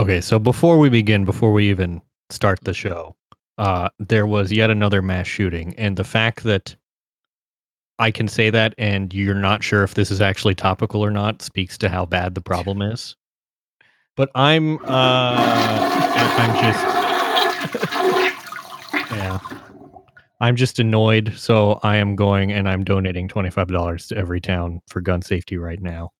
Okay, 0.00 0.22
so 0.22 0.38
before 0.38 0.78
we 0.78 0.88
begin, 0.88 1.26
before 1.26 1.52
we 1.52 1.68
even 1.68 2.00
start 2.30 2.58
the 2.62 2.72
show, 2.72 3.14
uh, 3.58 3.90
there 3.98 4.26
was 4.26 4.50
yet 4.50 4.70
another 4.70 5.02
mass 5.02 5.26
shooting, 5.26 5.74
and 5.76 5.94
the 5.94 6.04
fact 6.04 6.42
that 6.44 6.74
I 7.98 8.10
can 8.10 8.26
say 8.26 8.48
that 8.48 8.74
and 8.78 9.12
you're 9.12 9.34
not 9.34 9.62
sure 9.62 9.82
if 9.82 9.92
this 9.92 10.10
is 10.10 10.22
actually 10.22 10.54
topical 10.54 11.04
or 11.04 11.10
not 11.10 11.42
speaks 11.42 11.76
to 11.76 11.90
how 11.90 12.06
bad 12.06 12.34
the 12.34 12.40
problem 12.40 12.80
is. 12.80 13.14
But 14.16 14.30
I'm, 14.34 14.78
uh, 14.84 15.36
I'm 16.38 16.54
just, 16.64 16.84
yeah, 19.12 19.38
I'm 20.40 20.56
just 20.56 20.78
annoyed. 20.78 21.34
So 21.36 21.78
I 21.82 21.96
am 21.96 22.16
going 22.16 22.52
and 22.52 22.70
I'm 22.70 22.84
donating 22.84 23.28
twenty 23.28 23.50
five 23.50 23.68
dollars 23.68 24.06
to 24.06 24.16
every 24.16 24.40
town 24.40 24.80
for 24.88 25.02
gun 25.02 25.20
safety 25.20 25.58
right 25.58 25.82
now. 25.82 26.12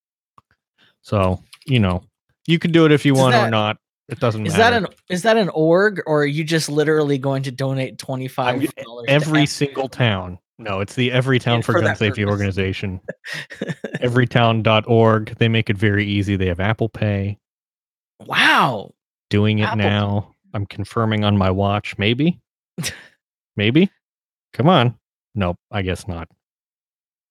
So 1.01 1.43
you 1.65 1.81
know, 1.81 2.03
you 2.47 2.59
can 2.59 2.73
do 2.73 2.87
it 2.87 2.93
if 2.93 3.05
you 3.05 3.15
Is 3.15 3.21
want 3.21 3.35
or 3.35 3.51
not. 3.51 3.77
It 4.09 4.19
doesn't 4.19 4.45
Is 4.47 4.57
matter. 4.57 4.81
that 4.81 4.91
an 4.91 4.97
is 5.09 5.23
that 5.23 5.37
an 5.37 5.49
org 5.51 6.03
or 6.07 6.23
are 6.23 6.27
you 6.27 6.43
just 6.43 6.69
literally 6.69 7.17
going 7.19 7.43
to 7.45 7.51
donate 7.53 7.99
twenty 7.99 8.27
five 8.29 8.61
dollars? 8.77 9.05
every 9.09 9.47
single 9.47 9.89
town. 9.89 10.39
No, 10.61 10.81
it's 10.81 10.95
the 10.95 11.11
Every 11.11 11.39
Town 11.39 11.63
for, 11.63 11.73
for 11.73 11.79
Gun 11.79 11.85
that 11.85 11.97
Safety 11.99 12.23
purpose. 12.23 12.33
Organization. 12.33 13.01
Everytown.org. 14.03 15.35
They 15.39 15.49
make 15.49 15.71
it 15.71 15.79
very 15.79 16.05
easy. 16.05 16.37
They 16.37 16.49
have 16.49 16.61
Apple 16.61 16.91
Pay. 16.91 17.39
wow. 18.27 18.93
Doing 19.31 19.61
it 19.61 19.65
Apple 19.65 19.79
now. 19.79 20.35
I'm 20.53 20.67
confirming 20.67 21.25
on 21.25 21.39
my 21.39 21.51
watch. 21.51 21.97
Maybe. 21.97 22.41
Maybe. 23.57 23.91
Come 24.53 24.69
on. 24.69 24.97
Nope. 25.35 25.57
I 25.71 25.81
guess 25.81 26.07
not. 26.07 26.25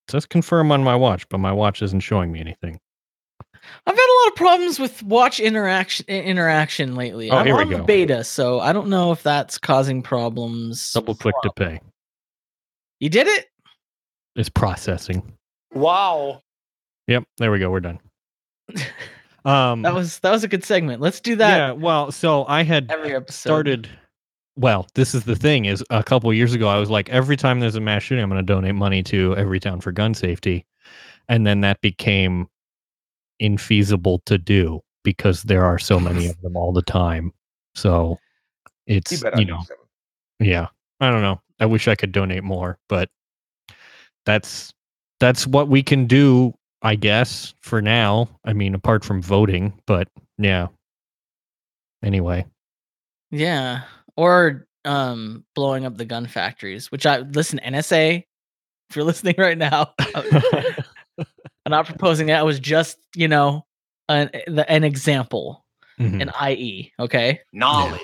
It 0.08 0.12
says 0.12 0.26
confirm 0.26 0.72
on 0.72 0.84
my 0.84 0.96
watch, 0.96 1.30
but 1.30 1.38
my 1.38 1.52
watch 1.52 1.84
isn't 1.84 2.00
showing 2.00 2.32
me 2.32 2.40
anything. 2.40 2.80
I've 3.86 3.96
had 3.96 4.06
a 4.06 4.18
lot 4.24 4.28
of 4.32 4.36
problems 4.36 4.80
with 4.80 5.02
watch 5.04 5.40
interaction 5.40 6.06
interaction 6.08 6.96
lately. 6.96 7.30
Oh, 7.30 7.38
I'm 7.38 7.46
here 7.46 7.56
we 7.56 7.64
on 7.64 7.70
the 7.70 7.78
go. 7.78 7.84
beta, 7.84 8.24
so 8.24 8.60
I 8.60 8.74
don't 8.74 8.88
know 8.90 9.12
if 9.12 9.24
that's 9.24 9.58
causing 9.58 10.02
problems. 10.02 10.92
Double 10.94 11.16
click 11.16 11.36
to 11.44 11.52
pay. 11.56 11.80
You 13.00 13.10
did 13.10 13.28
it? 13.28 13.48
It's 14.36 14.50
processing. 14.50 15.24
Wow. 15.74 16.42
Yep. 17.08 17.24
There 17.38 17.52
we 17.52 17.60
go. 17.60 17.70
We're 17.70 17.80
done. 17.80 18.00
Um, 19.46 19.84
That 19.84 19.94
was 19.94 20.20
that 20.20 20.32
was 20.32 20.44
a 20.44 20.50
good 20.50 20.66
segment. 20.66 21.00
Let's 21.02 21.22
do 21.22 21.38
that 21.38 21.58
yeah. 21.58 21.72
Well, 21.72 22.12
so 22.12 22.46
I 22.46 22.64
had 22.64 22.92
every 22.92 23.16
episode. 23.16 23.50
started 23.50 23.90
well 24.58 24.86
this 24.96 25.16
is 25.16 25.24
the 25.24 25.36
thing 25.38 25.64
is 25.64 25.82
a 25.90 26.04
couple 26.04 26.32
years 26.34 26.54
ago 26.54 26.68
i 26.68 26.78
was 26.78 26.90
like 26.90 27.08
every 27.08 27.38
time 27.38 27.62
there's 27.62 27.76
a 27.76 27.80
mass 27.80 28.04
shooting 28.04 28.22
i'm 28.22 28.30
going 28.30 28.46
to 28.46 28.54
donate 28.54 28.76
money 28.76 29.02
to 29.02 29.34
every 29.38 29.58
town 29.58 29.80
for 29.80 29.94
gun 29.94 30.14
safety 30.14 30.66
and 31.30 31.48
then 31.48 31.62
that 31.62 31.80
became 31.80 32.46
infeasible 33.42 34.20
to 34.26 34.38
do 34.38 34.82
because 35.04 35.44
there 35.44 35.66
are 35.66 35.80
so 35.80 36.00
many 36.00 36.28
of 36.28 36.40
them 36.42 36.56
all 36.56 36.74
the 36.74 36.82
time. 36.82 37.32
So 37.76 38.20
it's 38.88 39.12
You 39.12 39.32
you 39.38 39.46
know 39.46 39.62
yeah 40.40 40.68
i 41.00 41.10
don't 41.10 41.22
know. 41.22 41.40
I 41.60 41.66
wish 41.66 41.88
i 41.88 41.96
could 41.96 42.12
donate 42.12 42.44
more 42.44 42.78
but 42.90 43.10
that's 44.26 44.74
that's 45.20 45.46
what 45.46 45.68
we 45.68 45.84
can 45.84 46.06
do 46.08 46.54
i 46.82 46.96
guess 46.96 47.54
for 47.62 47.82
now. 47.82 48.30
I 48.46 48.54
mean 48.54 48.74
apart 48.74 49.06
from 49.06 49.22
voting 49.22 49.74
but 49.86 50.08
yeah. 50.38 50.68
Anyway. 52.04 52.46
Yeah. 53.32 53.82
Or 54.18 54.66
um 54.86 55.46
blowing 55.56 55.86
up 55.86 55.98
the 55.98 56.06
gun 56.06 56.26
factories, 56.26 56.92
which 56.92 57.06
I 57.06 57.20
listen, 57.20 57.60
NSA, 57.64 58.24
if 58.90 58.96
you're 58.96 59.06
listening 59.12 59.36
right 59.38 59.58
now, 59.58 59.94
I'm 61.70 61.78
not 61.78 61.86
proposing 61.86 62.30
it. 62.30 62.34
I 62.34 62.42
was 62.42 62.60
just, 62.60 62.98
you 63.16 63.28
know, 63.28 63.64
an 64.08 64.32
the, 64.48 64.66
an 64.72 64.84
example, 64.84 65.64
Mhm. 66.00 66.20
an 66.20 66.32
IE, 66.50 66.92
okay? 67.00 67.42
Knowledge. 67.54 68.02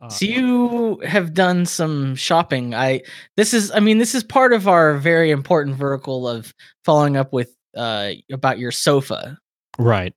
Uh, 0.00 0.08
So 0.08 0.24
you 0.24 1.00
have 1.04 1.34
done 1.34 1.66
some 1.66 2.14
shopping. 2.14 2.74
I 2.74 3.02
this 3.36 3.52
is 3.52 3.70
I 3.72 3.80
mean 3.80 3.98
this 3.98 4.14
is 4.14 4.24
part 4.24 4.54
of 4.54 4.66
our 4.66 4.94
very 4.96 5.30
important 5.30 5.76
vertical 5.76 6.26
of 6.26 6.54
following 6.86 7.18
up 7.18 7.34
with 7.34 7.54
uh 7.76 8.12
about 8.32 8.58
your 8.58 8.72
sofa. 8.72 9.36
Right. 9.78 10.14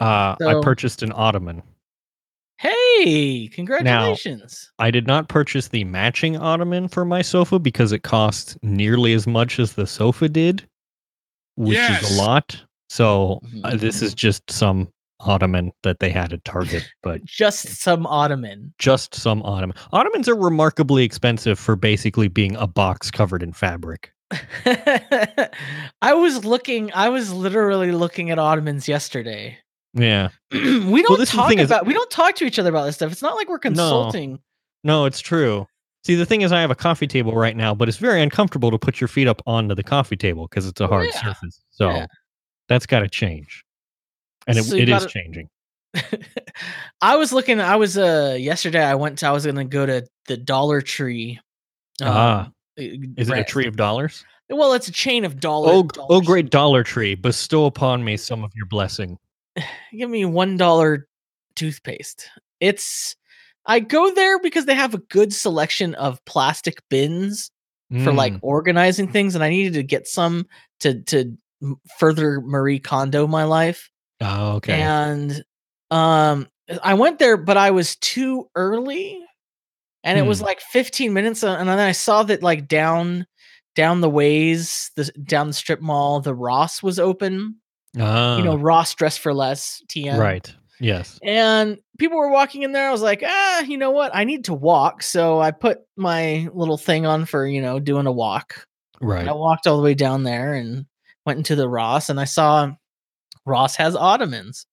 Uh, 0.00 0.34
I 0.44 0.60
purchased 0.60 1.04
an 1.04 1.12
ottoman. 1.12 1.62
Hey, 2.60 3.48
congratulations. 3.48 4.70
Now, 4.78 4.84
I 4.84 4.90
did 4.90 5.06
not 5.06 5.28
purchase 5.28 5.68
the 5.68 5.84
matching 5.84 6.36
ottoman 6.36 6.88
for 6.88 7.06
my 7.06 7.22
sofa 7.22 7.58
because 7.58 7.90
it 7.92 8.00
cost 8.02 8.58
nearly 8.62 9.14
as 9.14 9.26
much 9.26 9.58
as 9.58 9.72
the 9.72 9.86
sofa 9.86 10.28
did, 10.28 10.66
which 11.56 11.78
is 11.78 12.18
a 12.18 12.20
lot. 12.22 12.62
So 12.90 13.40
uh, 13.64 13.70
Mhm. 13.70 13.80
this 13.80 14.02
is 14.02 14.12
just 14.12 14.50
some 14.50 14.88
ottoman 15.20 15.72
that 15.84 16.00
they 16.00 16.10
had 16.10 16.34
at 16.34 16.44
Target, 16.44 16.86
but 17.02 17.24
Just 17.24 17.66
some 17.80 18.06
ottoman. 18.06 18.74
just 18.78 19.14
some 19.14 19.42
ottoman. 19.42 19.74
Ottomans 19.92 20.28
are 20.28 20.36
remarkably 20.36 21.02
expensive 21.02 21.58
for 21.58 21.76
basically 21.76 22.28
being 22.28 22.56
a 22.56 22.66
box 22.66 23.10
covered 23.10 23.42
in 23.42 23.54
fabric. 23.54 24.12
I 24.66 26.12
was 26.12 26.44
looking 26.44 26.92
I 26.92 27.08
was 27.08 27.32
literally 27.32 27.92
looking 27.92 28.30
at 28.30 28.38
ottomans 28.38 28.86
yesterday. 28.86 29.56
Yeah. 29.94 30.28
we 30.52 31.02
don't 31.02 31.18
the 31.18 31.26
talk 31.26 31.48
thing 31.48 31.58
is- 31.58 31.66
about 31.70 31.86
we 31.86 31.92
don't 31.94 32.10
talk 32.10 32.34
to 32.36 32.44
each 32.44 32.58
other 32.58 32.70
about 32.70 32.84
this 32.84 32.96
stuff. 32.96 33.10
It's 33.12 33.22
not 33.22 33.36
like 33.36 33.48
we're 33.48 33.58
consulting. 33.58 34.38
No, 34.84 35.04
it's 35.04 35.20
true. 35.20 35.66
See, 36.04 36.14
the 36.14 36.24
thing 36.24 36.40
is, 36.40 36.50
I 36.52 36.60
have 36.62 36.70
a 36.70 36.74
coffee 36.74 37.06
table 37.06 37.32
right 37.34 37.54
now, 37.56 37.74
but 37.74 37.86
it's 37.88 37.98
very 37.98 38.22
uncomfortable 38.22 38.70
to 38.70 38.78
put 38.78 39.00
your 39.00 39.08
feet 39.08 39.28
up 39.28 39.42
onto 39.46 39.74
the 39.74 39.82
coffee 39.82 40.16
table 40.16 40.46
because 40.48 40.66
it's 40.66 40.80
a 40.80 40.86
hard 40.86 41.08
Yeah. 41.12 41.20
surface. 41.22 41.60
So 41.70 41.90
Yeah. 41.90 42.06
that's 42.68 42.86
got 42.86 43.00
to 43.00 43.08
change, 43.08 43.64
and 44.46 44.56
it, 44.56 44.64
So 44.64 44.76
you 44.76 44.82
it 44.84 44.88
is 44.88 45.02
gotta- 45.04 45.08
changing. 45.08 45.48
I 47.02 47.16
was 47.16 47.32
looking. 47.32 47.60
I 47.60 47.76
was 47.76 47.98
uh 47.98 48.36
yesterday. 48.38 48.82
I 48.84 48.94
went. 48.94 49.18
To, 49.18 49.26
I 49.26 49.32
was 49.32 49.44
gonna 49.44 49.64
go 49.64 49.84
to 49.86 50.06
the 50.26 50.36
Dollar 50.36 50.80
Tree. 50.80 51.38
Ah, 52.02 52.46
um, 52.46 52.54
Is 52.76 53.28
it 53.28 53.36
a 53.38 53.44
tree 53.44 53.66
of 53.66 53.76
dollars? 53.76 54.24
Well, 54.48 54.72
it's 54.72 54.88
a 54.88 54.92
chain 54.92 55.24
of 55.24 55.38
dollar. 55.40 55.72
Oh, 55.72 55.82
Dollar 55.84 56.06
oh, 56.10 56.20
great 56.20 56.50
Dollar 56.50 56.82
Tree! 56.84 57.14
Bestow 57.14 57.66
upon 57.66 58.04
me 58.04 58.16
some 58.16 58.42
of 58.44 58.52
your 58.54 58.66
blessing. 58.66 59.18
Give 59.92 60.10
me 60.10 60.24
one 60.24 60.56
dollar 60.56 61.06
toothpaste. 61.56 62.28
It's. 62.60 63.16
I 63.66 63.80
go 63.80 64.12
there 64.14 64.38
because 64.40 64.64
they 64.64 64.74
have 64.74 64.94
a 64.94 64.98
good 64.98 65.32
selection 65.34 65.94
of 65.96 66.24
plastic 66.24 66.82
bins 66.88 67.50
for 68.04 68.12
like 68.12 68.32
Mm, 68.34 68.38
organizing 68.42 69.08
things, 69.08 69.34
and 69.34 69.44
I 69.44 69.50
needed 69.50 69.74
to 69.74 69.82
get 69.82 70.06
some 70.08 70.46
to 70.80 71.02
to 71.02 71.36
further 71.98 72.40
Marie 72.40 72.78
Kondo 72.78 73.26
my 73.26 73.44
life. 73.44 73.90
oh, 74.22 74.52
okay. 74.56 74.80
and 74.80 75.42
um 75.90 76.46
i 76.84 76.94
went 76.94 77.18
there 77.18 77.36
but 77.36 77.56
i 77.56 77.70
was 77.72 77.96
too 77.96 78.48
early 78.54 79.18
and 80.04 80.18
it 80.18 80.22
was 80.22 80.38
Hmm. 80.38 80.44
like 80.46 80.60
15 80.60 81.12
minutes 81.12 81.42
and 81.42 81.68
then 81.68 81.78
i 81.80 81.90
saw 81.92 82.22
that 82.22 82.42
like 82.44 82.68
down 82.68 83.26
down 83.74 84.00
the 84.00 84.08
ways 84.10 84.90
the 84.94 85.04
down 85.24 85.48
the 85.48 85.52
strip 85.52 85.80
mall 85.80 86.20
the 86.20 86.34
ross 86.34 86.80
was 86.82 86.98
open 87.00 87.56
Ah, 87.98 88.36
you 88.38 88.44
know 88.44 88.56
ross 88.56 88.94
dress 88.94 89.16
for 89.16 89.34
less 89.34 89.82
tm 89.88 90.16
right? 90.18 90.52
Yes. 90.78 91.18
and 91.22 91.76
people 91.98 92.16
were 92.18 92.30
walking 92.30 92.62
in 92.62 92.72
there 92.72 92.88
i 92.88 92.92
was 92.92 93.02
like 93.02 93.22
ah 93.26 93.60
you 93.62 93.76
know 93.76 93.90
what 93.90 94.14
i 94.14 94.24
need 94.24 94.44
to 94.44 94.54
walk 94.54 95.02
so 95.02 95.40
i 95.40 95.50
put 95.50 95.80
my 95.96 96.48
little 96.54 96.78
thing 96.78 97.04
on 97.04 97.24
for 97.26 97.46
you 97.46 97.60
know 97.60 97.78
doing 97.80 98.06
a 98.06 98.12
walk 98.12 98.66
Right. 99.02 99.26
I 99.26 99.32
walked 99.32 99.66
all 99.66 99.78
the 99.78 99.82
way 99.82 99.94
down 99.94 100.24
there 100.24 100.52
and 100.52 100.84
went 101.24 101.38
into 101.38 101.54
the 101.56 101.66
Ross 101.66 102.10
and 102.10 102.20
I 102.20 102.24
saw 102.26 102.70
Ross 103.46 103.74
has 103.76 103.96
ottomans. 103.96 104.66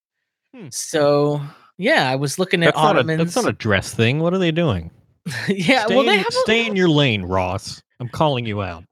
Hmm. 0.53 0.67
So 0.69 1.41
yeah, 1.77 2.09
I 2.11 2.17
was 2.17 2.37
looking 2.37 2.61
at 2.63 2.73
That's 2.73 2.75
not, 2.77 2.95
a, 2.97 2.99
ottomans. 2.99 3.19
that's 3.33 3.35
not 3.45 3.49
a 3.49 3.55
dress 3.55 3.93
thing. 3.93 4.19
What 4.19 4.33
are 4.33 4.37
they 4.37 4.51
doing? 4.51 4.91
yeah, 5.47 5.85
stay 5.85 5.95
well 5.95 6.03
they 6.03 6.11
in, 6.15 6.17
have 6.19 6.27
a- 6.27 6.31
stay 6.43 6.67
in 6.67 6.75
your 6.75 6.89
lane, 6.89 7.23
Ross. 7.23 7.81
I'm 8.01 8.09
calling 8.09 8.45
you 8.45 8.61
out. 8.61 8.83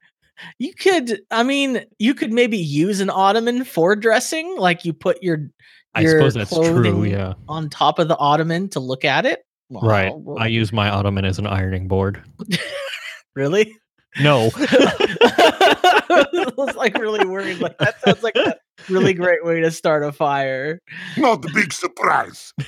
You 0.60 0.74
could 0.74 1.22
I 1.32 1.44
mean, 1.44 1.86
you 2.00 2.14
could 2.14 2.32
maybe 2.32 2.58
use 2.58 3.00
an 3.02 3.10
ottoman 3.10 3.64
for 3.64 3.96
dressing, 3.96 4.58
like 4.58 4.86
you 4.86 4.94
put 4.94 5.22
your 5.22 5.50
I 5.94 6.06
suppose 6.06 6.34
that's 6.34 6.54
true. 6.54 7.04
Yeah. 7.06 7.34
on 7.48 7.70
top 7.70 8.00
of 8.00 8.08
the 8.08 8.18
ottoman 8.18 8.70
to 8.70 8.80
look 8.80 9.06
at 9.06 9.26
it. 9.26 9.46
Right. 9.70 10.14
Well, 10.16 10.38
I 10.38 10.48
use 10.48 10.74
my 10.74 10.90
ottoman 10.90 11.26
as 11.26 11.40
an 11.40 11.48
ironing 11.48 11.88
board. 11.88 12.22
really? 13.36 13.76
No. 14.20 14.52
I 14.58 16.52
was 16.58 16.76
like 16.76 16.98
really 16.98 17.26
worried. 17.26 17.60
Like 17.60 17.78
that 17.80 18.00
sounds 18.02 18.24
like 18.24 18.36
a 18.36 18.56
really 18.90 19.14
great 19.14 19.44
way 19.44 19.62
to 19.62 19.72
start 19.72 20.04
a 20.04 20.12
fire. 20.12 20.80
Not 21.18 21.46
a 21.46 21.54
big 21.54 21.74
surprise. 21.74 22.54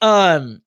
Um 0.00 0.62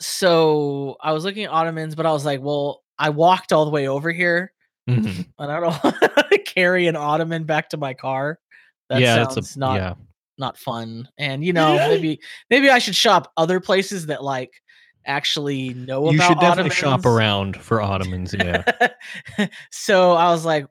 so 0.00 0.96
I 1.02 1.12
was 1.12 1.24
looking 1.24 1.44
at 1.44 1.50
ottomans, 1.50 1.94
but 1.94 2.06
I 2.06 2.12
was 2.12 2.24
like, 2.24 2.40
well, 2.40 2.82
I 2.98 3.10
walked 3.10 3.52
all 3.52 3.64
the 3.64 3.70
way 3.70 3.88
over 3.88 4.10
here 4.10 4.52
Mhm. 4.88 5.26
and 5.38 5.52
I 5.52 5.60
don't 5.60 5.72
to 6.32 6.38
carry 6.38 6.86
an 6.86 6.96
ottoman 6.96 7.44
back 7.44 7.70
to 7.70 7.76
my 7.76 7.94
car. 7.94 8.38
That 8.88 9.00
yeah, 9.00 9.26
sounds 9.28 9.56
a 9.56 9.58
not 9.58 9.74
yeah. 9.76 9.94
not 10.38 10.58
fun. 10.58 11.08
And 11.18 11.44
you 11.44 11.52
know, 11.52 11.76
maybe 11.88 12.20
maybe 12.50 12.70
I 12.70 12.78
should 12.78 12.96
shop 12.96 13.32
other 13.36 13.60
places 13.60 14.06
that 14.06 14.22
like 14.24 14.50
actually 15.06 15.74
know 15.74 16.10
You 16.10 16.16
about 16.16 16.18
You 16.18 16.20
should 16.20 16.40
definitely 16.40 16.70
shop 16.70 17.06
around 17.06 17.56
for 17.56 17.80
ottomans. 17.80 18.34
Yeah. 18.34 18.62
so 19.70 20.12
I 20.12 20.30
was 20.30 20.44
like, 20.44 20.66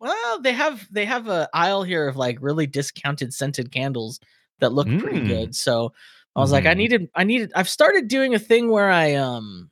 well, 0.00 0.40
they 0.40 0.52
have 0.52 0.86
they 0.90 1.04
have 1.04 1.28
a 1.28 1.48
aisle 1.54 1.82
here 1.82 2.08
of 2.08 2.16
like 2.16 2.38
really 2.40 2.66
discounted 2.66 3.32
scented 3.34 3.70
candles 3.72 4.20
that 4.60 4.72
look 4.72 4.86
pretty 4.98 5.20
Mm. 5.20 5.28
good. 5.28 5.54
So 5.54 5.92
I 6.36 6.40
was 6.40 6.52
like, 6.52 6.66
I 6.66 6.74
Mhm. 6.74 6.76
needed, 6.76 7.08
I 7.14 7.24
needed. 7.24 7.52
I've 7.54 7.68
started 7.68 8.08
doing 8.08 8.34
a 8.34 8.38
thing 8.38 8.70
where 8.70 8.90
I 8.90 9.14
um 9.14 9.70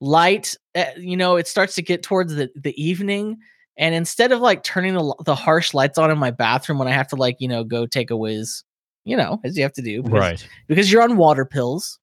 light. 0.00 0.54
Uh, 0.74 0.84
you 0.96 1.16
know, 1.16 1.36
it 1.36 1.46
starts 1.48 1.74
to 1.76 1.82
get 1.82 2.02
towards 2.02 2.34
the 2.34 2.50
the 2.54 2.80
evening, 2.82 3.38
and 3.76 3.94
instead 3.94 4.32
of 4.32 4.40
like 4.40 4.62
turning 4.62 4.94
the 4.94 5.14
the 5.24 5.34
harsh 5.34 5.74
lights 5.74 5.98
on 5.98 6.10
in 6.10 6.18
my 6.18 6.30
bathroom 6.30 6.78
when 6.78 6.88
I 6.88 6.92
have 6.92 7.08
to 7.08 7.16
like 7.16 7.36
you 7.40 7.48
know 7.48 7.64
go 7.64 7.86
take 7.86 8.10
a 8.10 8.16
whiz, 8.16 8.62
you 9.04 9.16
know, 9.16 9.40
as 9.44 9.56
you 9.56 9.62
have 9.62 9.72
to 9.74 9.82
do, 9.82 10.02
because, 10.02 10.18
Right. 10.18 10.48
Because 10.66 10.90
you're 10.92 11.02
on 11.02 11.16
water 11.16 11.44
pills, 11.44 11.98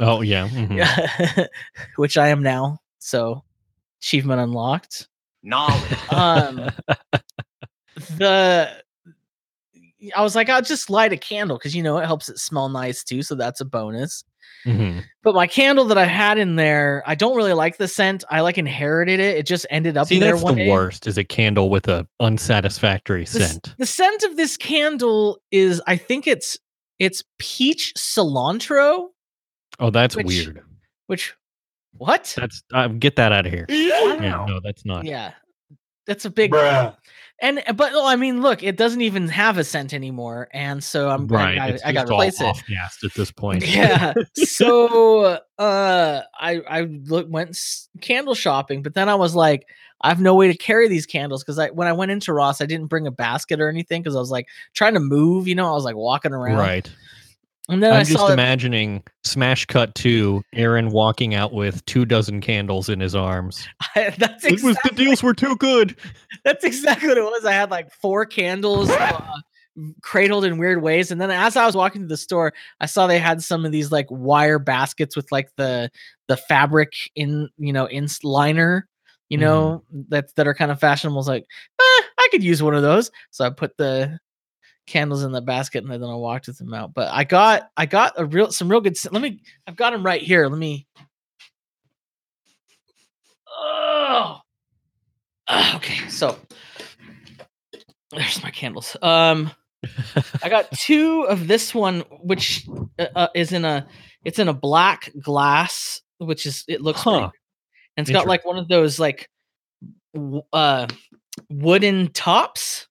Oh 0.00 0.20
yeah. 0.22 0.48
mhm. 0.48 0.76
yeah, 0.76 1.46
which 1.96 2.16
I 2.18 2.28
am 2.28 2.42
now. 2.42 2.78
So 2.98 3.42
achievement 4.00 4.40
unlocked. 4.40 5.08
Knowledge. 5.42 6.10
Um, 6.10 6.70
the 8.18 8.70
I 10.16 10.22
was 10.22 10.36
like, 10.36 10.48
I'll 10.48 10.62
just 10.62 10.90
light 10.90 11.12
a 11.12 11.16
candle 11.16 11.58
because 11.58 11.74
you 11.74 11.82
know 11.82 11.98
it 11.98 12.06
helps 12.06 12.28
it 12.28 12.38
smell 12.38 12.68
nice 12.68 13.02
too, 13.02 13.22
so 13.22 13.34
that's 13.34 13.60
a 13.60 13.64
bonus. 13.64 14.24
Mhm. 14.66 15.04
But 15.22 15.34
my 15.34 15.46
candle 15.46 15.84
that 15.86 15.98
I 15.98 16.04
had 16.04 16.36
in 16.38 16.56
there, 16.56 17.02
I 17.06 17.14
don't 17.14 17.36
really 17.36 17.52
like 17.52 17.76
the 17.76 17.86
scent. 17.88 18.24
I 18.30 18.40
like 18.40 18.58
inherited 18.58 19.20
it. 19.20 19.36
It 19.36 19.46
just 19.46 19.66
ended 19.70 19.96
up 19.96 20.08
See, 20.08 20.18
there 20.18 20.32
that's 20.32 20.42
one 20.42 20.56
the 20.56 20.64
day. 20.64 20.70
worst. 20.70 21.06
Is 21.06 21.16
a 21.18 21.24
candle 21.24 21.70
with 21.70 21.86
a 21.88 22.06
unsatisfactory 22.20 23.24
The 23.24 23.30
scent. 23.40 23.74
The 23.78 23.86
scent 23.86 24.22
of 24.24 24.36
this 24.36 24.56
candle 24.56 25.40
is, 25.50 25.80
I 25.86 25.96
think 25.96 26.26
it's 26.26 26.58
it's 26.98 27.22
peach 27.38 27.92
cilantro, 27.96 29.08
Oh, 29.78 29.90
that's 29.90 30.16
which- 30.16 30.26
weird. 30.26 30.60
which 31.06 31.34
what? 31.92 32.34
That's 32.36 32.62
uh, 32.74 32.88
get 32.88 33.16
that 33.16 33.32
out 33.32 33.46
of 33.46 33.52
here. 33.52 33.66
yeah. 33.68 34.14
Yeah, 34.20 34.44
no, 34.46 34.60
that's 34.62 34.84
not. 34.84 35.04
yeah, 35.04 35.32
that's 36.06 36.24
a 36.24 36.30
big 36.30 36.50
Bruh. 36.52 36.96
And 37.40 37.62
but 37.74 37.92
well, 37.92 38.06
I 38.06 38.16
mean, 38.16 38.42
look, 38.42 38.62
it 38.62 38.76
doesn't 38.76 39.00
even 39.00 39.28
have 39.28 39.58
a 39.58 39.64
scent 39.64 39.94
anymore, 39.94 40.48
and 40.52 40.82
so 40.82 41.08
I'm 41.08 41.26
right. 41.28 41.58
I, 41.58 41.68
I, 41.68 41.78
I 41.86 41.92
got 41.92 42.06
to 42.06 42.12
replace 42.12 42.40
it. 42.40 42.46
at 43.04 43.14
this 43.14 43.30
point. 43.30 43.66
yeah 43.66 44.14
so 44.34 45.38
uh 45.58 46.22
i 46.38 46.60
i 46.68 46.80
look, 46.82 47.26
went 47.28 47.58
candle 48.00 48.34
shopping 48.34 48.82
but 48.82 48.94
then 48.94 49.08
i 49.08 49.14
was 49.14 49.34
like 49.34 49.66
i 50.00 50.08
have 50.08 50.20
no 50.20 50.34
way 50.34 50.46
to 50.48 50.56
carry 50.56 50.88
these 50.88 51.06
candles 51.06 51.42
because 51.42 51.58
i 51.58 51.68
when 51.70 51.88
i 51.88 51.92
went 51.92 52.10
into 52.10 52.32
ross 52.32 52.60
i 52.60 52.66
didn't 52.66 52.86
bring 52.86 53.06
a 53.06 53.10
basket 53.10 53.60
or 53.60 53.68
anything 53.68 54.02
because 54.02 54.14
i 54.14 54.18
was 54.18 54.30
like 54.30 54.48
trying 54.74 54.94
to 54.94 55.00
move 55.00 55.48
you 55.48 55.54
know 55.54 55.68
i 55.68 55.72
was 55.72 55.84
like 55.84 55.96
walking 55.96 56.32
around 56.32 56.58
Right. 56.58 56.90
And 57.68 57.82
then 57.82 57.92
i 57.92 58.00
I'm 58.00 58.06
just 58.06 58.30
imagining 58.30 59.02
smash 59.24 59.66
cut 59.66 59.94
to 59.96 60.42
Aaron 60.54 60.90
walking 60.90 61.34
out 61.34 61.52
with 61.52 61.84
two 61.86 62.04
dozen 62.04 62.40
candles 62.40 62.88
in 62.88 63.00
his 63.00 63.14
arms. 63.14 63.66
that's 63.94 64.44
It 64.44 64.62
was 64.62 64.76
the 64.84 64.90
deals 64.94 65.22
were 65.22 65.34
too 65.34 65.56
good. 65.56 65.96
that's 66.44 66.64
exactly 66.64 67.08
what 67.08 67.18
it 67.18 67.22
was 67.24 67.44
i 67.44 67.52
had 67.52 67.70
like 67.70 67.90
four 67.92 68.24
candles 68.24 68.88
uh, 68.90 69.20
cradled 70.02 70.44
in 70.44 70.58
weird 70.58 70.82
ways 70.82 71.10
and 71.10 71.20
then 71.20 71.30
as 71.30 71.56
i 71.56 71.64
was 71.66 71.76
walking 71.76 72.02
to 72.02 72.08
the 72.08 72.16
store 72.16 72.52
i 72.80 72.86
saw 72.86 73.06
they 73.06 73.18
had 73.18 73.42
some 73.42 73.64
of 73.64 73.70
these 73.72 73.92
like 73.92 74.06
wire 74.10 74.58
baskets 74.58 75.14
with 75.16 75.30
like 75.30 75.50
the 75.56 75.90
the 76.26 76.36
fabric 76.36 76.92
in 77.14 77.48
you 77.58 77.72
know 77.72 77.86
in 77.86 78.06
liner 78.24 78.88
you 79.28 79.38
Mhm. 79.38 79.42
know 79.42 79.84
that 80.08 80.34
that 80.36 80.46
are 80.48 80.54
kind 80.54 80.70
of 80.70 80.80
fashionable 80.80 81.16
I 81.16 81.20
was 81.20 81.28
like 81.28 81.44
eh, 81.80 82.02
i 82.18 82.28
could 82.32 82.42
use 82.42 82.62
one 82.62 82.74
of 82.74 82.82
those 82.82 83.10
so 83.30 83.44
i 83.44 83.50
put 83.50 83.76
the 83.76 84.18
candles 84.88 85.22
in 85.22 85.32
the 85.32 85.40
basket 85.40 85.84
and 85.84 85.92
then 85.92 86.02
i 86.02 86.14
walked 86.14 86.46
with 86.48 86.58
them 86.58 86.74
out. 86.74 86.94
But 86.94 87.08
i 87.12 87.24
got 87.24 87.70
i 87.76 87.86
got 87.86 88.14
a 88.16 88.24
real 88.24 88.50
some 88.50 88.68
real 88.68 88.80
good 88.80 88.96
let 89.12 89.22
me 89.22 89.40
i've 89.66 89.76
got 89.76 89.90
them 89.90 90.04
right 90.04 90.22
here. 90.22 90.46
Let 90.48 90.58
me. 90.58 90.86
Oh. 93.50 94.38
Ah, 95.48 95.76
okay 95.76 96.08
so. 96.08 96.38
There's 98.10 98.42
my 98.42 98.50
candles. 98.50 98.96
Um 99.02 99.50
I 100.42 100.48
got 100.48 100.70
two 100.72 101.22
of 101.28 101.46
this 101.46 101.72
one, 101.74 102.00
which 102.22 102.66
uh, 102.98 103.06
uh, 103.14 103.28
is 103.34 103.52
in 103.52 103.64
a 103.64 103.86
it's 104.24 104.38
in 104.40 104.48
a 104.48 104.52
black 104.52 105.12
glass, 105.22 106.00
which 106.18 106.46
is 106.46 106.64
it 106.66 106.80
looks 106.80 107.00
Huh. 107.02 107.30
and 107.96 108.04
it's 108.04 108.10
got 108.10 108.26
like 108.26 108.44
one 108.44 108.58
of 108.58 108.66
those 108.68 108.98
like 108.98 109.28
w- 110.14 110.42
uh 110.52 110.88
wooden 111.48 112.10
tops, 112.12 112.87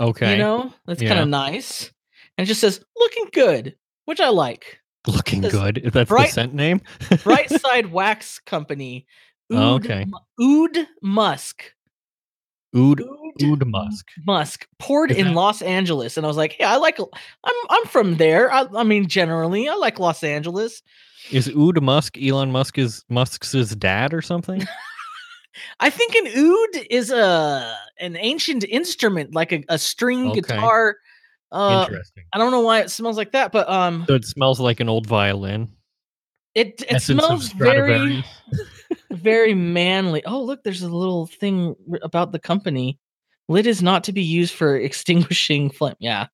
Okay. 0.00 0.32
you 0.32 0.38
know, 0.38 0.72
that's 0.86 1.00
kind 1.02 1.18
of 1.18 1.28
nice, 1.28 1.90
and 2.36 2.44
it 2.44 2.48
just 2.48 2.60
says 2.60 2.84
looking 2.96 3.26
good, 3.32 3.76
which 4.04 4.20
I 4.20 4.28
like. 4.28 4.78
Looking 5.06 5.40
good. 5.40 5.78
If 5.78 5.92
That's 5.94 6.08
bright- 6.08 6.26
the 6.28 6.32
scent 6.32 6.54
name. 6.54 6.80
Bright 7.24 7.48
Side 7.60 7.90
Wax 7.92 8.38
Company, 8.40 9.06
Oh, 9.50 9.56
Oud, 9.56 9.84
okay. 9.86 10.06
Oud 10.40 10.86
Musk, 11.02 11.72
Oud 12.76 13.00
Oud 13.42 13.66
Musk. 13.66 14.06
Musk 14.26 14.66
poured 14.78 15.10
Is 15.10 15.16
in 15.16 15.34
Los 15.34 15.62
Angeles, 15.62 16.16
and 16.18 16.26
I 16.26 16.28
was 16.28 16.36
like, 16.36 16.52
"Hey, 16.52 16.64
I 16.64 16.76
like. 16.76 16.98
I'm 17.00 17.54
I'm 17.70 17.84
from 17.86 18.16
there. 18.16 18.52
I, 18.52 18.66
I 18.76 18.82
mean, 18.84 19.06
generally, 19.08 19.68
I 19.68 19.74
like 19.74 19.98
Los 19.98 20.22
Angeles. 20.22 20.82
Is 21.30 21.48
Oud 21.48 21.82
Musk 21.82 22.18
Elon 22.20 22.52
Musk 22.52 22.76
is 22.78 23.04
Musk's 23.08 23.52
dad 23.76 24.12
or 24.12 24.20
something? 24.20 24.66
I 25.80 25.90
think 25.90 26.14
an 26.14 26.26
oud 26.28 26.82
is 26.90 27.10
a 27.10 27.76
an 28.00 28.16
ancient 28.16 28.64
instrument, 28.64 29.34
like 29.34 29.52
a, 29.52 29.64
a 29.68 29.78
string 29.78 30.28
Okay. 30.28 30.40
guitar. 30.40 30.96
Uh, 31.50 31.80
Interesting. 31.82 32.24
I 32.32 32.38
don't 32.38 32.50
know 32.50 32.60
why 32.60 32.80
it 32.80 32.90
smells 32.90 33.16
like 33.16 33.32
that, 33.32 33.52
but 33.52 33.68
um, 33.68 34.04
So 34.08 34.14
it 34.14 34.24
smells 34.24 34.60
like 34.60 34.80
an 34.80 34.88
old 34.88 35.06
violin. 35.06 35.68
it 36.54 36.82
it 36.82 36.94
Essence 36.96 37.22
smells 37.22 37.48
very 37.52 38.22
very 39.10 39.54
manly. 39.54 40.24
Oh, 40.24 40.42
look, 40.42 40.62
there's 40.62 40.82
a 40.82 40.88
little 40.88 41.26
thing 41.26 41.74
about 42.02 42.32
the 42.32 42.38
company. 42.38 42.98
Lid 43.48 43.66
is 43.66 43.82
not 43.82 44.04
to 44.04 44.12
be 44.12 44.22
used 44.22 44.54
for 44.54 44.76
extinguishing 44.76 45.70
flame. 45.70 45.94
Yeah, 45.98 46.26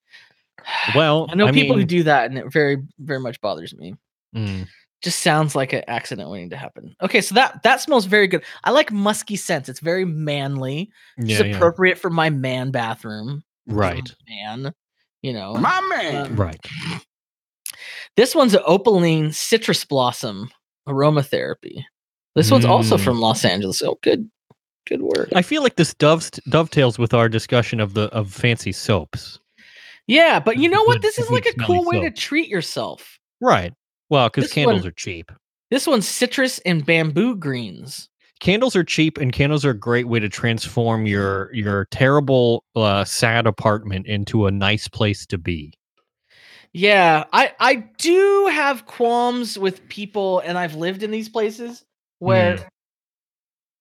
Well, 0.95 1.29
I 1.31 1.35
know 1.37 1.53
people 1.53 1.77
who 1.77 1.85
do 1.85 2.03
that, 2.05 2.27
and 2.31 2.39
it 2.39 2.53
very 2.53 2.79
very 2.99 3.21
much 3.21 3.41
bothers 3.41 3.75
me. 3.77 3.95
mm, 4.35 4.67
just 5.05 5.21
sounds 5.21 5.55
like 5.55 5.73
an 5.73 5.85
accident 5.87 6.29
waiting 6.31 6.51
to 6.51 6.57
happen. 6.57 6.97
Okay, 7.03 7.21
so 7.21 7.35
that 7.37 7.63
that 7.63 7.81
smells 7.81 8.07
very 8.07 8.27
good. 8.27 8.43
I 8.65 8.71
like 8.73 8.91
musky 8.91 9.37
scents. 9.37 9.69
It's 9.69 9.81
very 9.81 10.05
manly. 10.05 10.91
It's 11.19 11.29
yeah, 11.31 11.45
yeah. 11.45 11.55
appropriate 11.57 11.99
for 11.99 12.11
my 12.11 12.31
man 12.31 12.73
bathroom. 12.73 13.45
I'm 13.69 13.75
Right. 13.77 14.15
man. 14.29 14.75
You 15.23 15.33
know. 15.35 15.55
My 15.55 15.81
man. 15.89 16.27
Um, 16.27 16.37
Right. 16.37 16.61
This 18.17 18.35
one's 18.35 18.55
an 18.55 18.63
opaline 18.67 19.33
citrus 19.33 19.85
blossom 19.85 20.51
aromatherapy. 20.89 21.85
This 22.35 22.51
one's 22.51 22.65
also 22.65 22.97
Mm. 22.97 23.05
from 23.05 23.21
Los 23.21 23.45
Angeles. 23.45 23.81
Oh, 23.83 23.99
good, 24.03 24.29
good 24.87 25.03
work. 25.03 25.29
I 25.35 25.43
feel 25.43 25.63
like 25.63 25.77
this 25.77 25.95
doves 25.95 26.31
dovetails 26.49 26.99
with 26.99 27.15
our 27.15 27.29
discussion 27.29 27.81
of 27.81 27.95
the 27.95 28.03
of 28.13 28.33
fancy 28.33 28.73
soaps. 28.73 29.39
Yeah, 30.07 30.41
but 30.41 30.59
you 30.59 30.69
know 30.69 30.83
what? 30.85 31.01
This 31.01 31.19
is 31.19 31.31
like 31.31 31.47
a 31.47 31.55
cool 31.65 31.85
way 31.85 32.01
to 32.01 32.11
treat 32.11 32.49
yourself. 32.49 33.19
Right. 33.41 33.73
Well, 34.11 34.29
because 34.29 34.53
candles 34.53 34.83
one- 34.83 34.89
are 34.89 34.93
cheap. 34.93 35.33
This 35.71 35.87
one's 35.87 36.07
citrus 36.09 36.59
and 36.61 36.85
bamboo 36.85 37.37
greens. 37.37 38.09
Candles 38.41 38.77
are 38.77 38.85
cheap, 38.85 39.17
and 39.19 39.33
candles 39.33 39.65
are 39.65 39.71
a 39.71 39.79
great 39.79 40.09
way 40.09 40.21
to 40.21 40.29
transform 40.29 41.07
your 41.07 41.53
your 41.55 41.87
terrible, 41.87 42.65
uh, 42.77 43.05
sad 43.05 43.47
apartment 43.47 44.07
into 44.07 44.47
a 44.47 44.51
nice 44.51 44.87
place 44.89 45.25
to 45.27 45.39
be. 45.39 45.73
Yeah, 46.73 47.25
I 47.33 47.53
I 47.61 47.75
do 47.99 48.49
have 48.53 48.87
qualms 48.87 49.57
with 49.59 49.89
people, 49.89 50.41
and 50.41 50.59
I've 50.59 50.75
lived 50.75 51.03
in 51.03 51.11
these 51.11 51.29
places 51.29 51.85
where 52.19 52.57
Mm. 52.59 52.67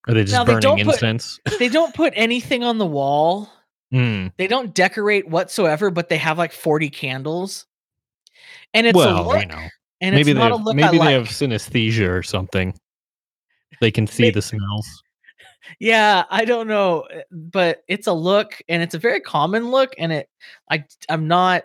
Are 0.07 0.13
they 0.13 0.23
just 0.23 0.33
Now, 0.33 0.43
they 0.43 0.53
burning 0.53 0.61
don't 0.61 0.77
put- 0.85 0.93
incense? 0.95 1.39
they 1.59 1.69
don't 1.69 1.93
put 1.95 2.13
anything 2.15 2.63
on 2.63 2.77
the 2.77 2.85
wall. 2.85 3.49
Mm. 3.93 4.33
They 4.37 4.47
don't 4.47 4.73
decorate 4.73 5.27
whatsoever, 5.29 5.91
but 5.91 6.09
they 6.09 6.17
have 6.17 6.37
like 6.37 6.51
40 6.51 6.89
candles. 6.89 7.65
And 8.73 8.85
it's 8.85 8.95
a 8.95 8.99
Well, 8.99 9.27
look, 9.27 9.41
you 9.41 9.45
know, 9.47 9.67
and 10.03 10.13
maybe 10.15 10.31
it's 10.31 10.37
they 10.37 10.43
not 10.43 10.51
a 10.51 10.57
have, 10.57 10.65
look 10.65 10.75
maybe 10.75 10.87
I 10.87 10.91
they 10.91 10.97
like. 10.99 11.09
have 11.13 11.27
synesthesia 11.29 12.09
or 12.09 12.21
something. 12.23 12.73
They 13.81 13.89
can 13.91 14.05
see 14.05 14.23
May- 14.23 14.29
the 14.31 14.41
smells. 14.41 15.03
Yeah, 15.79 16.25
I 16.29 16.43
don't 16.45 16.67
know, 16.67 17.01
uh, 17.13 17.21
but 17.31 17.83
it's 17.87 18.07
a 18.07 18.13
look, 18.13 18.61
and 18.67 18.83
it's 18.83 18.95
a 18.95 18.99
very 18.99 19.21
common 19.21 19.71
look, 19.71 19.93
and 19.97 20.11
it, 20.11 20.29
I, 20.69 20.83
I'm 21.09 21.27
not, 21.27 21.63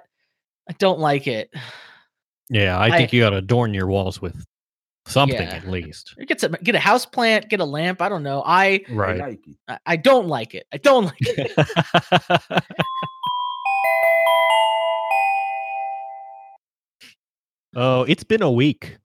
I 0.69 0.73
don't 0.79 1.01
like 1.01 1.27
it. 1.27 1.53
Yeah, 2.49 2.79
I, 2.79 2.87
I- 2.87 2.97
think 2.97 3.13
you 3.13 3.21
got 3.21 3.31
to 3.31 3.37
adorn 3.39 3.75
your 3.75 3.89
walls 3.89 4.23
with 4.23 4.37
something 5.07 5.41
Yeah. 5.41 5.55
at 5.57 5.67
least. 5.69 6.15
Get 6.27 6.41
some, 6.41 6.55
get 6.63 6.75
a 6.77 6.79
house 6.79 7.07
plant, 7.07 7.49
get 7.49 7.59
a 7.61 7.65
lamp. 7.65 8.01
I 8.01 8.09
don't 8.09 8.23
know. 8.23 8.43
I, 8.47 8.85
I 8.89 8.93
Right. 8.93 9.39
I, 9.69 9.79
I 9.85 9.97
don't 9.97 10.29
like 10.29 10.55
it. 10.55 10.67
I 10.73 10.77
don't 10.77 11.05
like 11.07 11.17
it. 11.21 12.63
oh, 17.77 18.03
it's 18.03 18.25
been 18.25 18.43
a 18.43 18.51
week. 18.51 18.97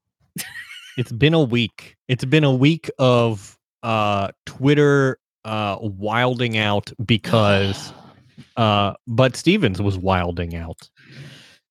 it's 0.98 1.12
been 1.12 1.34
a 1.34 1.44
week. 1.44 1.96
It's 2.08 2.26
been 2.26 2.44
a 2.44 2.54
week 2.54 2.90
of 3.00 3.58
uh 3.84 4.30
Twitter 4.46 5.18
uh 5.46 5.78
wilding 5.82 6.58
out 6.58 6.92
because 7.06 7.92
uh 8.58 8.94
Bud 9.08 9.36
Stevens 9.36 9.82
was 9.82 9.98
wilding 9.98 10.56
out. 10.56 10.90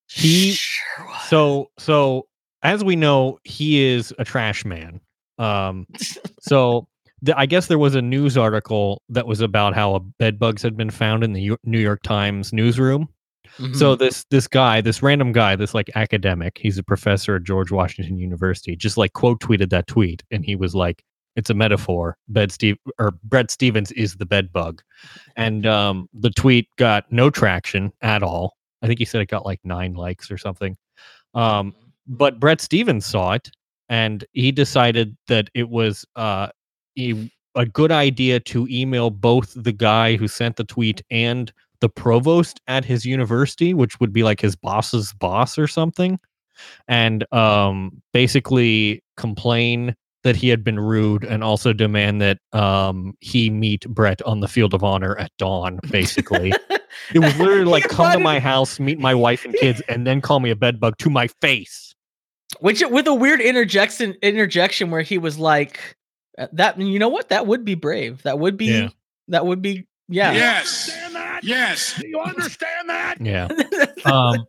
he- 0.09 0.53
Sure 0.53 1.07
was. 1.07 1.29
So 1.29 1.71
so 1.79 2.27
as 2.63 2.85
we 2.85 2.97
know, 2.97 3.39
he 3.45 3.83
is 3.85 4.13
a 4.19 4.25
trash 4.25 4.65
man. 4.65 5.01
Um 5.39 5.87
so 6.41 6.87
the, 7.25 7.39
I 7.39 7.47
guess 7.47 7.69
there 7.69 7.79
was 7.79 7.95
a 7.95 8.03
news 8.03 8.37
article 8.37 9.01
that 9.09 9.27
was 9.29 9.41
about 9.41 9.75
how 9.75 9.95
a 9.95 10.01
bed 10.01 10.39
bugs 10.41 10.61
had 10.61 10.77
been 10.77 10.91
found 10.91 11.23
in 11.23 11.33
the 11.33 11.41
U- 11.41 11.59
New 11.65 11.79
York 11.79 12.03
Times 12.03 12.53
newsroom. 12.53 13.09
So 13.73 13.95
Mhm. 13.95 13.99
this 13.99 14.25
this 14.31 14.49
guy, 14.49 14.81
this 14.81 15.03
random 15.03 15.33
guy, 15.33 15.57
this 15.57 15.75
like 15.75 15.91
academic, 15.95 16.59
he's 16.59 16.79
a 16.79 16.83
professor 16.83 17.37
at 17.37 17.45
George 17.45 17.71
Washington 17.71 18.19
University, 18.19 18.77
just 18.77 18.97
like 18.97 19.13
quote 19.13 19.41
tweeted 19.41 19.71
that 19.71 19.87
tweet, 19.87 20.23
and 20.31 20.45
he 20.45 20.57
was 20.57 20.75
like, 20.75 21.03
"It's 21.37 21.51
a 21.51 21.55
metaphor. 21.55 22.17
Bed 22.29 22.51
Steve 22.53 22.77
or 22.99 23.13
Bret 23.25 23.51
Stephens 23.51 23.93
is 23.93 24.17
the 24.17 24.27
bed 24.27 24.53
bug," 24.53 24.83
and 25.37 25.67
um, 25.67 26.09
the 26.15 26.31
tweet 26.31 26.69
got 26.77 27.11
no 27.13 27.31
traction 27.31 27.93
at 28.01 28.23
all. 28.23 28.57
I 28.83 28.87
think 28.87 28.99
he 28.99 29.05
said 29.05 29.21
it 29.21 29.29
got 29.29 29.45
like 29.47 29.61
nine 29.65 29.95
likes 29.95 30.31
or 30.31 30.39
something. 30.39 30.77
Um, 31.35 31.75
but 32.07 32.41
Bret 32.41 32.61
Stephens 32.61 33.07
saw 33.07 33.33
it, 33.33 33.51
and 33.89 34.25
he 34.33 34.51
decided 34.53 35.17
that 35.29 35.51
it 35.55 35.69
was 35.69 36.05
uh, 36.17 36.49
a 37.55 37.67
good 37.67 37.93
idea 37.93 38.41
to 38.41 38.67
email 38.71 39.11
both 39.11 39.53
the 39.57 39.73
guy 39.73 40.17
who 40.17 40.27
sent 40.29 40.57
the 40.57 40.65
tweet 40.65 41.03
and 41.11 41.53
the 41.83 41.89
provost 41.91 42.61
at 42.69 42.85
his 42.85 43.05
university, 43.05 43.75
which 43.75 44.01
would 44.01 44.13
be 44.13 44.23
like 44.23 44.41
his 44.41 44.57
boss's 44.57 45.13
boss 45.13 45.59
or 45.59 45.67
something, 45.67 46.19
and 46.89 47.31
um, 47.35 48.01
basically 48.15 49.03
complain 49.17 49.95
that 50.23 50.37
he 50.37 50.49
had 50.49 50.63
been 50.63 50.79
rude 50.79 51.25
and 51.25 51.43
also 51.43 51.73
demand 51.73 52.23
that 52.23 52.39
um, 52.53 53.15
he 53.19 53.51
meet 53.51 53.87
Bret 53.89 54.23
on 54.23 54.39
the 54.39 54.47
field 54.47 54.73
of 54.73 54.85
honor 54.85 55.19
at 55.19 55.33
dawn. 55.37 55.81
Basically, 55.91 56.53
it 57.13 57.19
was 57.19 57.37
literally 57.39 57.65
like 57.65 57.89
come 57.89 58.13
to 58.13 58.21
my 58.21 58.39
house, 58.39 58.79
meet 58.79 59.01
my 59.01 59.15
wife 59.15 59.45
and 59.45 59.53
kids, 59.55 59.83
and 59.89 60.07
then 60.07 60.21
call 60.21 60.39
me 60.39 60.51
a 60.51 60.57
bedbug 60.57 60.97
to 60.99 61.11
my 61.11 61.27
face. 61.41 61.95
Which 62.61 62.83
with 62.89 63.09
a 63.09 63.15
weird 63.15 63.41
interjection 63.41 64.15
interjection 64.23 64.93
where 64.93 65.03
he 65.03 65.19
was 65.19 65.39
like 65.39 65.97
that 66.53 66.79
you 66.79 66.99
know 67.01 67.09
what 67.09 67.31
that 67.31 67.49
would 67.49 67.65
be 67.65 67.75
brave. 67.75 68.23
That 68.23 68.39
would 68.39 68.57
be 68.57 68.67
Yeah. 68.67 68.89
that 69.29 69.47
would 69.47 69.61
be 69.63 69.89
yeah. 70.13 70.33
Yes. 70.33 70.91
Yes. 71.43 71.99
Do 72.01 72.09
you 72.09 72.21
understand 72.21 72.89
that? 72.89 73.17
Yeah. 73.21 73.49
um, 74.05 74.47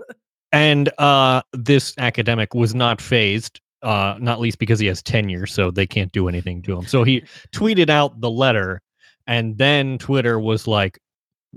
and 0.52 0.90
uh, 1.00 1.42
this 1.54 1.96
academic 1.98 2.54
was 2.54 2.76
not 2.76 3.02
phased, 3.02 3.60
uh, 3.82 4.16
not 4.20 4.40
least 4.40 4.60
because 4.60 4.80
he 4.80 4.88
has 4.88 5.02
tenure, 5.02 5.48
so 5.48 5.72
they 5.72 5.88
can't 5.88 6.12
do 6.12 6.28
anything 6.28 6.62
to 6.64 6.78
him. 6.78 6.86
So 6.86 7.04
he 7.04 7.24
tweeted 7.52 7.90
out 7.90 8.22
the 8.22 8.30
letter, 8.30 8.82
and 9.26 9.58
then 9.58 9.98
Twitter 9.98 10.40
was 10.40 10.68
like 10.68 11.00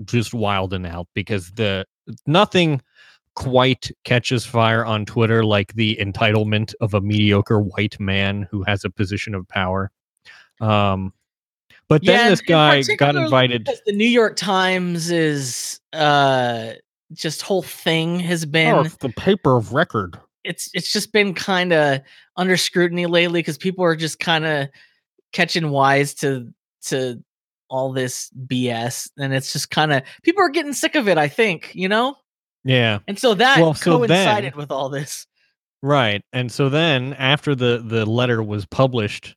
just 0.05 0.33
wilding 0.33 0.85
out 0.85 1.07
because 1.13 1.51
the 1.51 1.85
nothing 2.25 2.81
quite 3.35 3.91
catches 4.03 4.45
fire 4.45 4.83
on 4.83 5.05
Twitter 5.05 5.45
like 5.45 5.73
the 5.73 5.95
entitlement 6.01 6.73
of 6.81 6.95
a 6.95 7.01
mediocre 7.01 7.59
white 7.61 7.99
man 7.99 8.47
who 8.49 8.63
has 8.63 8.83
a 8.83 8.89
position 8.89 9.35
of 9.35 9.47
power. 9.47 9.91
Um, 10.59 11.13
but 11.89 12.03
then 12.05 12.15
Yeah, 12.15 12.29
this 12.29 12.41
guy 12.41 12.81
got 12.97 13.15
invited. 13.15 13.63
because 13.65 13.81
the 13.85 13.93
New 13.93 14.07
York 14.07 14.35
Times 14.35 15.09
is 15.11 15.79
uh 15.93 16.73
just 17.13 17.41
whole 17.41 17.61
thing 17.63 18.19
has 18.19 18.45
been 18.45 18.73
Oh, 18.75 18.83
the 18.83 19.09
paper 19.09 19.55
of 19.55 19.73
record. 19.73 20.19
it's 20.43 20.69
it's 20.73 20.91
just 20.91 21.11
been 21.13 21.33
kind 21.33 21.71
of 21.73 22.01
under 22.35 22.57
scrutiny 22.57 23.05
lately 23.05 23.39
because 23.39 23.57
people 23.57 23.83
are 23.85 23.95
just 23.95 24.19
kind 24.19 24.45
of 24.45 24.67
catching 25.31 25.69
wise 25.69 26.13
to 26.15 26.51
to 26.83 27.23
all 27.69 27.91
this 27.93 28.29
BS 28.47 29.09
and 29.17 29.33
it's 29.33 29.51
just 29.53 29.69
kind 29.69 29.91
of 29.93 30.03
people 30.23 30.41
are 30.43 30.49
getting 30.49 30.73
sick 30.73 30.95
of 30.95 31.07
it 31.07 31.17
I 31.17 31.27
think 31.29 31.71
you 31.75 31.87
know 31.89 32.15
Yeah. 32.65 32.99
and 33.07 33.17
so 33.19 33.33
that 33.35 33.59
Well, 33.61 33.73
so 33.73 33.99
then- 34.05 34.07
coincided 34.25 34.55
with 34.55 34.71
all 34.71 34.89
this 34.89 35.25
Right. 35.83 36.23
And 36.33 36.51
so 36.51 36.69
then 36.69 37.13
after 37.13 37.53
the 37.53 37.83
the 37.85 38.03
letter 38.05 38.41
was 38.41 38.65
published 38.65 39.35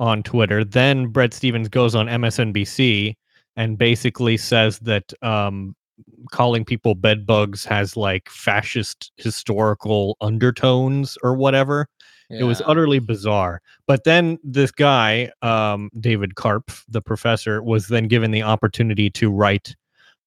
on 0.00 0.24
Twitter, 0.24 0.64
then 0.64 1.06
Bret 1.08 1.32
Stephens 1.32 1.68
goes 1.68 1.94
on 1.94 2.06
MSNBC 2.06 3.14
and 3.56 3.78
basically 3.78 4.36
says 4.36 4.80
that 4.80 5.12
um 5.22 5.76
calling 6.30 6.64
people 6.64 6.94
bedbugs 6.94 7.64
has 7.64 7.96
like 7.96 8.28
fascist 8.28 9.12
historical 9.16 10.16
undertones 10.20 11.16
or 11.22 11.34
whatever. 11.34 11.86
It 12.30 12.44
was 12.44 12.62
utterly 12.64 13.00
bizarre. 13.00 13.60
But 13.88 14.04
then 14.04 14.38
this 14.44 14.70
guy, 14.70 15.32
um, 15.42 15.90
David 15.98 16.36
Karpf, 16.36 16.84
the 16.88 17.02
professor, 17.02 17.60
was 17.60 17.88
then 17.88 18.06
given 18.06 18.30
the 18.30 18.44
opportunity 18.44 19.10
to 19.10 19.30
write 19.30 19.74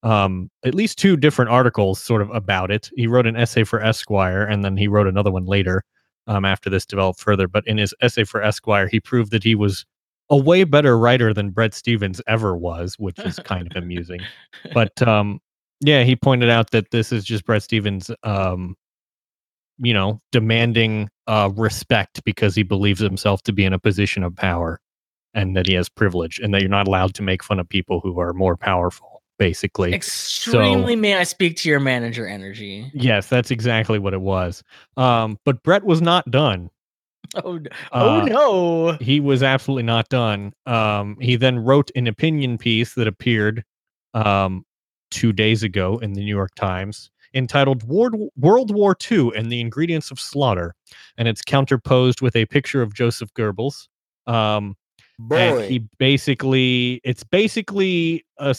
um, 0.03 0.51
at 0.65 0.75
least 0.75 0.97
two 0.97 1.15
different 1.15 1.49
articles 1.49 2.01
sort 2.03 2.21
of 2.21 2.29
about 2.31 2.71
it. 2.71 2.89
He 2.97 3.07
wrote 3.07 3.25
an 3.25 3.37
essay 3.37 3.63
for 3.63 3.81
Esquire, 3.81 4.43
and 4.43 4.65
then 4.65 4.75
he 4.75 4.89
wrote 4.89 5.07
another 5.07 5.31
one 5.31 5.45
later 5.45 5.81
um, 6.27 6.45
after 6.45 6.69
this 6.69 6.85
developed 6.85 7.19
further. 7.19 7.47
But 7.47 7.67
in 7.67 7.77
his 7.77 7.93
essay 8.01 8.23
for 8.23 8.41
Esquire, 8.41 8.87
he 8.87 8.99
proved 8.99 9.31
that 9.31 9.43
he 9.43 9.55
was 9.55 9.85
a 10.29 10.37
way 10.37 10.63
better 10.63 10.97
writer 10.97 11.33
than 11.33 11.51
Bret 11.51 11.73
Stephens 11.73 12.21
ever 12.27 12.55
was, 12.55 12.95
which 12.97 13.19
is 13.19 13.39
kind 13.39 13.69
of 13.69 13.81
amusing. 13.81 14.21
But 14.73 15.01
um, 15.05 15.39
yeah, 15.81 16.03
he 16.03 16.15
pointed 16.15 16.49
out 16.49 16.71
that 16.71 16.91
this 16.91 17.11
is 17.11 17.25
just 17.25 17.45
Bret 17.45 17.61
Stephens, 17.61 18.09
um, 18.23 18.75
you 19.77 19.93
know, 19.93 20.21
demanding 20.31 21.09
uh, 21.27 21.49
respect 21.55 22.23
because 22.23 22.55
he 22.55 22.63
believes 22.63 23.01
himself 23.01 23.43
to 23.43 23.53
be 23.53 23.65
in 23.65 23.73
a 23.73 23.79
position 23.79 24.23
of 24.23 24.35
power 24.35 24.79
and 25.33 25.57
that 25.57 25.67
he 25.67 25.73
has 25.73 25.89
privilege 25.89 26.39
and 26.39 26.53
that 26.53 26.61
you're 26.61 26.69
not 26.69 26.87
allowed 26.87 27.13
to 27.15 27.23
make 27.23 27.43
fun 27.43 27.59
of 27.59 27.67
people 27.67 27.99
who 27.99 28.19
are 28.19 28.33
more 28.33 28.55
powerful, 28.55 29.12
basically. 29.43 29.93
extremely 29.93 30.95
may 30.95 31.15
I 31.15 31.23
speak 31.23 31.57
to 31.57 31.69
your 31.69 31.79
manager 31.79 32.27
energy 32.27 32.91
Yes, 32.93 33.27
that's 33.27 33.51
exactly 33.51 34.00
what 34.00 34.13
it 34.13 34.21
was. 34.21 34.63
Um, 34.97 35.39
but 35.45 35.63
Bret 35.63 35.83
was 35.83 36.01
not 36.01 36.29
done. 36.31 36.69
oh 37.43 37.59
oh 37.91 38.21
Uh, 38.21 38.25
no 38.25 38.97
He 39.00 39.19
was 39.19 39.43
absolutely 39.43 39.83
not 39.83 40.09
done. 40.09 40.53
Um, 40.65 41.17
he 41.19 41.35
then 41.35 41.59
wrote 41.59 41.91
an 41.95 42.07
opinion 42.07 42.57
piece 42.57 42.93
that 42.95 43.07
appeared 43.07 43.63
um, 44.13 44.65
two 45.12 45.33
days 45.33 45.63
ago 45.63 45.97
in 46.00 46.13
the 46.13 46.21
New 46.21 46.35
York 46.35 46.53
Times 46.55 47.09
entitled 47.33 47.83
World, 47.83 48.15
World 48.38 48.73
War 48.73 48.95
II 49.12 49.31
and 49.35 49.51
the 49.51 49.59
Ingredients 49.59 50.12
of 50.12 50.19
Slaughter. 50.19 50.75
And 51.17 51.27
it's 51.27 51.41
counterposed 51.41 52.21
with 52.21 52.35
a 52.35 52.45
picture 52.45 52.81
of 52.81 52.93
Joseph 52.93 53.33
Goebbels. 53.33 53.88
Um, 54.27 54.75
and 55.32 55.63
he 55.65 55.79
basically, 55.98 57.01
it's 57.03 57.24
basically 57.24 58.25
a, 58.38 58.55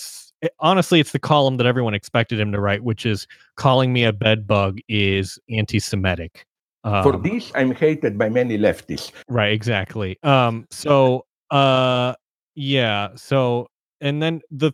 honestly, 0.61 1.01
it's 1.01 1.13
the 1.13 1.19
column 1.19 1.57
that 1.57 1.67
everyone 1.67 1.95
expected 1.95 2.41
him 2.41 2.53
to 2.53 2.61
write, 2.61 2.83
which 2.85 3.07
is 3.07 3.27
calling 3.57 3.93
me 3.93 4.05
a 4.05 4.13
bed 4.13 4.47
bug 4.47 4.79
is 4.89 5.39
anti 5.51 5.79
Semitic. 5.79 6.47
For 6.85 7.17
this, 7.17 7.51
I'm 7.55 7.75
hated 7.75 8.19
by 8.19 8.29
many 8.29 8.59
leftists. 8.59 9.11
Right, 9.29 9.53
exactly. 9.53 10.19
Um, 10.23 10.67
so 10.71 11.25
uh 11.51 12.15
yeah, 12.55 13.09
so 13.15 13.69
and 14.01 14.23
then 14.23 14.43
the 14.51 14.73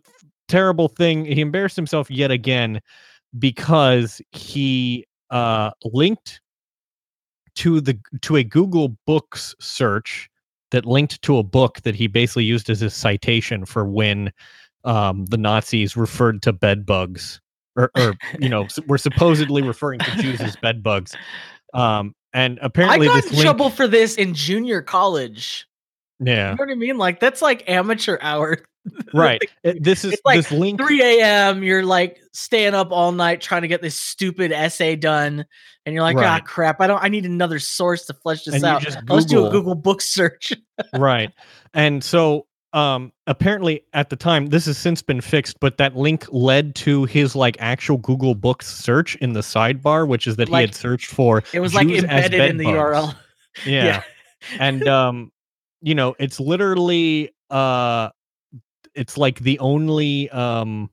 terrible 0.49 0.89
thing, 0.89 1.25
he 1.25 1.41
embarrassed 1.41 1.77
himself 1.77 2.11
yet 2.11 2.31
again 2.31 2.81
because 3.39 4.21
he 4.33 5.07
uh 5.31 5.71
linked 5.85 6.41
to 7.57 7.81
the 7.81 7.99
to 8.23 8.37
a 8.37 8.45
Google 8.45 8.97
Books 9.07 9.55
search 9.61 10.29
that 10.71 10.87
linked 10.87 11.21
to 11.23 11.39
a 11.39 11.43
book 11.43 11.81
that 11.83 11.95
he 11.95 12.07
basically 12.07 12.45
used 12.45 12.71
as 12.71 12.81
his 12.81 12.95
citation 12.95 13.65
for 13.65 13.85
when 13.85 14.33
um 14.85 15.27
the 15.27 15.37
Nazis 15.37 15.97
referred 15.97 16.43
to 16.43 16.53
bed 16.53 16.87
bugs 16.87 17.41
or, 17.77 17.91
or 17.97 18.15
you 18.39 18.49
know 18.49 18.67
were 18.87 18.99
supposedly 18.99 19.63
referring 19.63 20.01
to 20.01 20.11
Jews 20.23 20.41
as 20.41 20.57
bed 20.57 20.83
bugs. 20.83 21.17
Um 21.75 22.15
and 22.33 22.59
apparently, 22.63 23.09
I 23.09 23.15
got 23.15 23.25
in 23.25 23.31
link, 23.31 23.43
trouble 23.43 23.71
for 23.71 23.89
this 23.89 24.15
in 24.15 24.35
junior 24.35 24.83
college 24.83 25.67
yeah 26.21 26.51
you 26.51 26.57
know 26.57 26.63
what 26.65 26.71
I 26.71 26.75
mean 26.75 26.99
like 26.99 27.19
that's 27.21 27.41
like 27.43 27.69
amateur 27.69 28.19
hour 28.21 28.59
right 29.15 29.41
It- 29.63 29.83
this 29.83 30.05
is 30.05 30.15
It's 30.15 30.23
like 30.25 30.37
this 30.39 30.51
link 30.53 30.81
3 30.81 31.03
a.m. 31.03 31.63
You're 31.63 31.85
like 31.85 32.19
staying 32.33 32.75
up 32.75 32.93
all 32.93 33.13
night 33.13 33.41
trying 33.41 33.63
to 33.63 33.69
get 33.69 33.83
this 33.83 33.99
stupid 34.01 34.53
essay 34.53 34.97
done, 34.97 35.45
and 35.85 35.95
you're 35.95 36.03
like, 36.03 36.17
ah, 36.17 36.21
Right. 36.21 36.45
crap! 36.45 36.81
I 36.81 36.87
don't. 36.87 37.03
I 37.03 37.09
need 37.09 37.27
another 37.27 37.59
source 37.59 38.07
to 38.07 38.15
flesh 38.15 38.45
this 38.45 38.55
And 38.55 38.65
out. 38.65 38.81
just 38.81 38.99
Let's 39.09 39.27
do 39.27 39.47
a 39.47 39.51
Google- 39.51 39.75
book 39.75 40.01
search. 40.01 40.53
right 40.99 41.31
and 41.75 42.03
so 42.03 42.47
um 42.73 43.13
apparently 43.27 43.83
at 43.93 44.09
the 44.11 44.17
time 44.17 44.47
this 44.47 44.65
has 44.65 44.79
since 44.79 45.03
been 45.03 45.21
fixed 45.21 45.59
but 45.61 45.77
that 45.77 45.95
link 45.97 46.25
led 46.31 46.75
to 46.77 47.05
his 47.05 47.35
like 47.37 47.57
actual 47.61 47.97
google 47.99 48.35
books 48.35 48.67
search 48.73 49.15
in 49.17 49.33
the 49.35 49.41
sidebar 49.41 50.07
which 50.09 50.27
is 50.27 50.37
that 50.37 50.49
he 50.49 50.55
had 50.55 50.75
searched 50.75 51.11
for 51.11 51.43
It 51.53 51.59
was 51.61 51.75
like 51.75 51.89
Jews 51.89 52.05
as 52.05 52.25
embedded 52.27 52.51
in 52.51 52.57
the. 52.59 52.65
URL. 52.67 53.15
yeah, 53.67 53.85
Yeah. 53.85 54.03
and 54.61 54.87
um 54.89 55.33
you 55.83 55.95
know 55.95 56.15
it's 56.19 56.39
literally 56.41 57.31
uh 57.51 58.11
it's 58.95 59.17
like 59.19 59.39
the 59.41 59.59
only 59.61 60.29
um 60.31 60.91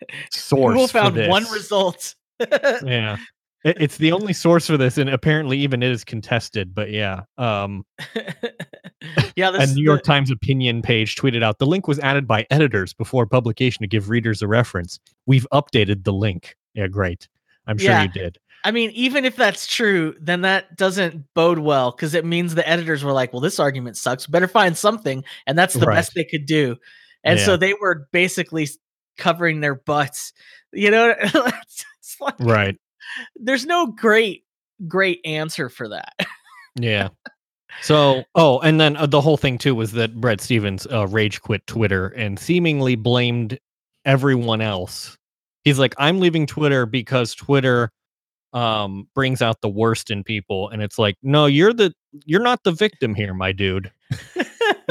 source 0.30 0.72
Google 0.74 0.88
found 0.88 1.16
one 1.28 1.44
result. 1.52 2.14
yeah 2.40 3.16
It- 3.64 3.78
it's 3.80 3.96
the 3.96 4.12
only 4.12 4.34
source 4.34 4.66
for 4.66 4.76
this 4.76 4.98
and 4.98 5.08
apparently 5.08 5.56
even 5.58 5.82
it 5.82 5.90
is 5.90 6.04
contested 6.04 6.74
but 6.74 6.90
yeah 6.90 7.22
um 7.38 7.84
yeah, 9.36 9.50
a 9.54 9.66
New 9.74 9.82
York 9.82 10.02
the- 10.02 10.06
Times 10.06 10.30
opinion 10.30 10.82
page 10.82 11.16
tweeted 11.16 11.42
out 11.42 11.58
the 11.58 11.66
link 11.66 11.88
was 11.88 11.98
added 12.00 12.26
by 12.26 12.46
editors 12.50 12.92
before 12.92 13.26
publication 13.26 13.82
to 13.82 13.86
give 13.86 14.08
readers 14.10 14.42
a 14.42 14.48
reference. 14.48 14.98
We've 15.26 15.46
updated 15.52 16.04
the 16.04 16.12
link. 16.12 16.56
Yeah, 16.74 16.86
great. 16.88 17.28
I'm 17.66 17.78
sure 17.78 17.90
Yeah. 17.90 18.02
you 18.02 18.08
did. 18.10 18.38
I 18.64 18.70
mean, 18.70 18.90
even 18.94 19.24
if 19.26 19.36
that's 19.36 19.66
true, 19.66 20.14
then 20.20 20.40
that 20.40 20.76
doesn't 20.76 21.24
bode 21.34 21.58
well 21.58 21.90
because 21.90 22.14
it 22.14 22.24
means 22.24 22.54
the 22.54 22.66
editors 22.68 23.04
were 23.04 23.12
like, 23.12 23.32
"Well, 23.32 23.40
this 23.40 23.60
argument 23.60 23.96
sucks. 23.98 24.26
Better 24.26 24.48
find 24.48 24.76
something," 24.76 25.22
and 25.46 25.56
that's 25.58 25.74
the 25.74 25.86
Right. 25.86 25.96
best 25.96 26.14
they 26.14 26.24
could 26.24 26.46
do. 26.46 26.76
And 27.22 27.38
Yeah. 27.38 27.44
so 27.44 27.56
they 27.58 27.74
were 27.74 28.08
basically 28.12 28.68
covering 29.18 29.60
their 29.60 29.74
butts. 29.74 30.32
You 30.72 30.90
know, 30.90 31.14
like, 32.20 32.34
Right. 32.40 32.76
there's 33.36 33.66
no 33.66 33.86
great, 33.86 34.44
great 34.88 35.20
answer 35.24 35.68
for 35.68 35.88
that. 35.90 36.14
Yeah. 36.74 37.08
So, 37.82 38.22
oh, 38.36 38.60
and 38.60 38.80
then 38.80 38.96
uh, 38.96 39.06
the 39.06 39.20
whole 39.20 39.36
thing 39.36 39.58
too 39.58 39.74
was 39.74 39.90
that 39.92 40.14
Bret 40.20 40.40
Stephens 40.40 40.86
uh, 40.92 41.08
rage 41.08 41.40
quit 41.42 41.66
Twitter 41.66 42.06
and 42.06 42.38
seemingly 42.38 42.94
blamed 42.94 43.58
everyone 44.04 44.60
else. 44.60 45.16
He's 45.64 45.80
like, 45.80 45.92
I'm 45.98 46.20
leaving 46.20 46.46
Twitter 46.46 46.86
because 46.86 47.34
Twitter 47.34 47.90
um 48.54 49.06
brings 49.14 49.42
out 49.42 49.60
the 49.60 49.68
worst 49.68 50.10
in 50.10 50.22
people 50.24 50.68
and 50.70 50.80
it's 50.82 50.98
like 50.98 51.16
no 51.22 51.46
you're 51.46 51.72
the 51.72 51.92
you're 52.24 52.40
not 52.42 52.62
the 52.64 52.72
victim 52.72 53.14
here 53.14 53.34
my 53.34 53.50
dude 53.52 53.90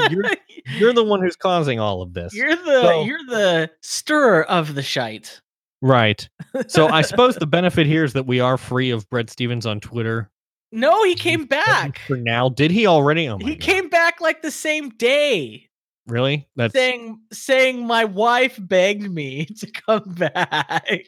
You're- 0.10 0.36
you're 0.78 0.94
the 0.94 1.04
one 1.04 1.22
who's 1.22 1.36
causing 1.36 1.80
all 1.80 2.02
of 2.02 2.14
this 2.14 2.34
You're 2.36 2.56
the 2.56 2.82
So- 2.82 3.04
you're 3.06 3.26
the 3.30 3.72
stirrer 3.82 4.44
of 4.44 4.76
the 4.76 4.84
shite. 4.84 5.42
right 5.82 6.28
so 6.68 6.88
i 6.90 7.02
suppose 7.02 7.36
the 7.36 7.46
benefit 7.60 7.88
here 7.88 8.04
is 8.04 8.14
that 8.14 8.26
we 8.28 8.40
are 8.40 8.58
free 8.58 8.90
of 8.92 9.10
bret 9.10 9.30
stephens 9.30 9.66
on 9.66 9.80
twitter 9.80 10.30
No, 10.72 11.04
he 11.04 11.16
came 11.16 11.46
back. 11.46 12.00
for 12.08 12.18
now 12.18 12.50
did 12.50 12.72
he 12.72 12.86
already 12.88 13.28
oh 13.30 13.38
He 13.38 13.56
God. 13.56 13.60
came 13.62 13.90
back 13.90 14.20
like 14.22 14.42
the 14.42 14.52
same 14.52 14.90
day. 14.90 15.70
Really 16.08 16.48
that's 16.58 16.74
saying 16.74 17.18
saying 17.32 17.88
my 17.88 18.04
wife 18.04 18.58
begged 18.62 19.10
me 19.10 19.46
to 19.58 19.72
come 19.72 20.04
back. 20.18 21.08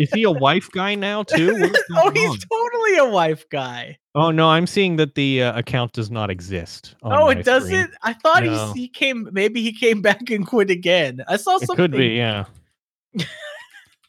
is 0.00 0.10
he 0.12 0.22
a 0.22 0.30
wife 0.46 0.68
guy 0.72 0.94
now 0.94 1.22
too 1.22 1.52
oh, 1.92 2.10
he's 2.10 2.30
on? 2.30 2.38
totally 2.38 2.96
a 2.98 3.10
wife 3.10 3.44
guy. 3.50 3.96
oh 4.14 4.30
no 4.30 4.48
i'm 4.48 4.66
seeing 4.66 4.96
that 4.96 5.14
the 5.16 5.42
uh, 5.42 5.58
account 5.58 5.92
does 5.92 6.10
not 6.10 6.30
exist 6.30 6.94
oh, 7.02 7.28
it 7.28 7.44
doesn't. 7.44 7.68
screen. 7.70 7.94
I 8.02 8.14
thought 8.14 8.42
No. 8.44 8.72
he 8.72 8.82
he 8.82 8.88
came. 8.88 9.28
Maybe 9.32 9.60
he 9.62 9.72
came 9.72 10.00
back 10.08 10.30
and 10.30 10.46
quit 10.46 10.70
again. 10.70 11.22
I 11.28 11.36
saw 11.36 11.56
It 11.56 11.66
something. 11.66 11.76
could 11.76 11.90
be, 11.92 12.08
yeah. 12.16 12.44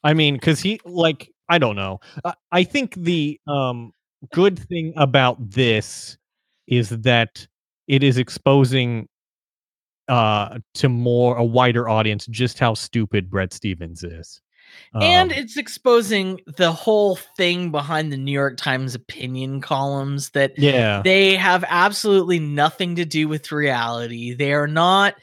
I 0.03 0.13
mean, 0.13 0.35
because 0.35 0.59
he 0.61 0.79
like 0.85 1.29
I 1.49 1.57
don't 1.57 1.75
know. 1.75 1.99
I, 2.23 2.33
I 2.51 2.63
think 2.63 2.95
the 2.95 3.39
um 3.47 3.91
good 4.33 4.57
thing 4.57 4.93
about 4.97 5.37
this 5.49 6.17
is 6.67 6.89
that 6.89 7.47
it 7.87 8.03
is 8.03 8.17
exposing 8.17 9.07
uh 10.07 10.59
to 10.75 10.89
more 10.89 11.35
a 11.37 11.43
wider 11.43 11.87
audience 11.87 12.25
just 12.27 12.59
how 12.59 12.73
stupid 12.73 13.29
Bret 13.29 13.53
Stephens 13.53 14.03
is. 14.03 14.41
and 14.93 15.31
Um, 15.31 15.37
it's 15.37 15.57
exposing 15.57 16.41
the 16.57 16.71
whole 16.71 17.15
thing 17.37 17.71
behind 17.71 18.11
the 18.11 18.17
New 18.17 18.31
York 18.31 18.57
Times 18.57 18.95
opinion 18.95 19.61
columns 19.61 20.29
that 20.31 20.57
yeah, 20.57 21.01
they 21.03 21.35
have 21.35 21.63
absolutely 21.67 22.39
nothing 22.39 22.95
to 22.95 23.05
do 23.05 23.27
with 23.27 23.51
reality. 23.51 24.33
They 24.33 24.53
are 24.53 24.67
not 24.67 25.15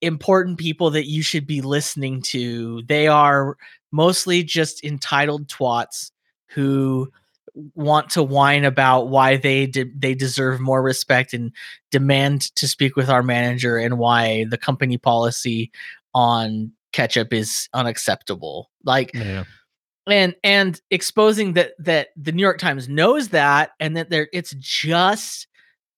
important 0.00 0.58
people 0.58 0.90
that 0.90 1.08
you 1.08 1.22
should 1.22 1.46
be 1.46 1.60
listening 1.60 2.22
to. 2.22 2.82
They 2.82 3.06
are 3.06 3.56
mostly 3.92 4.42
just 4.42 4.84
entitled 4.84 5.48
twats 5.48 6.10
who 6.48 7.10
want 7.74 8.10
to 8.10 8.22
whine 8.22 8.64
about 8.64 9.08
why 9.08 9.36
they 9.36 9.66
de- 9.66 9.92
they 9.96 10.14
deserve 10.14 10.60
more 10.60 10.82
respect 10.82 11.32
and 11.32 11.52
demand 11.90 12.54
to 12.56 12.68
speak 12.68 12.96
with 12.96 13.08
our 13.08 13.22
manager 13.22 13.76
and 13.76 13.98
why 13.98 14.44
the 14.50 14.58
company 14.58 14.98
policy 14.98 15.70
on 16.14 16.72
ketchup 16.92 17.32
is 17.32 17.68
unacceptable. 17.74 18.70
Like 18.84 19.12
yeah, 19.14 19.44
and 20.06 20.34
and 20.42 20.80
exposing 20.90 21.54
that 21.54 21.72
that 21.78 22.08
the 22.16 22.32
New 22.32 22.42
York 22.42 22.58
Times 22.58 22.88
knows 22.88 23.28
that 23.28 23.70
and 23.80 23.96
that 23.96 24.10
there 24.10 24.28
it's 24.32 24.54
just 24.58 25.46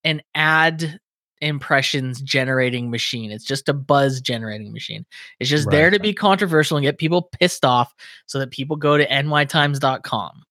an 0.05 0.23
ad 0.35 1.01
impressions 1.41 2.23
generating 2.23 2.91
machine. 2.91 3.33
It's 3.33 3.45
just 3.45 3.69
a 3.69 3.75
buzz 3.75 4.21
generating 4.21 4.73
machine. 4.73 5.05
It's 5.41 5.51
just 5.51 5.69
there 5.71 5.91
to 5.91 5.99
be 5.99 6.15
controversial 6.15 6.77
and 6.77 6.85
get 6.85 6.99
people 6.99 7.31
pissed 7.41 7.65
off 7.65 7.93
so 8.27 8.39
that 8.39 8.53
people 8.53 8.77
go 8.77 8.97
to 8.97 9.07
nytimes.com 9.07 10.45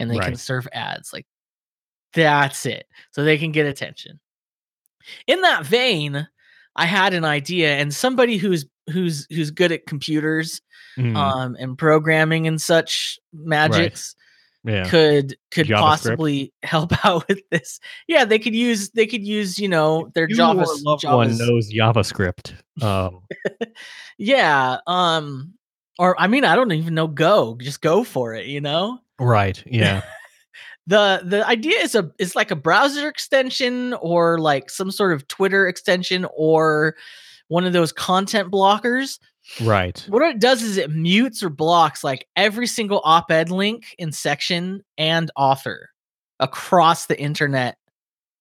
and 0.00 0.10
they 0.10 0.18
can 0.18 0.36
serve 0.36 0.66
ads. 0.72 1.12
Like 1.12 1.26
that's 2.14 2.66
it. 2.66 2.86
So 3.12 3.22
they 3.24 3.38
can 3.38 3.52
get 3.52 3.66
attention. 3.66 4.20
In 5.26 5.40
that 5.42 5.64
vein, 5.64 6.26
I 6.76 6.86
had 6.86 7.14
an 7.14 7.24
idea 7.24 7.76
and 7.76 7.92
somebody 7.94 8.36
who's 8.36 8.66
who's 8.92 9.26
who's 9.30 9.50
good 9.50 9.72
at 9.72 9.86
computers 9.86 10.60
Mhm, 10.98 11.16
um 11.16 11.56
and 11.60 11.78
programming 11.78 12.48
and 12.48 12.60
such 12.60 13.18
magics 13.32 14.16
yeah. 14.64 14.88
could 14.88 15.36
could 15.52 15.68
JavaScript? 15.68 15.78
possibly 15.78 16.52
help 16.64 17.04
out 17.06 17.26
with 17.28 17.40
this 17.50 17.78
yeah 18.08 18.24
they 18.24 18.40
could 18.40 18.54
use 18.56 18.90
they 18.90 19.06
could 19.06 19.24
use 19.24 19.58
you 19.58 19.68
know 19.68 20.10
their 20.14 20.28
You 20.28 20.34
java 20.36 20.64
loved 20.82 21.04
one 21.04 21.38
knows 21.38 21.72
JavaScript. 21.72 22.54
Um, 22.82 23.20
yeah 24.18 24.78
um 24.88 25.54
or 25.98 26.20
i 26.20 26.26
mean 26.26 26.44
i 26.44 26.56
don't 26.56 26.72
even 26.72 26.94
know 26.94 27.06
go 27.06 27.56
just 27.60 27.80
go 27.80 28.02
for 28.02 28.34
it 28.34 28.46
you 28.46 28.60
know 28.60 28.98
right. 29.20 29.62
Yeah. 29.66 30.02
the 30.86 31.20
the 31.24 31.46
idea 31.46 31.78
is 31.78 31.94
a 31.94 32.10
is 32.18 32.34
like 32.34 32.50
a 32.50 32.56
browser 32.56 33.06
extension 33.06 33.94
or 33.94 34.38
like 34.38 34.70
some 34.70 34.90
sort 34.90 35.12
of 35.12 35.28
twitter 35.28 35.68
extension 35.68 36.26
or 36.34 36.96
one 37.48 37.64
of 37.64 37.72
those 37.72 37.92
content 37.92 38.50
blockers 38.50 39.18
Right. 39.60 40.04
what 40.08 40.22
it 40.22 40.40
does 40.40 40.62
is 40.62 40.76
it 40.78 40.90
mutes 40.90 41.42
or 41.42 41.50
blocks 41.50 42.02
like 42.02 42.26
every 42.34 42.66
single 42.66 43.00
op-ed 43.04 43.50
link 43.50 43.94
in 43.98 44.10
section 44.10 44.82
and 44.96 45.30
author 45.36 45.90
across 46.38 47.06
the 47.06 47.20
internet 47.20 47.76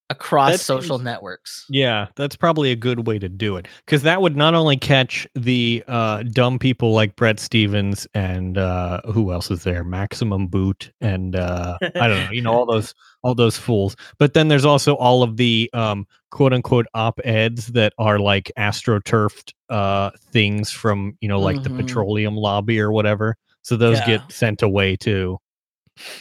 across 0.09 0.51
That 0.51 0.59
social 0.59 0.97
networks 0.99 1.65
Yeah, 1.69 2.07
that's 2.15 2.35
probably 2.35 2.71
a 2.71 2.75
good 2.75 3.05
way 3.07 3.19
to 3.19 3.29
do 3.29 3.55
it 3.57 3.67
because 3.85 4.01
that 4.03 4.21
would 4.21 4.35
not 4.35 4.55
only 4.55 4.75
catch 4.77 5.27
the 5.35 5.83
uh, 5.87 6.23
dumb 6.23 6.57
people 6.59 6.93
like 6.93 7.15
Bret 7.15 7.39
Stephens 7.39 8.07
and 8.13 8.57
uh, 8.57 9.01
who 9.13 9.31
else 9.31 9.51
is 9.51 9.63
there, 9.63 9.83
Maximum 9.83 10.47
Boot, 10.47 10.91
and 11.01 11.35
uh, 11.35 11.77
I 11.81 12.07
don't 12.07 12.25
know, 12.25 12.31
you 12.31 12.41
know, 12.41 12.53
all 12.53 12.65
those 12.71 12.93
all 13.23 13.35
those 13.35 13.57
fools. 13.57 13.95
But 14.17 14.33
then 14.33 14.47
there's 14.47 14.65
also 14.65 14.95
all 14.95 15.21
of 15.23 15.37
the 15.37 15.69
um, 15.73 16.07
quote 16.31 16.53
unquote 16.53 16.87
op 16.93 17.19
eds 17.23 17.67
that 17.67 17.93
are 17.99 18.17
like 18.19 18.51
astroturfed 18.57 19.53
uh, 19.69 20.11
things 20.31 20.71
from 20.71 21.15
you 21.21 21.27
know 21.27 21.39
like 21.39 21.61
the 21.63 21.69
Mhm. 21.69 21.75
petroleum 21.77 22.35
lobby 22.35 22.79
or 22.79 22.91
whatever. 22.91 23.35
So 23.61 23.75
those 23.77 23.99
Yeah. 23.99 24.05
get 24.05 24.31
sent 24.31 24.61
away 24.63 24.95
too. 24.95 25.37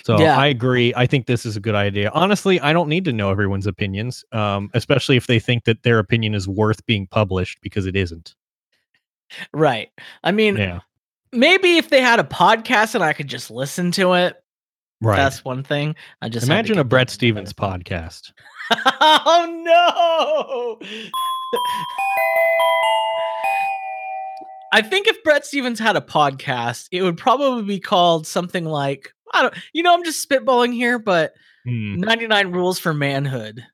So 0.04 0.18
Yeah. 0.18 0.38
I 0.38 0.46
agree. 0.46 0.92
I 0.96 1.06
think 1.06 1.26
this 1.26 1.44
is 1.46 1.56
a 1.56 1.60
good 1.60 1.74
idea. 1.74 2.10
Honestly, 2.14 2.60
I 2.60 2.72
don't 2.72 2.88
need 2.88 3.04
to 3.06 3.12
know 3.12 3.30
everyone's 3.30 3.66
opinions, 3.66 4.24
um, 4.32 4.70
especially 4.74 5.16
if 5.16 5.26
they 5.26 5.38
think 5.38 5.64
that 5.64 5.82
their 5.82 5.98
opinion 5.98 6.34
is 6.34 6.48
worth 6.48 6.84
being 6.86 7.06
published 7.06 7.58
because 7.62 7.86
it 7.86 7.96
isn't. 7.96 8.34
right 9.52 9.90
i 10.24 10.32
mean 10.32 10.56
Yeah, 10.56 10.80
maybe 11.32 11.76
if 11.76 11.90
they 11.90 12.00
had 12.00 12.18
a 12.18 12.24
podcast 12.24 12.94
and 12.94 13.04
i 13.04 13.12
could 13.12 13.28
just 13.28 13.50
listen 13.50 13.90
to 13.92 14.14
it 14.14 14.42
right. 15.02 15.16
that's 15.16 15.44
one 15.44 15.62
thing 15.62 15.94
i 16.22 16.30
just 16.30 16.46
Imagine 16.46 16.78
a 16.78 16.84
Bret 16.84 17.10
Stephens 17.10 17.52
podcast. 17.66 18.32
oh 18.70 20.78
no 20.80 20.86
I 24.70 24.82
think 24.82 25.06
if 25.06 25.22
Bret 25.24 25.46
Stephens 25.46 25.78
had 25.78 25.96
a 25.96 26.00
podcast, 26.02 26.88
it 26.92 27.00
would 27.02 27.16
probably 27.16 27.62
be 27.62 27.80
called 27.80 28.26
something 28.26 28.66
like 28.66 29.14
I 29.32 29.42
don't 29.42 29.54
you 29.72 29.82
know, 29.82 29.94
I'm 29.94 30.04
just 30.04 30.28
spitballing 30.28 30.72
here, 30.72 30.98
but 30.98 31.34
Hmm. 31.68 31.96
99 31.96 32.52
rules 32.52 32.78
for 32.78 32.94
manhood. 32.94 33.64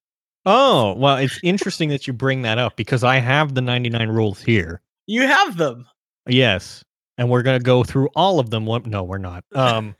Oh, 0.47 0.95
well, 0.95 1.17
it's 1.17 1.39
interesting 1.43 1.89
that 1.91 2.07
you 2.07 2.13
bring 2.13 2.43
that 2.43 2.59
up 2.59 2.77
because 2.77 3.05
I 3.05 3.19
have 3.19 3.55
the 3.55 3.61
99 3.61 4.09
rules 4.09 4.43
here. 4.43 4.83
You 5.07 5.23
have 5.23 5.57
them. 5.57 5.87
Yes. 6.27 6.85
And 7.17 7.31
we're 7.31 7.43
going 7.43 7.59
to 7.59 7.65
go 7.65 7.85
through 7.85 8.09
all 8.17 8.41
of 8.41 8.51
them. 8.51 8.65
No, 8.65 9.05
we're 9.05 9.19
not. 9.19 9.45
Um, 9.55 9.95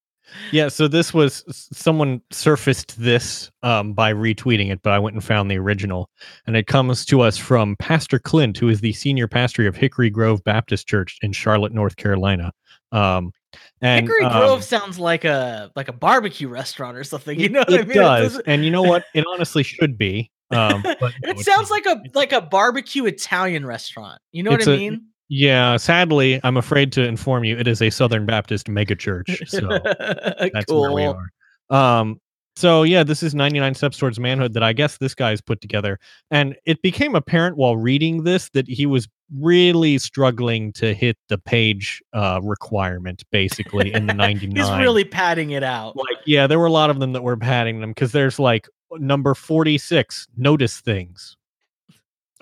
yeah, 0.52 0.68
so 0.68 0.86
this 0.86 1.12
was 1.12 1.42
someone 1.72 2.22
surfaced 2.30 2.98
this 3.00 3.50
um, 3.62 3.92
by 3.94 4.12
retweeting 4.12 4.70
it, 4.70 4.80
but 4.82 4.92
I 4.92 4.98
went 5.00 5.14
and 5.14 5.24
found 5.24 5.50
the 5.50 5.58
original. 5.58 6.08
And 6.46 6.56
it 6.56 6.66
comes 6.66 7.04
to 7.06 7.20
us 7.20 7.36
from 7.36 7.74
Pastor 7.76 8.20
Clint, 8.20 8.56
who 8.58 8.68
is 8.68 8.80
the 8.80 8.92
senior 8.92 9.26
pastor 9.26 9.66
of 9.66 9.76
Hickory 9.76 10.08
Grove 10.08 10.42
Baptist 10.44 10.86
Church 10.86 11.18
in 11.20 11.32
Charlotte, 11.32 11.72
North 11.72 11.96
Carolina. 11.96 12.52
Um, 12.92 13.32
and 13.80 14.06
Hickory 14.06 14.24
um, 14.24 14.32
Grove 14.32 14.64
sounds 14.64 14.98
like 14.98 15.24
a 15.24 15.70
like 15.76 15.88
a 15.88 15.92
barbecue 15.92 16.48
restaurant 16.48 16.96
or 16.96 17.04
something. 17.04 17.38
You 17.38 17.48
know 17.48 17.60
what 17.60 17.72
it 17.72 17.80
I 17.80 17.84
mean? 17.84 17.96
does. 17.96 18.38
and 18.40 18.64
you 18.64 18.70
know 18.70 18.82
what? 18.82 19.04
It 19.14 19.24
honestly 19.34 19.62
should 19.62 19.96
be. 19.96 20.30
Um, 20.50 20.82
no, 20.84 20.90
it 21.00 21.14
it's 21.22 21.44
sounds 21.44 21.70
like 21.70 21.86
a 21.86 22.02
like 22.14 22.32
a 22.32 22.40
barbecue 22.40 23.06
Italian 23.06 23.64
restaurant. 23.66 24.20
You 24.32 24.42
know 24.42 24.50
what 24.50 24.66
I 24.66 24.72
a- 24.72 24.76
mean? 24.76 25.06
Yeah, 25.32 25.76
sadly, 25.76 26.40
I'm 26.42 26.56
afraid 26.56 26.90
to 26.94 27.06
inform 27.06 27.44
you, 27.44 27.56
it 27.56 27.68
is 27.68 27.80
a 27.80 27.88
Southern 27.90 28.26
Baptist 28.26 28.66
megachurch. 28.66 29.46
So 29.48 29.60
that's 30.52 30.66
cool. 30.66 30.80
where 30.80 30.92
we 30.92 31.04
are. 31.04 31.30
Um, 31.70 32.20
So 32.60 32.82
yeah, 32.82 33.04
this 33.04 33.22
is 33.22 33.34
99 33.34 33.74
Steps 33.74 33.96
Towards 33.96 34.20
Manhood 34.20 34.52
that 34.52 34.62
I 34.62 34.74
guess 34.74 34.98
this 34.98 35.14
guy's 35.14 35.40
put 35.40 35.62
together. 35.62 35.98
And 36.30 36.56
it 36.66 36.82
became 36.82 37.14
apparent 37.14 37.56
while 37.56 37.78
reading 37.78 38.24
this 38.24 38.50
that 38.50 38.68
he 38.68 38.84
was 38.84 39.08
really 39.38 39.96
struggling 39.96 40.70
to 40.74 40.92
hit 40.92 41.16
the 41.28 41.38
page 41.38 42.02
uh, 42.12 42.38
requirement 42.42 43.22
basically 43.32 43.94
in 43.94 44.04
the 44.04 44.12
99. 44.14 44.54
He's 44.54 44.78
really 44.78 45.04
padding 45.04 45.52
it 45.52 45.62
out. 45.62 45.96
like 45.96 46.18
yeah, 46.26 46.46
there 46.46 46.58
were 46.58 46.66
a 46.66 46.72
lot 46.72 46.90
of 46.90 47.00
them 47.00 47.14
that 47.14 47.22
were 47.22 47.38
padding 47.38 47.80
them 47.80 47.92
because 47.92 48.12
there's 48.12 48.38
like 48.38 48.68
number 48.92 49.34
46, 49.34 50.26
notice 50.36 50.80
things. 50.80 51.38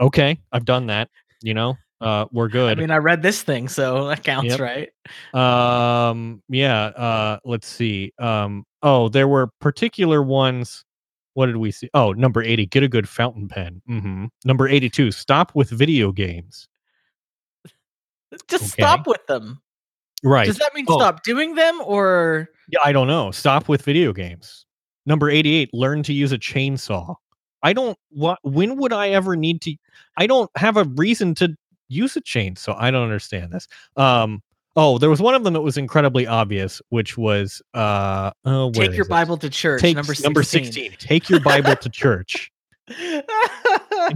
Okay, 0.01 0.37
I've 0.51 0.65
done 0.65 0.89
that, 0.89 1.11
you 1.43 1.55
know. 1.55 1.77
Uh 2.01 2.27
we're 2.33 2.49
good. 2.49 2.79
I 2.79 2.81
mean, 2.81 2.91
I 2.91 2.99
read 2.99 3.23
this 3.23 3.43
thing, 3.43 3.69
so 3.69 4.07
that 4.09 4.23
counts, 4.25 4.57
Yep. 4.57 4.61
right? 4.61 4.89
Um, 5.35 6.43
yeah. 6.49 6.85
Uh, 6.87 7.39
let's 7.45 7.67
see. 7.67 8.13
Um, 8.19 8.65
oh, 8.83 9.09
there 9.09 9.27
were 9.29 9.49
particular 9.61 10.23
ones. 10.23 10.85
What 11.35 11.47
did 11.47 11.57
we 11.57 11.71
see? 11.71 11.89
Oh, 11.95 12.13
number 12.13 12.43
eighty. 12.43 12.67
Get 12.67 12.83
a 12.83 12.89
good 12.89 13.09
fountain 13.09 13.49
pen. 13.49 13.81
hmm 13.87 14.27
Number 14.45 14.69
eighty-two. 14.69 15.11
Stop 15.13 15.53
with 15.55 15.71
video 15.71 16.13
games. 16.13 16.69
Just 18.49 18.75
Okay. 18.75 18.83
stop 18.83 19.07
with 19.07 19.25
them. 19.27 19.61
Right. 20.23 20.47
Does 20.47 20.59
that 20.59 20.75
mean 20.75 20.85
Oh. 20.89 20.99
stop 20.99 21.23
doing 21.23 21.55
them 21.55 21.81
or 21.85 22.49
yeah, 22.69 22.81
I 22.85 22.93
don't 22.93 23.07
know. 23.07 23.31
Stop 23.31 23.69
with 23.69 23.83
video 23.83 24.13
games. 24.13 24.67
Number 25.07 25.31
eighty-eight. 25.31 25.71
Learn 25.73 26.03
to 26.05 26.13
use 26.13 26.33
a 26.33 26.39
chainsaw. 26.39 27.15
I 27.63 27.73
don't. 27.73 27.97
What? 28.11 28.39
When 28.43 28.77
would 28.77 28.93
I 28.93 29.11
ever 29.11 29.35
need 29.37 29.63
to? 29.63 29.75
I 30.17 30.27
don't 30.27 30.51
have 30.57 30.77
a 30.77 30.85
reason 30.85 31.35
to 31.37 31.57
use 31.89 32.17
a 32.17 32.21
chain, 32.21 32.57
so 32.57 32.75
I 32.77 32.91
don't 32.91 33.05
understand 33.05 33.53
this. 33.53 33.67
Um. 33.97 34.43
Oh, 34.77 34.97
there 34.99 35.11
was 35.11 35.21
one 35.21 35.35
of 35.35 35.43
them 35.43 35.55
that 35.55 35.61
was 35.61 35.77
incredibly 35.77 36.27
obvious, 36.27 36.81
which 36.91 37.19
was 37.19 37.61
uh. 37.75 38.31
oh, 38.45 38.71
take 38.71 38.93
your 38.93 39.07
it? 39.07 39.09
Bible 39.09 39.37
to 39.39 39.51
church? 39.51 39.81
Take 39.81 39.97
number 39.97 40.15
16. 40.15 40.25
number 40.25 40.43
16. 40.45 40.93
Take 40.99 41.29
your 41.29 41.41
Bible 41.41 41.75
to 41.77 41.89
church. 41.89 42.53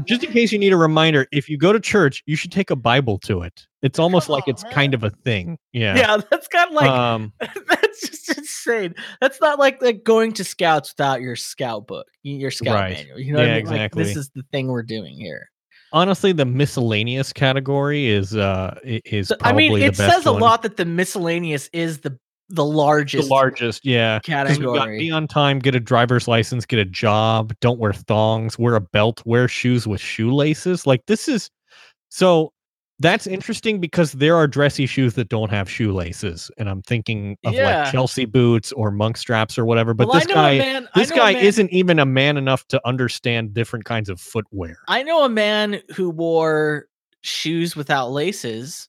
Just 0.05 0.25
in 0.25 0.33
case 0.33 0.53
you 0.53 0.59
need 0.59 0.73
a 0.73 0.77
reminder, 0.77 1.27
if 1.33 1.49
you 1.49 1.59
go 1.59 1.73
to 1.73 1.81
church, 1.81 2.23
you 2.27 2.37
should 2.37 2.53
take 2.53 2.71
a 2.71 2.77
Bible 2.77 3.19
to 3.21 3.43
it. 3.43 3.67
It's 3.83 3.99
almost 3.99 4.29
like 4.29 4.45
it's 4.47 4.65
on, 4.65 4.71
kind 4.71 4.95
of 4.95 5.05
a 5.05 5.11
thing. 5.11 5.59
Yeah. 5.73 5.97
yeah, 5.97 6.17
that's 6.31 6.49
kind 6.49 6.69
of 6.69 6.75
like 6.75 6.89
um 6.89 7.33
that's 7.41 8.09
just 8.09 8.39
insane. 8.39 8.95
That's 9.21 9.41
not 9.41 9.59
like 9.59 9.83
like 9.83 10.05
going 10.05 10.33
to 10.35 10.45
scouts 10.45 10.95
without 10.97 11.21
your 11.21 11.37
scout 11.37 11.87
book, 11.87 12.07
your 12.23 12.51
scout 12.51 12.75
Right. 12.75 12.97
manual. 12.97 13.19
You 13.19 13.33
know 13.33 13.41
what 13.41 13.49
Yeah, 13.49 13.55
I 13.55 13.63
mean? 13.63 13.67
Like, 13.67 13.95
this 13.95 14.17
is 14.17 14.31
the 14.35 14.45
thing 14.53 14.69
we're 14.69 14.85
doing 14.85 15.17
here. 15.17 15.51
Honestly 15.93 16.33
the 16.33 16.45
miscellaneous 16.45 17.33
category 17.33 18.09
is 18.09 18.35
uh 18.37 18.79
is 18.85 19.31
I 19.33 19.37
probably 19.37 19.69
mean, 19.71 19.79
the 19.81 19.85
it 19.87 19.97
says 19.97 20.27
a 20.27 20.33
one. 20.33 20.41
lot 20.41 20.63
that 20.63 20.77
the 20.77 20.85
miscellaneous 20.85 21.69
is 21.73 22.01
the 22.01 22.19
the 22.49 22.65
largest. 22.65 23.29
the 23.29 23.35
largest, 23.35 23.85
yeah. 23.85 24.19
'Cause 24.21 24.59
we 24.59 24.65
got 24.65 24.75
category. 24.75 24.99
be 24.99 25.11
on 25.11 25.27
time, 25.27 25.59
get 25.59 25.75
a 25.75 25.81
driver's 25.81 26.29
license, 26.29 26.67
get 26.67 26.79
a 26.81 26.85
job, 26.85 27.55
don't 27.63 27.79
wear 27.79 27.95
thongs, 27.95 28.59
wear 28.59 28.75
a 28.75 28.81
belt, 28.81 29.23
wear 29.25 29.49
shoes 29.49 29.87
with 29.87 30.01
shoelaces. 30.03 30.87
Like 30.87 31.01
this 31.07 31.29
is 31.29 31.49
so 32.11 32.53
that's 33.03 33.27
interesting 33.27 33.81
because 33.81 34.13
there 34.13 34.35
are 34.37 34.47
dressy 34.47 34.87
shoes 34.87 35.15
that 35.15 35.29
don't 35.29 35.51
have 35.51 35.69
shoelaces. 35.69 36.51
And 36.57 36.69
I'm 36.71 36.81
thinking 36.83 37.37
of 37.45 37.53
Yeah. 37.53 37.83
like 37.83 37.93
Chelsea 37.93 38.25
boots 38.25 38.73
or 38.73 38.91
monk 38.91 39.17
straps 39.17 39.59
or 39.59 39.65
whatever. 39.65 39.93
But 39.95 40.09
Well, 40.09 40.19
this 40.21 40.27
guy 40.27 40.59
man. 40.59 40.89
This 40.95 41.11
guy 41.11 41.33
isn't 41.33 41.71
even 41.71 41.99
a 41.99 42.07
man 42.07 42.37
enough 42.37 42.67
to 42.69 42.81
understand 42.87 43.53
different 43.53 43.85
kinds 43.85 44.09
of 44.09 44.21
footwear. 44.21 44.79
I 44.89 45.03
know 45.03 45.25
a 45.25 45.29
man 45.29 45.83
who 45.95 46.09
wore 46.09 46.87
shoes 47.23 47.77
without 47.77 48.11
laces. 48.11 48.89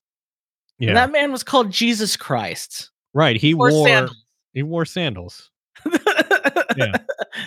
Yeah. 0.80 0.89
And 0.89 0.97
that 0.97 1.12
man 1.12 1.32
was 1.32 1.43
called 1.43 1.71
Jesus 1.71 2.15
Christ. 2.17 2.89
right. 3.13 3.36
He 3.38 3.54
Or 3.54 3.69
wore 3.71 3.88
sandals. 3.88 4.23
he 4.54 4.63
wore 4.63 4.86
sandals. 4.86 5.49
Yeah. 6.78 6.93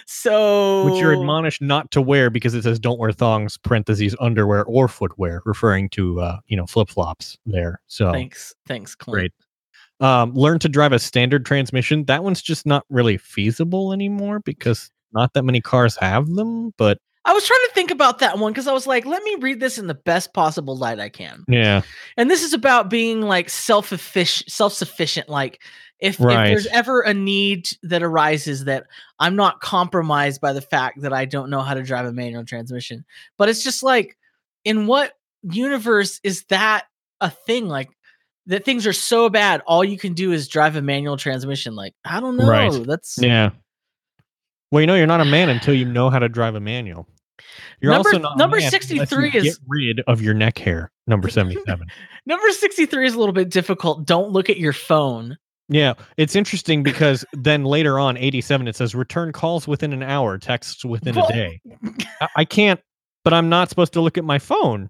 So 0.07 0.85
which 0.90 1.01
you're 1.01 1.12
admonished 1.12 1.61
not 1.62 1.90
to 1.92 2.01
wear 2.01 2.31
because 2.31 2.55
it 2.55 2.62
says 2.62 2.79
don't 2.79 2.99
wear 2.99 3.12
thongs 3.12 3.57
parentheses 3.59 4.14
underwear 4.20 4.64
or 4.64 4.88
footwear 4.88 5.42
referring 5.44 5.88
to 5.90 6.20
uh 6.20 6.38
you 6.46 6.57
know 6.57 6.66
flip-flops 6.66 7.38
there 7.46 7.81
so 7.87 8.12
Thanks, 8.12 8.55
thanks, 8.66 8.94
Clint. 8.94 9.33
great 9.99 10.07
um 10.09 10.33
learn 10.35 10.59
to 10.61 10.68
drive 10.68 10.92
a 10.92 10.99
standard 10.99 11.44
transmission 11.46 12.05
that 12.05 12.22
one's 12.22 12.42
just 12.42 12.66
not 12.66 12.85
really 12.88 13.16
feasible 13.16 13.92
anymore 13.92 14.40
because 14.40 14.90
not 15.12 15.33
that 15.33 15.42
many 15.42 15.61
cars 15.61 15.96
have 15.96 16.29
them 16.35 16.72
but 16.77 16.99
I 17.29 17.33
was 17.33 17.44
trying 17.44 17.59
to 17.66 17.75
think 17.75 17.90
about 17.90 18.20
that 18.20 18.38
one 18.38 18.53
because 18.53 18.68
I 18.68 18.72
was 18.72 18.87
like, 18.87 19.05
let 19.05 19.20
me 19.25 19.37
read 19.40 19.59
this 19.59 19.79
in 19.79 19.88
the 19.88 19.94
best 19.94 20.33
possible 20.33 20.77
light 20.77 21.01
I 21.01 21.09
can. 21.09 21.42
yeah 21.49 21.83
And 22.16 22.31
this 22.31 22.44
is 22.44 22.53
about 22.53 22.88
being 22.88 23.20
like 23.20 23.51
self 23.51 23.92
efficient, 23.92 24.49
self 24.49 24.72
sufficient. 24.72 25.29
Like 25.29 25.61
if, 25.98 26.20
if 26.20 26.26
there's 26.26 26.66
ever 26.66 27.00
a 27.00 27.14
need 27.14 27.68
that 27.82 28.02
arises 28.02 28.64
that 28.64 28.87
I'm 29.18 29.37
not 29.37 29.61
compromised 29.61 30.40
by 30.40 30.52
the 30.52 30.61
fact 30.61 31.00
that 31.02 31.12
I 31.12 31.24
don't 31.24 31.50
know 31.50 31.61
how 31.61 31.74
to 31.74 31.82
drive 31.82 32.06
a 32.06 32.12
manual 32.12 32.44
transmission. 32.44 33.04
But 33.38 33.48
it's 33.48 33.64
just 33.64 33.82
like, 33.82 34.16
in 34.64 34.87
what 34.87 35.12
universe 35.42 36.20
is 36.22 36.44
that 36.44 36.87
a 37.20 37.30
thing? 37.30 37.68
Like 37.68 37.88
that 38.46 38.64
things 38.64 38.87
are 38.87 38.92
so 38.92 39.30
bad, 39.30 39.62
all 39.66 39.85
you 39.85 39.98
can 39.98 40.12
do 40.12 40.32
is 40.32 40.48
drive 40.48 40.76
a 40.76 40.82
manual 40.82 41.16
transmission. 41.16 41.74
Like, 41.74 41.94
I 42.04 42.20
don't 42.20 42.37
know. 42.37 42.48
Right. 42.48 42.87
That's 42.87 43.16
yeah 43.18 43.50
well 44.70 44.80
you 44.80 44.87
know 44.87 44.94
you're 44.94 45.06
not 45.06 45.20
a 45.20 45.24
man 45.24 45.48
until 45.48 45.74
you 45.74 45.85
know 45.85 46.11
how 46.11 46.18
to 46.18 46.28
drive 46.28 46.54
a 46.54 46.61
manual 46.61 47.06
you're 47.80 47.92
Number- 47.92 48.09
also 48.09 48.18
not 48.18 48.37
number 48.37 48.59
you 48.59 48.68
63 48.68 49.30
is- 49.32 49.44
get 49.44 49.56
rid 49.68 50.00
of 50.06 50.22
your 50.22 50.35
neck 50.35 50.59
hair 50.59 50.90
number 51.06 51.28
77 51.30 51.87
number 52.24 52.50
63 52.50 53.06
is 53.06 53.14
a 53.14 53.18
little 53.18 53.32
bit 53.32 53.50
difficult. 53.50 54.04
Don't 54.04 54.30
look 54.30 54.50
at 54.50 54.59
your 54.59 54.72
phone. 54.72 55.38
Yeah, 55.68 55.94
it's 56.16 56.37
interesting 56.37 56.83
because 56.83 57.24
then 57.33 57.64
later 57.64 57.98
on, 57.98 58.16
87, 58.16 58.68
it 58.68 58.76
says 58.76 58.94
return 58.94 59.33
calls 59.33 59.66
within 59.66 59.92
an 59.92 60.02
hour, 60.02 60.38
texts 60.38 60.85
within 60.85 61.16
Well- 61.16 61.29
a 61.29 61.33
day. 61.33 61.61
I, 62.20 62.29
I 62.37 62.44
can't, 62.44 62.81
but 63.24 63.33
I'm 63.35 63.48
not 63.48 63.68
supposed 63.68 63.92
to 63.94 64.00
look 64.00 64.16
at 64.16 64.24
my 64.24 64.38
phone. 64.38 64.88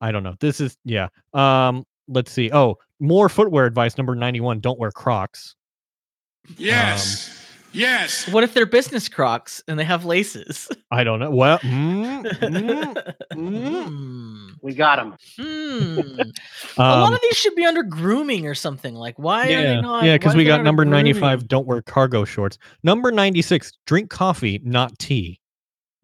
I 0.00 0.10
don't 0.12 0.22
know. 0.22 0.34
This 0.40 0.60
is, 0.60 0.76
yeah. 0.84 1.08
Um, 1.34 1.84
let's 2.08 2.32
see. 2.32 2.50
Oh, 2.52 2.76
more 2.98 3.28
footwear 3.28 3.66
advice. 3.66 3.96
Number 3.96 4.14
91, 4.14 4.60
don't 4.60 4.78
wear 4.78 4.90
Crocs. 4.90 5.54
Yes. 6.56 7.39
Yes. 7.72 8.28
What 8.28 8.44
if 8.44 8.54
they're 8.54 8.66
business 8.66 9.08
crocs 9.08 9.62
and 9.68 9.78
they 9.78 9.84
have 9.84 10.04
laces? 10.04 10.68
I 10.90 11.04
don't 11.04 11.18
know. 11.20 11.30
Well, 11.30 11.58
mm, 11.60 12.24
mm, 12.24 13.14
mm. 13.32 14.50
We 14.62 14.74
got 14.74 14.98
him. 14.98 15.14
Hmm. 15.38 15.98
a 16.76 16.82
lot 16.82 17.08
Um, 17.08 17.14
of 17.14 17.20
these 17.22 17.36
should 17.36 17.54
be 17.54 17.64
under 17.64 17.82
grooming 17.82 18.46
or 18.46 18.54
something. 18.54 18.94
Like, 18.94 19.18
why 19.18 19.44
are 19.44 19.46
they 19.48 19.74
yeah, 19.74 19.80
not? 19.80 20.04
yeah, 20.04 20.16
because 20.16 20.34
we 20.34 20.44
got 20.44 20.62
number 20.62 20.82
under 20.82 20.90
95, 20.96 21.48
don't 21.48 21.66
wear 21.66 21.80
cargo 21.82 22.24
shorts. 22.24 22.58
Number 22.82 23.10
96, 23.10 23.72
drink 23.86 24.10
coffee, 24.10 24.60
not 24.62 24.98
tea. 24.98 25.40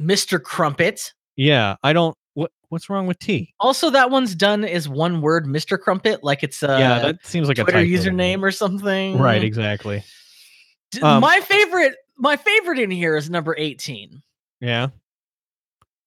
Mr. 0.01 0.43
Crumpet. 0.43 1.13
Yeah, 1.37 1.77
I 1.83 1.93
don't, 1.93 2.17
what, 2.35 2.51
what's 2.71 2.89
wrong 2.89 3.07
with 3.07 3.19
tea? 3.19 3.53
Also, 3.61 3.91
that 3.91 4.11
one's 4.11 4.35
done 4.35 4.65
as 4.65 4.89
one 4.89 5.21
word, 5.21 5.45
Mr. 5.47 5.79
Crumpet, 5.79 6.25
like 6.25 6.43
it's 6.43 6.63
a 6.63 6.79
yeah, 6.79 6.99
that 7.01 7.27
seems 7.27 7.49
like 7.49 7.59
a 7.59 7.63
Twitter 7.63 7.79
typo 7.85 8.03
to 8.03 8.11
me. 8.13 8.35
username 8.35 8.43
or 8.43 8.51
something. 8.51 9.19
Right, 9.19 9.45
exactly. 9.45 10.03
Um, 11.03 11.21
my 11.21 11.41
favorite, 11.41 11.95
my 12.17 12.37
favorite 12.37 12.79
in 12.79 12.91
here 12.91 13.17
is 13.17 13.29
number 13.29 13.55
18. 13.59 14.23
Yeah. 14.61 14.89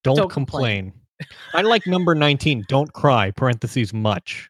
Don't, 0.03 0.15
Don't 0.15 0.31
complain. 0.31 0.93
I 1.53 1.61
like 1.61 1.85
number 1.85 2.15
19. 2.15 2.65
Don't 2.67 2.91
cry. 2.93 3.31
Parentheses 3.31 3.93
much. 3.93 4.49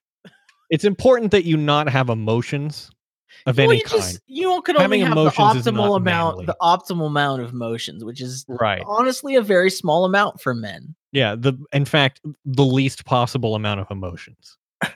It's 0.70 0.84
important 0.84 1.32
that 1.32 1.46
you 1.46 1.58
not 1.58 1.90
have 1.90 2.10
emotions 2.10 2.92
of 3.48 3.58
well, 3.58 3.70
any 3.70 3.78
you 3.80 3.84
kind. 3.84 4.02
just 4.02 4.20
you 4.28 4.62
can 4.62 4.76
Having 4.76 5.04
only 5.04 5.24
have 5.24 5.36
the 5.36 5.42
optimal 5.42 5.98
amount, 5.98 6.38
manly. 6.38 6.46
the 6.46 6.56
optimal 6.62 7.08
amount 7.08 7.42
of 7.42 7.52
emotions, 7.54 8.04
which 8.06 8.22
is 8.22 8.46
Right. 8.48 8.84
honestly 8.86 9.36
a 9.36 9.42
very 9.42 9.72
small 9.72 10.06
amount 10.06 10.42
for 10.42 10.54
men. 10.54 10.94
Yeah. 11.12 11.36
The 11.36 11.54
in 11.74 11.86
fact, 11.86 12.22
the 12.46 12.66
least 12.66 13.06
possible 13.06 13.56
amount 13.56 13.80
of 13.80 13.88
emotions. 13.90 14.58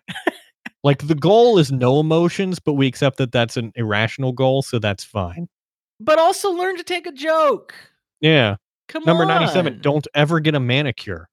like 0.84 1.08
the 1.08 1.15
goal 1.15 1.58
is 1.58 1.72
no 1.72 2.00
emotions, 2.00 2.60
but 2.60 2.74
we 2.74 2.88
accept 2.88 3.17
that 3.17 3.32
that's 3.32 3.58
an 3.58 3.72
irrational 3.76 4.32
goal, 4.32 4.62
so 4.62 4.80
that's 4.80 5.04
fine. 5.04 5.48
But 6.00 6.19
also 6.19 6.52
learn 6.52 6.76
to 6.78 6.84
take 6.84 7.08
a 7.08 7.12
joke. 7.12 7.74
Yeah. 8.19 8.58
Come 8.89 9.04
Number 9.06 9.24
on. 9.24 9.30
97, 9.30 9.80
don't 9.82 10.06
ever 10.13 10.39
get 10.39 10.56
a 10.56 10.60
manicure. 10.60 11.30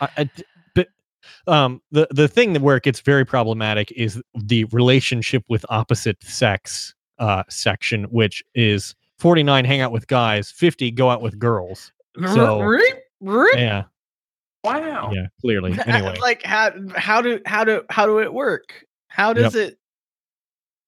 I, 0.00 0.08
I 0.18 0.30
but 0.74 0.88
um 1.46 1.80
the 1.92 2.06
the 2.10 2.28
thing 2.28 2.52
that 2.52 2.62
where 2.62 2.76
it 2.76 2.82
gets 2.82 3.00
very 3.00 3.24
problematic 3.24 3.92
is 3.92 4.20
the 4.34 4.64
relationship 4.66 5.44
with 5.48 5.64
opposite 5.68 6.22
sex 6.22 6.94
uh 7.18 7.44
section 7.48 8.04
which 8.04 8.42
is 8.56 8.94
49 9.20 9.64
hang 9.64 9.80
out 9.80 9.92
with 9.92 10.08
guys 10.08 10.50
50 10.50 10.90
go 10.90 11.10
out 11.10 11.22
with 11.22 11.38
girls 11.38 11.92
So- 12.34 12.58
yeah 13.56 13.84
Wow. 14.64 15.10
yeah 15.12 15.26
clearly 15.40 15.78
anyway 15.86 16.16
like 16.20 16.42
how 16.42 16.72
how 16.96 17.20
do 17.20 17.40
how 17.46 17.64
do 17.64 17.82
how 17.90 18.06
do 18.06 18.18
it 18.20 18.32
work? 18.32 18.84
How 19.08 19.32
does 19.32 19.54
it? 19.54 19.78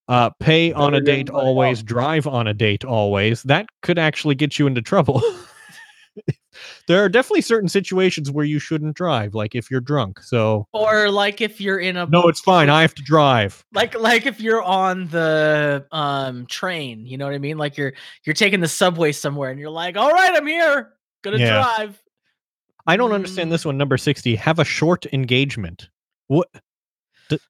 uh 0.09 0.31
pay 0.41 0.73
on 0.73 0.95
a 0.95 1.01
date 1.01 1.27
than 1.27 1.35
my 1.35 1.41
always 1.43 1.83
drive 1.83 2.27
on 2.27 2.47
a 2.47 2.55
date 2.55 2.85
always 2.85 3.43
that 3.43 3.67
could 3.83 3.99
actually 3.99 4.35
get 4.37 4.59
you 4.59 4.67
into 4.67 4.81
trouble 4.81 5.21
there 6.87 7.05
are 7.05 7.09
definitely 7.09 7.41
certain 7.43 7.69
situations 7.69 8.31
where 8.31 8.45
you 8.45 8.59
shouldn't 8.59 8.97
drive, 8.97 9.35
like 9.35 9.55
if 9.55 9.71
you're 9.71 9.81
drunk. 9.81 10.21
So 10.21 10.67
Or 10.73 11.11
like 11.11 11.41
if 11.41 11.61
you're 11.61 11.79
in 11.79 11.97
a 11.97 12.07
no, 12.07 12.29
it's 12.29 12.41
fine. 12.41 12.71
I 12.71 12.83
have 12.83 12.95
to 12.95 13.03
drive. 13.03 13.65
like 13.75 13.99
like 13.99 14.27
if 14.27 14.41
you're 14.41 14.63
on 14.63 15.09
the 15.09 15.87
um 15.93 16.47
train, 16.47 17.07
you 17.07 17.19
know 17.19 17.27
what 17.27 17.35
I 17.35 17.39
mean? 17.39 17.59
Like 17.59 17.77
you're 17.77 17.93
you're 18.25 18.35
taking 18.35 18.61
the 18.61 18.69
subway 18.69 19.13
somewhere 19.13 19.51
and 19.51 19.59
you're 19.61 19.71
like, 19.71 19.97
"All 19.97 20.11
right, 20.11 20.33
I'm 20.35 20.47
here. 20.47 20.93
Gonna 21.23 21.39
Yeah. 21.39 21.63
drive." 21.63 22.03
I 22.87 22.97
don't 22.97 23.13
understand 23.13 23.49
Mm. 23.49 23.53
this 23.53 23.65
one. 23.65 23.77
Number 23.77 23.97
sixty. 23.97 24.35
Have 24.37 24.59
a 24.59 24.65
short 24.65 25.07
engagement. 25.13 25.89
What 26.29 26.49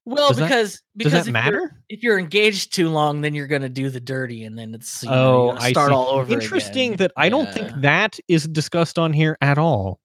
Well, 0.05 0.29
Does 0.29 0.37
that- 0.37 0.45
because 0.47 0.81
because 0.95 1.11
does 1.13 1.23
that 1.25 1.29
if 1.29 1.33
matter? 1.33 1.57
You're, 1.57 1.71
if 1.89 2.03
you're 2.03 2.17
engaged 2.19 2.73
too 2.73 2.89
long, 2.89 3.21
then 3.21 3.35
you're 3.35 3.45
gonna 3.47 3.69
do 3.69 3.89
the 3.91 3.99
dirty, 3.99 4.43
and 4.43 4.57
then 4.57 4.73
it's 4.73 5.03
you 5.03 5.09
know, 5.09 5.51
Oh, 5.51 5.57
I 5.59 5.71
start 5.71 5.91
all 5.91 6.07
over. 6.07 6.33
Interesting 6.33 6.93
again. 6.93 6.97
that 6.97 7.11
I 7.15 7.29
don't 7.29 7.53
think 7.53 7.69
that 7.81 8.19
is 8.27 8.47
discussed 8.47 8.97
on 8.97 9.13
here 9.13 9.37
at 9.41 9.57
all. 9.59 9.99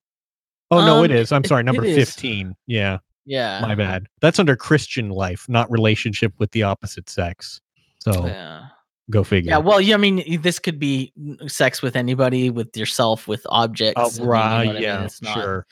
Oh 0.70 0.84
no, 0.84 1.04
it 1.04 1.10
Um. 1.10 1.36
I'm 1.36 1.44
sorry. 1.44 1.62
Number 1.62 1.84
is. 1.86 1.96
fifteen. 1.96 2.54
Yeah, 2.66 2.98
Yeah. 3.24 3.60
my 3.62 3.74
bad. 3.74 4.06
That's 4.20 4.38
under 4.38 4.56
Christian 4.56 5.08
life, 5.08 5.46
not 5.48 5.70
relationship 5.70 6.34
with 6.38 6.50
the 6.50 6.64
opposite 6.64 7.08
sex. 7.08 7.60
So 8.00 8.26
Yeah. 8.26 8.66
Go 9.12 9.22
figure. 9.24 9.50
Yeah. 9.50 9.58
Well, 9.58 9.80
yeah. 9.80 9.94
I 9.94 9.98
mean, 9.98 10.40
this 10.42 10.58
could 10.58 10.78
be 10.78 11.12
sex 11.46 11.82
with 11.82 11.94
anybody, 11.96 12.50
with 12.50 12.76
yourself, 12.76 13.28
with 13.28 13.46
objects. 13.50 14.00
Oh, 14.00 14.08
mean, 14.08 14.14
you 14.18 14.24
know 14.24 14.30
right. 14.30 14.68
I 14.68 14.72
mean? 14.72 14.82
yeah, 14.82 15.08
not- 15.22 15.34
sure. 15.34 15.66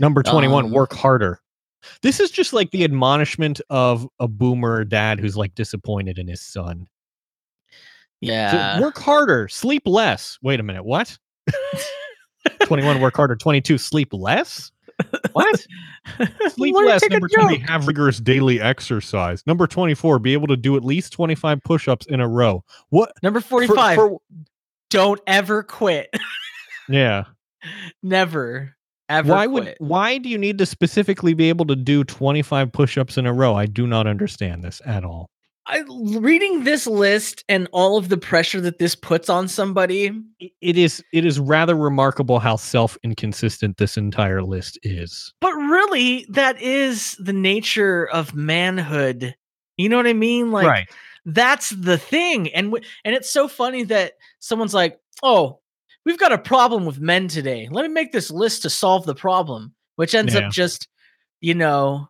Number 0.00 0.22
21, 0.22 0.66
Um, 0.66 0.70
work 0.70 0.92
harder. 0.94 1.40
This 2.02 2.20
is 2.20 2.30
just 2.30 2.52
like 2.52 2.70
the 2.70 2.84
admonishment 2.84 3.60
of 3.70 4.06
a 4.20 4.28
boomer 4.28 4.84
dad 4.84 5.18
who's 5.20 5.36
like 5.36 5.54
disappointed 5.54 6.18
in 6.18 6.28
his 6.28 6.40
son. 6.40 6.86
So 7.70 7.76
Yeah. 8.20 8.80
work 8.80 8.98
harder, 8.98 9.48
sleep 9.48 9.82
less. 9.86 10.38
Wait 10.42 10.60
a 10.60 10.62
minute, 10.62 10.84
what? 10.84 11.16
21, 12.62 13.00
work 13.00 13.16
harder. 13.16 13.36
22, 13.36 13.78
sleep 13.78 14.08
less? 14.12 14.70
What? 15.32 15.66
Sleep 16.48 16.74
less. 16.74 17.02
Number 17.08 17.28
20, 17.28 17.58
joke. 17.58 17.68
have 17.68 17.86
rigorous 17.86 18.18
daily 18.18 18.60
exercise. 18.60 19.46
Number 19.46 19.66
24, 19.66 20.18
be 20.18 20.32
able 20.32 20.48
to 20.48 20.56
do 20.56 20.76
at 20.76 20.84
least 20.84 21.12
25 21.12 21.62
push 21.62 21.86
ups 21.88 22.06
in 22.06 22.20
a 22.20 22.28
row. 22.28 22.64
What? 22.90 23.12
Number 23.22 23.40
for- 23.40 23.66
45. 23.66 23.96
for- 23.96 24.18
don't 24.90 25.20
ever 25.26 25.62
quit. 25.62 26.08
yeah. 26.88 27.24
Never. 28.02 28.74
Ever 29.10 29.32
why 29.32 29.46
quit. 29.46 29.52
would 29.52 29.74
why 29.78 30.18
do 30.18 30.28
you 30.28 30.36
need 30.36 30.58
to 30.58 30.66
specifically 30.66 31.32
be 31.32 31.48
able 31.48 31.64
to 31.66 31.76
do 31.76 32.04
25 32.04 32.72
push-ups 32.72 33.16
in 33.16 33.24
a 33.24 33.32
row 33.32 33.54
i 33.54 33.64
do 33.64 33.86
not 33.86 34.06
understand 34.06 34.62
this 34.62 34.82
at 34.84 35.02
all 35.02 35.30
I 35.68 35.84
reading 36.18 36.64
this 36.64 36.86
list 36.86 37.44
and 37.48 37.68
all 37.72 37.98
of 37.98 38.08
the 38.08 38.16
pressure 38.16 38.60
that 38.62 38.78
this 38.78 38.94
puts 38.94 39.28
on 39.28 39.48
somebody. 39.48 40.10
It 40.40 40.78
is 40.78 41.04
it 41.12 41.26
is 41.26 41.38
rather 41.38 41.76
remarkable 41.76 42.38
how 42.38 42.56
self-inconsistent 42.56 43.76
this 43.76 43.96
entire 43.96 44.42
list 44.42 44.78
is 44.82 45.32
But 45.40 45.52
really, 45.52 46.26
that 46.30 46.60
is 46.60 47.16
the 47.18 47.34
nature 47.34 48.08
of 48.08 48.34
manhood. 48.34 49.34
You 49.76 49.88
know 49.88 49.96
what 49.98 50.06
I 50.06 50.14
mean? 50.14 50.50
Like 50.50 50.66
right 50.66 50.88
that's 51.26 51.70
the 51.70 51.98
thing. 51.98 52.48
And 52.54 52.68
w- 52.68 52.84
and 53.04 53.14
it's 53.14 53.30
so 53.30 53.48
funny 53.48 53.82
that 53.84 54.14
someone's 54.38 54.72
like, 54.72 54.98
"Oh, 55.22 55.60
we've 56.06 56.18
got 56.18 56.32
a 56.32 56.38
problem 56.38 56.86
with 56.86 57.00
men 57.00 57.28
today. 57.28 57.68
Let 57.70 57.82
me 57.82 57.88
make 57.88 58.12
this 58.12 58.30
list 58.30 58.62
to 58.62 58.70
solve 58.70 59.04
the 59.04 59.14
problem," 59.14 59.74
which 59.96 60.14
ends 60.14 60.32
Yeah. 60.34 60.46
up 60.46 60.52
just, 60.52 60.88
you 61.42 61.54
know, 61.54 62.08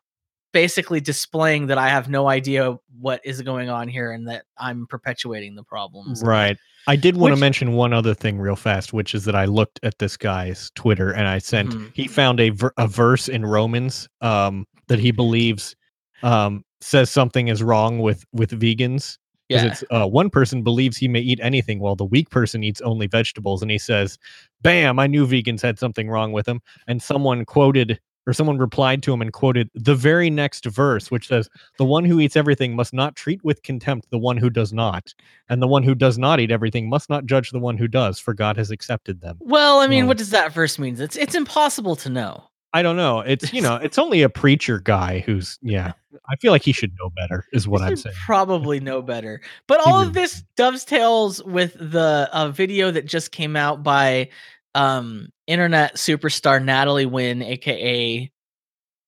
basically 0.52 1.00
displaying 1.00 1.66
that 1.66 1.78
I 1.78 1.88
have 1.88 2.08
no 2.08 2.28
idea 2.28 2.76
what 3.00 3.20
is 3.24 3.42
going 3.42 3.68
on 3.68 3.86
here 3.88 4.12
and 4.12 4.26
that 4.28 4.44
I'm 4.56 4.86
perpetuating 4.86 5.54
the 5.54 5.62
problems. 5.64 6.22
right 6.24 6.56
i 6.86 6.96
did 6.96 7.16
want 7.16 7.34
to 7.34 7.40
mention 7.40 7.72
one 7.72 7.92
other 7.92 8.14
thing 8.14 8.38
real 8.38 8.56
fast 8.56 8.92
which 8.94 9.14
is 9.14 9.24
that 9.26 9.34
i 9.34 9.44
looked 9.44 9.78
at 9.82 9.98
this 9.98 10.16
guy's 10.16 10.70
twitter 10.74 11.10
and 11.12 11.28
i 11.28 11.36
sent 11.38 11.70
Mhm. 11.70 11.90
he 11.92 12.06
found 12.08 12.40
a, 12.40 12.48
ver- 12.50 12.72
a 12.78 12.86
verse 12.86 13.28
in 13.28 13.44
romans 13.44 14.08
um 14.22 14.64
that 14.86 14.98
he 14.98 15.10
believes 15.10 15.76
um 16.22 16.64
says 16.80 17.10
something 17.10 17.48
is 17.48 17.62
wrong 17.62 17.98
with 17.98 18.24
with 18.32 18.50
vegans 18.58 19.18
because 19.48 19.64
Yeah. 19.64 19.70
it's 19.70 19.84
uh, 19.90 20.06
one 20.06 20.30
person 20.30 20.62
believes 20.62 20.96
he 20.96 21.08
may 21.08 21.20
eat 21.20 21.40
anything 21.42 21.78
while 21.80 21.96
the 21.96 22.04
weak 22.04 22.30
person 22.30 22.62
eats 22.64 22.80
only 22.80 23.06
vegetables 23.06 23.60
and 23.60 23.70
he 23.70 23.78
says 23.78 24.16
bam 24.62 24.98
i 24.98 25.06
knew 25.06 25.26
vegans 25.26 25.60
had 25.60 25.78
something 25.78 26.08
wrong 26.08 26.32
with 26.32 26.46
them 26.46 26.60
and 26.86 27.02
someone 27.02 27.44
quoted 27.44 28.00
or 28.28 28.32
someone 28.34 28.58
replied 28.58 29.02
to 29.02 29.12
him 29.12 29.22
and 29.22 29.32
quoted 29.32 29.70
the 29.74 29.94
very 29.94 30.28
next 30.28 30.64
verse 30.66 31.10
which 31.10 31.26
says 31.28 31.48
the 31.78 31.84
one 31.84 32.04
who 32.04 32.20
eats 32.20 32.36
everything 32.36 32.76
must 32.76 32.92
not 32.92 33.16
treat 33.16 33.42
with 33.42 33.62
contempt 33.62 34.08
the 34.10 34.18
one 34.18 34.36
who 34.36 34.50
does 34.50 34.72
not 34.72 35.14
and 35.48 35.62
the 35.62 35.66
one 35.66 35.82
who 35.82 35.94
does 35.94 36.18
not 36.18 36.38
eat 36.38 36.50
everything 36.50 36.88
must 36.88 37.08
not 37.08 37.24
judge 37.26 37.50
the 37.50 37.58
one 37.58 37.76
who 37.78 37.88
does 37.88 38.18
for 38.20 38.34
god 38.34 38.56
has 38.56 38.70
accepted 38.70 39.20
them 39.22 39.36
Well, 39.40 39.78
I 39.80 39.86
mean, 39.86 40.04
Well- 40.04 40.08
what 40.08 40.18
does 40.18 40.30
that 40.30 40.52
verse 40.52 40.78
mean? 40.78 41.00
It's 41.00 41.16
it's 41.16 41.34
impossible 41.34 41.96
to 41.96 42.08
know. 42.10 42.44
i 42.74 42.82
don't 42.82 42.96
know 42.98 43.20
it's 43.20 43.50
you 43.52 43.62
know 43.62 43.76
it's 43.76 43.98
only 43.98 44.20
a 44.22 44.28
preacher 44.28 44.78
guy 44.78 45.20
who's 45.20 45.58
yeah 45.62 45.92
i 46.28 46.36
feel 46.36 46.52
like 46.52 46.62
he 46.62 46.72
should 46.72 46.92
know 47.00 47.08
better 47.16 47.46
is 47.54 47.66
what 47.66 47.80
i'm 47.80 47.96
saying 47.96 48.14
Probably 48.26 48.78
know 48.78 49.00
better. 49.00 49.40
But 49.66 49.80
all 49.86 50.02
of 50.02 50.12
this 50.12 50.44
dovetails 50.56 51.42
with 51.44 51.72
the 51.80 52.28
uh, 52.32 52.48
video 52.50 52.90
that 52.90 53.06
just 53.06 53.32
came 53.32 53.56
out 53.56 53.82
by 53.82 54.28
um, 54.74 55.30
internet 55.48 55.96
superstar 55.96 56.62
Natalie 56.64 57.06
Wynn, 57.06 57.42
aka 57.42 58.30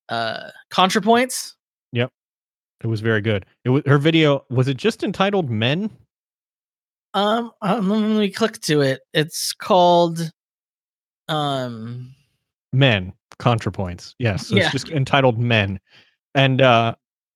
uh, 0.08 0.50
ContraPoints. 0.72 1.52
Yep, 1.92 2.10
it 2.82 2.86
was 2.88 3.00
very 3.00 3.20
good 3.20 3.46
it 3.64 3.68
was 3.70 3.82
her 3.86 3.98
video 3.98 4.44
was 4.50 4.66
it 4.66 4.76
just 4.76 5.04
entitled 5.04 5.48
men 5.50 5.88
Um, 7.14 7.52
um, 7.62 7.88
let 7.88 8.00
me 8.20 8.30
click 8.30 8.60
to 8.62 8.80
it. 8.80 9.00
It's 9.12 9.52
called 9.52 10.32
um 11.28 12.12
men 12.72 13.12
contrapoints 13.38 14.14
yes 14.18 14.48
so 14.48 14.56
Yeah. 14.56 14.62
it's 14.64 14.72
just 14.72 14.88
entitled 14.90 15.38
men 15.38 15.78
and 16.34 16.60
uh 16.60 16.94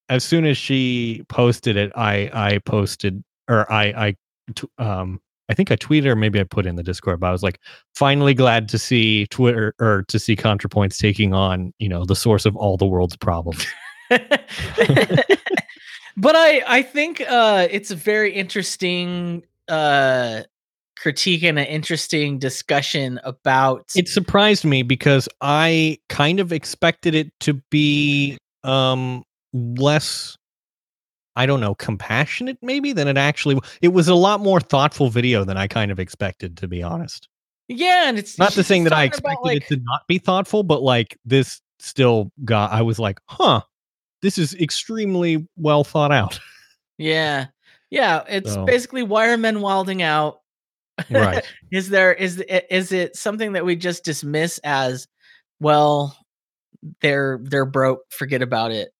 as 0.08 0.22
soon 0.24 0.44
as 0.44 0.58
she 0.58 1.24
posted 1.28 1.76
it 1.76 1.92
i 1.96 2.28
i 2.34 2.58
posted 2.58 3.22
or 3.48 3.70
i 3.72 3.84
i 4.06 4.16
t- 4.54 4.68
um 4.78 5.20
i 5.48 5.54
think 5.54 5.70
i 5.70 5.76
tweeted 5.76 6.06
or 6.06 6.16
maybe 6.16 6.40
i 6.40 6.44
put 6.44 6.66
in 6.66 6.76
the 6.76 6.82
discord 6.82 7.20
but 7.20 7.28
i 7.28 7.32
was 7.32 7.42
like 7.42 7.60
finally 7.94 8.34
glad 8.34 8.68
to 8.68 8.78
see 8.78 9.26
twitter 9.26 9.74
or 9.80 10.04
to 10.08 10.18
see 10.18 10.36
contrapoints 10.36 10.98
taking 10.98 11.32
on 11.34 11.72
you 11.78 11.88
know 11.88 12.04
the 12.04 12.16
source 12.16 12.44
of 12.46 12.56
all 12.56 12.76
the 12.76 12.86
world's 12.86 13.16
problems. 13.16 13.66
But 16.16 16.36
I 16.36 16.62
I 16.66 16.82
think 16.82 17.20
uh 17.28 17.66
it's 17.70 17.90
a 17.90 17.96
very 17.96 18.32
interesting 18.32 19.42
uh 19.68 20.42
critique 20.96 21.42
and 21.42 21.58
an 21.58 21.66
interesting 21.66 22.38
discussion 22.38 23.20
about 23.24 23.84
it 23.96 24.08
surprised 24.08 24.64
me 24.64 24.82
because 24.82 25.28
i 25.40 25.98
kind 26.08 26.38
of 26.38 26.52
expected 26.52 27.14
it 27.14 27.32
to 27.40 27.54
be 27.68 28.38
um 28.62 29.24
less 29.52 30.38
i 31.36 31.46
don't 31.46 31.60
know 31.60 31.74
compassionate 31.74 32.58
maybe 32.62 32.92
than 32.92 33.08
it 33.08 33.16
actually 33.16 33.58
it 33.82 33.88
was 33.88 34.08
a 34.08 34.14
lot 34.14 34.40
more 34.40 34.60
thoughtful 34.60 35.10
video 35.10 35.44
than 35.44 35.56
i 35.56 35.66
kind 35.66 35.90
of 35.90 35.98
expected 35.98 36.56
to 36.56 36.68
be 36.68 36.82
honest 36.82 37.28
yeah, 37.66 38.10
and 38.10 38.18
it's 38.18 38.38
not 38.38 38.52
the 38.52 38.62
saying 38.62 38.84
that 38.84 38.92
i 38.92 39.08
talking 39.08 39.20
about, 39.24 39.32
expected 39.32 39.46
like, 39.46 39.56
it 39.56 39.68
to 39.68 39.76
not 39.84 40.06
be 40.06 40.18
thoughtful 40.18 40.62
but 40.62 40.82
like 40.82 41.18
this 41.24 41.62
still 41.78 42.30
got 42.44 42.70
i 42.72 42.82
was 42.82 42.98
like 42.98 43.18
huh 43.28 43.60
this 44.22 44.36
is 44.38 44.54
extremely 44.56 45.46
well 45.56 45.84
thought 45.84 46.12
out 46.12 46.38
Yeah. 46.98 47.46
Yeah, 47.90 48.22
it's 48.28 48.52
So- 48.52 48.64
basically 48.64 49.02
why 49.02 49.28
are 49.28 49.36
men 49.36 49.60
wilding 49.60 50.02
out? 50.02 50.40
right 51.10 51.44
is 51.72 51.88
there 51.88 52.12
is 52.12 52.40
is 52.70 52.92
it 52.92 53.16
something 53.16 53.52
that 53.54 53.64
we 53.64 53.74
just 53.74 54.04
dismiss 54.04 54.58
as 54.62 55.08
well 55.58 56.16
they're 57.00 57.40
they're 57.42 57.64
broke, 57.64 58.00
forget 58.10 58.42
about 58.42 58.70
it. 58.70 58.90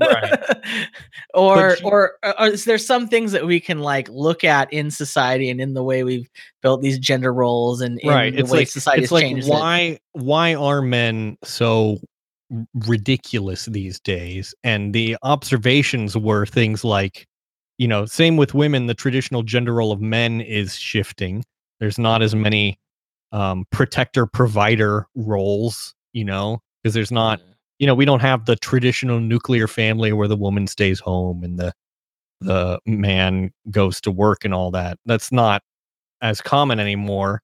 Right. 0.00 0.38
or 1.34 1.76
she- 1.76 1.84
or 1.84 2.12
uh, 2.22 2.50
is 2.52 2.64
there 2.64 2.78
some 2.78 3.08
things 3.08 3.32
that 3.32 3.46
we 3.46 3.60
can 3.60 3.80
like 3.80 4.08
look 4.10 4.44
at 4.44 4.72
in 4.72 4.90
society 4.90 5.50
and 5.50 5.60
in 5.60 5.74
the 5.74 5.82
way 5.82 6.04
we've 6.04 6.28
built 6.62 6.82
these 6.82 6.98
gender 6.98 7.32
roles 7.32 7.80
and 7.80 7.98
in 8.00 8.08
right 8.08 8.32
the 8.32 8.40
it's 8.40 8.50
way 8.50 8.58
like 8.60 8.68
society 8.68 9.02
it's 9.02 9.10
has 9.10 9.12
like 9.12 9.22
changed 9.22 9.48
it? 9.48 9.50
why 9.50 9.98
why 10.12 10.54
are 10.54 10.82
men 10.82 11.36
so 11.44 11.98
ridiculous 12.86 13.66
these 13.66 14.00
days 14.00 14.54
and 14.64 14.94
the 14.94 15.16
observations 15.22 16.16
were 16.16 16.46
things 16.46 16.82
like 16.84 17.26
you 17.76 17.86
know 17.86 18.06
same 18.06 18.36
with 18.36 18.54
women 18.54 18.86
the 18.86 18.94
traditional 18.94 19.42
gender 19.42 19.74
role 19.74 19.92
of 19.92 20.00
men 20.00 20.40
is 20.40 20.74
shifting 20.76 21.44
there's 21.80 21.98
not 21.98 22.22
as 22.22 22.34
many 22.34 22.78
um 23.32 23.66
protector 23.70 24.26
provider 24.26 25.06
roles 25.14 25.94
you 26.12 26.24
know 26.24 26.58
because 26.82 26.94
there's 26.94 27.12
not 27.12 27.40
you 27.78 27.86
know 27.86 27.94
we 27.94 28.04
don't 28.04 28.20
have 28.20 28.44
the 28.44 28.56
traditional 28.56 29.20
nuclear 29.20 29.68
family 29.68 30.12
where 30.12 30.28
the 30.28 30.36
woman 30.36 30.66
stays 30.66 31.00
home 31.00 31.42
and 31.42 31.58
the 31.58 31.72
the 32.40 32.78
man 32.86 33.50
goes 33.70 34.00
to 34.00 34.10
work 34.10 34.44
and 34.44 34.54
all 34.54 34.70
that 34.70 34.98
that's 35.06 35.32
not 35.32 35.62
as 36.20 36.40
common 36.40 36.78
anymore 36.78 37.42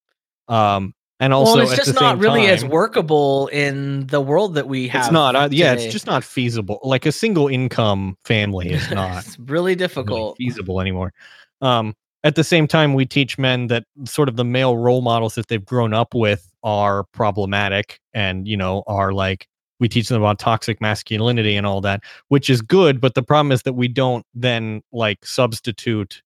um 0.49 0.93
and 1.21 1.33
also 1.33 1.59
well, 1.59 1.71
it's 1.71 1.77
just 1.77 1.95
not 1.95 2.19
really 2.19 2.47
as 2.47 2.65
workable 2.65 3.47
in 3.49 4.07
the 4.09 4.21
world 4.21 4.55
that 4.55 4.69
we 4.69 4.89
have. 4.89 5.03
it's 5.03 5.13
not 5.13 5.35
uh, 5.35 5.49
yeah 5.51 5.73
it's 5.73 5.87
just 5.87 6.07
not 6.07 6.23
feasible 6.23 6.79
like 6.83 7.07
a 7.07 7.13
single 7.13 7.49
income 7.49 8.17
family 8.25 8.71
is 8.71 8.91
not 8.91 9.25
it's 9.25 9.39
really 9.39 9.49
really 9.49 9.75
difficult. 9.75 10.37
feasible 10.37 10.81
anymore 10.81 11.13
um 11.61 11.95
at 12.25 12.37
the 12.37 12.45
same 12.45 12.67
time 12.67 12.95
we 12.95 13.05
teach 13.05 13.37
men 13.37 13.67
that 13.67 13.85
sort 14.05 14.29
of 14.29 14.37
the 14.37 14.45
male 14.45 14.77
role 14.77 15.03
models 15.03 15.35
that 15.35 15.49
they've 15.49 15.65
grown 15.65 15.93
up 15.93 16.15
with 16.15 16.51
are 16.63 17.05
problematic 17.13 18.01
and 18.13 18.49
you 18.49 18.57
know 18.57 18.83
are 18.87 19.13
like 19.13 19.47
we 19.85 19.89
teach 19.91 20.09
them 20.09 20.23
about 20.23 20.39
toxic 20.39 20.81
masculinity 20.81 21.57
and 21.57 21.67
all 21.67 21.83
that 21.83 22.03
which 22.29 22.49
is 22.49 22.63
good 22.63 23.03
but 23.03 23.15
the 23.15 23.23
problem 23.23 23.53
is 23.53 23.65
that 23.65 23.75
we 23.75 23.87
don't 23.87 24.25
then 24.33 24.81
like 24.93 25.27
substitute 25.27 26.23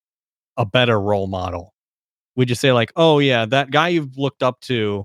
a 0.57 0.65
better 0.65 1.01
role 1.01 1.27
model 1.27 1.75
we 2.37 2.45
just 2.47 2.61
say 2.61 2.71
like 2.71 2.93
oh 2.95 3.19
yeah 3.19 3.45
that 3.45 3.73
guy 3.73 3.89
you've 3.89 4.17
looked 4.17 4.45
up 4.45 4.61
to 4.61 5.05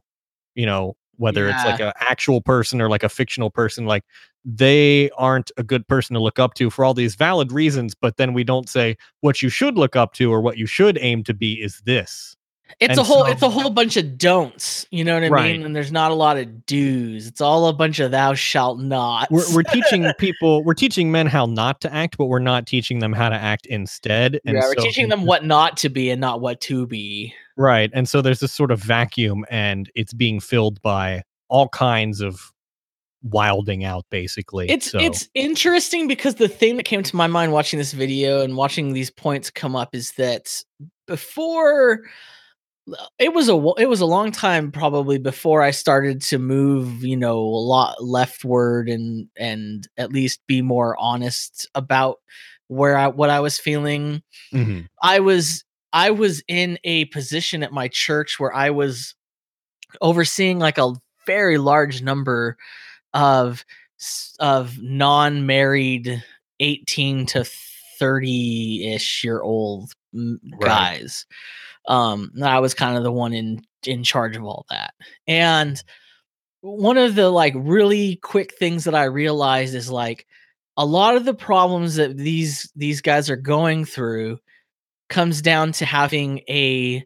you 0.53 0.67
know 0.67 0.95
whether 1.15 1.47
it's 1.49 1.65
like 1.65 1.79
Yeah. 1.79 1.87
an 1.87 1.93
actual 2.11 2.41
person 2.41 2.79
or 2.79 2.89
like 2.89 3.01
a 3.01 3.09
fictional 3.09 3.49
person 3.49 3.87
like 3.87 4.03
they 4.45 5.09
aren't 5.17 5.49
a 5.57 5.63
good 5.63 5.87
person 5.87 6.13
to 6.13 6.19
look 6.19 6.37
up 6.37 6.53
to 6.53 6.69
for 6.69 6.85
all 6.85 6.93
these 6.93 7.15
valid 7.15 7.51
reasons 7.51 7.95
but 7.95 8.17
then 8.17 8.33
we 8.33 8.43
don't 8.43 8.69
say 8.69 8.95
what 9.21 9.41
you 9.41 9.49
should 9.49 9.79
look 9.79 9.95
up 9.95 10.13
to 10.13 10.31
or 10.31 10.41
what 10.41 10.59
you 10.59 10.67
should 10.67 10.99
aim 11.01 11.23
to 11.23 11.33
be 11.33 11.53
is 11.59 11.81
this 11.87 12.35
It's 12.79 12.91
And 12.91 12.99
a 12.99 13.03
whole 13.03 13.25
so- 13.25 13.31
it's 13.31 13.41
a 13.41 13.49
whole 13.49 13.69
bunch 13.69 13.97
of 13.97 14.17
don'ts, 14.17 14.87
you 14.89 15.03
know 15.03 15.13
what 15.13 15.23
I 15.23 15.27
Right. 15.27 15.51
mean? 15.57 15.65
And 15.65 15.75
there's 15.75 15.91
not 15.91 16.11
a 16.11 16.15
lot 16.15 16.37
of 16.37 16.65
do's. 16.65 17.27
It's 17.27 17.39
all 17.41 17.67
a 17.67 17.73
bunch 17.73 17.99
of 17.99 18.11
thou 18.11 18.33
shalt 18.33 18.79
not. 18.79 19.29
we're, 19.29 19.43
we're 19.53 19.63
teaching 19.73 20.11
people 20.17 20.63
we're 20.63 20.73
teaching 20.73 21.11
men 21.11 21.27
how 21.27 21.45
not 21.45 21.81
to 21.81 21.93
act 21.93 22.17
but 22.17 22.25
we're 22.25 22.39
not 22.39 22.65
teaching 22.65 22.99
them 22.99 23.13
how 23.13 23.29
to 23.29 23.35
act 23.35 23.65
instead 23.67 24.39
and 24.45 24.55
yeah, 24.55 24.61
we're 24.65 24.75
so- 24.75 24.83
teaching 24.83 25.09
them 25.09 25.25
what 25.25 25.45
not 25.45 25.77
to 25.77 25.89
be 25.89 26.09
and 26.09 26.19
not 26.21 26.41
what 26.41 26.59
to 26.61 26.87
be. 26.87 27.33
right 27.57 27.91
and 27.93 28.09
so 28.09 28.21
there's 28.21 28.39
this 28.39 28.53
sort 28.53 28.71
of 28.71 28.79
vacuum 28.79 29.45
and 29.51 29.91
it's 29.93 30.13
being 30.13 30.39
filled 30.39 30.81
by 30.81 31.21
all 31.49 31.67
kinds 31.69 32.21
of 32.21 32.51
wilding 33.21 33.83
out 33.83 34.05
basically 34.09 34.69
It's 34.69 34.91
so, 34.91 34.99
it's 34.99 35.29
interesting 35.35 36.07
because 36.07 36.35
the 36.35 36.47
thing 36.49 36.77
that 36.77 36.83
came 36.83 37.03
to 37.03 37.15
my 37.15 37.27
mind 37.27 37.51
watching 37.53 37.77
this 37.77 37.93
video 37.93 38.41
and 38.41 38.57
watching 38.57 38.93
these 38.93 39.11
points 39.11 39.49
come 39.49 39.75
up 39.75 39.93
is 39.93 40.11
that 40.13 40.61
before 41.07 42.01
it 43.17 43.33
was 43.33 43.49
a 43.49 43.55
it 43.77 43.87
was 43.87 44.01
a 44.01 44.05
long 44.05 44.31
time 44.31 44.71
probably 44.71 45.17
before 45.17 45.61
I 45.61 45.71
started 45.71 46.21
to 46.23 46.37
move, 46.37 47.03
you 47.03 47.15
know, 47.15 47.37
a 47.39 47.63
lot 47.65 48.03
leftward 48.03 48.89
and 48.89 49.27
and 49.37 49.87
at 49.97 50.11
least 50.11 50.41
be 50.47 50.61
more 50.61 50.97
honest 50.99 51.67
about 51.75 52.19
where 52.67 52.97
I 52.97 53.07
what 53.07 53.29
I 53.29 53.39
was 53.39 53.57
feeling. 53.59 54.21
Mhm. 54.53 54.87
I 55.01 55.19
was 55.19 55.63
I 55.93 56.11
was 56.11 56.43
in 56.47 56.77
a 56.83 57.05
position 57.05 57.63
at 57.63 57.71
my 57.71 57.87
church 57.87 58.39
where 58.39 58.53
I 58.53 58.71
was 58.71 59.15
overseeing 60.01 60.59
like 60.59 60.77
a 60.77 60.93
very 61.25 61.57
large 61.57 62.01
number 62.01 62.57
of 63.13 63.63
of 64.39 64.77
non-married 64.81 66.21
18 66.59 67.25
to 67.27 67.45
30ish 68.01 69.23
year 69.23 69.41
old 69.41 69.93
Right. 70.13 70.59
guys. 70.61 71.25
Um 71.87 72.31
and 72.35 72.45
I 72.45 72.59
was 72.59 72.73
kind 72.73 72.97
of 72.97 73.03
the 73.03 73.11
one 73.11 73.33
in 73.33 73.61
in 73.85 74.03
charge 74.03 74.35
of 74.37 74.43
all 74.43 74.65
that. 74.69 74.93
And 75.27 75.81
one 76.61 76.97
of 76.97 77.15
the 77.15 77.29
like 77.29 77.53
really 77.57 78.15
quick 78.17 78.53
things 78.57 78.85
that 78.85 78.95
I 78.95 79.03
realized 79.05 79.75
is 79.75 79.89
like 79.89 80.25
a 80.77 80.85
lot 80.85 81.15
of 81.15 81.25
the 81.25 81.33
problems 81.33 81.95
that 81.95 82.15
these 82.17 82.71
these 82.75 83.01
guys 83.01 83.29
are 83.29 83.35
going 83.35 83.85
through 83.85 84.39
comes 85.09 85.41
down 85.41 85.71
to 85.73 85.85
having 85.85 86.39
a 86.49 87.05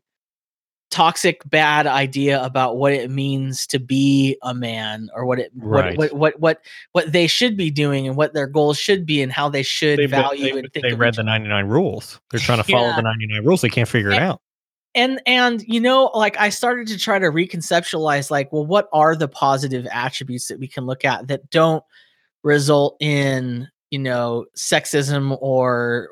toxic 0.89 1.41
bad 1.49 1.85
idea 1.85 2.41
about 2.41 2.77
what 2.77 2.93
it 2.93 3.11
means 3.11 3.67
to 3.67 3.77
be 3.77 4.37
a 4.41 4.53
man 4.53 5.09
or 5.13 5.25
what 5.25 5.37
it 5.37 5.51
Right. 5.57 5.97
what, 5.97 6.13
what 6.13 6.19
what 6.19 6.39
what 6.39 6.61
what 6.93 7.11
they 7.11 7.27
should 7.27 7.57
be 7.57 7.69
doing 7.69 8.07
and 8.07 8.15
what 8.15 8.33
their 8.33 8.47
goals 8.47 8.77
should 8.77 9.05
be 9.05 9.21
and 9.21 9.29
how 9.29 9.49
they 9.49 9.63
should 9.63 9.99
They've- 9.99 10.09
value 10.09 10.53
they, 10.53 10.59
and 10.59 10.71
think 10.71 10.85
they 10.85 10.93
read 10.93 11.15
the 11.15 11.23
99 11.23 11.65
rules 11.65 12.21
they're 12.31 12.39
trying 12.39 12.59
to 12.59 12.63
follow 12.63 12.87
Yeah. 12.87 12.95
the 12.95 13.01
99 13.01 13.43
rules 13.45 13.61
they 13.61 13.69
can't 13.69 13.89
figure 13.89 14.11
it 14.11 14.21
out 14.21 14.39
and 14.97 15.21
and 15.25 15.63
you 15.67 15.79
know 15.79 16.11
like 16.13 16.35
i 16.37 16.49
started 16.49 16.87
to 16.87 16.97
try 16.97 17.17
to 17.19 17.27
reconceptualize 17.27 18.29
like 18.29 18.51
well 18.51 18.65
what 18.65 18.89
are 18.91 19.15
the 19.15 19.27
positive 19.27 19.87
attributes 19.91 20.47
that 20.49 20.59
we 20.59 20.67
can 20.67 20.85
look 20.85 21.05
at 21.05 21.27
that 21.27 21.49
don't 21.49 21.83
result 22.43 22.97
in 22.99 23.67
you 23.91 23.99
know 23.99 24.45
sexism 24.57 25.37
or 25.39 26.09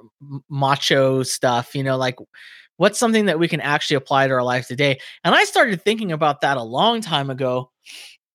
macho 0.49 1.23
stuff 1.23 1.75
you 1.75 1.83
know 1.83 1.97
like 1.97 2.15
what's 2.77 2.99
something 2.99 3.25
that 3.25 3.39
we 3.39 3.47
can 3.47 3.59
actually 3.61 3.95
apply 3.95 4.27
to 4.27 4.33
our 4.33 4.43
life 4.43 4.67
today 4.67 4.97
and 5.23 5.35
i 5.35 5.43
started 5.43 5.81
thinking 5.81 6.11
about 6.11 6.41
that 6.41 6.57
a 6.57 6.63
long 6.63 7.01
time 7.01 7.29
ago 7.29 7.69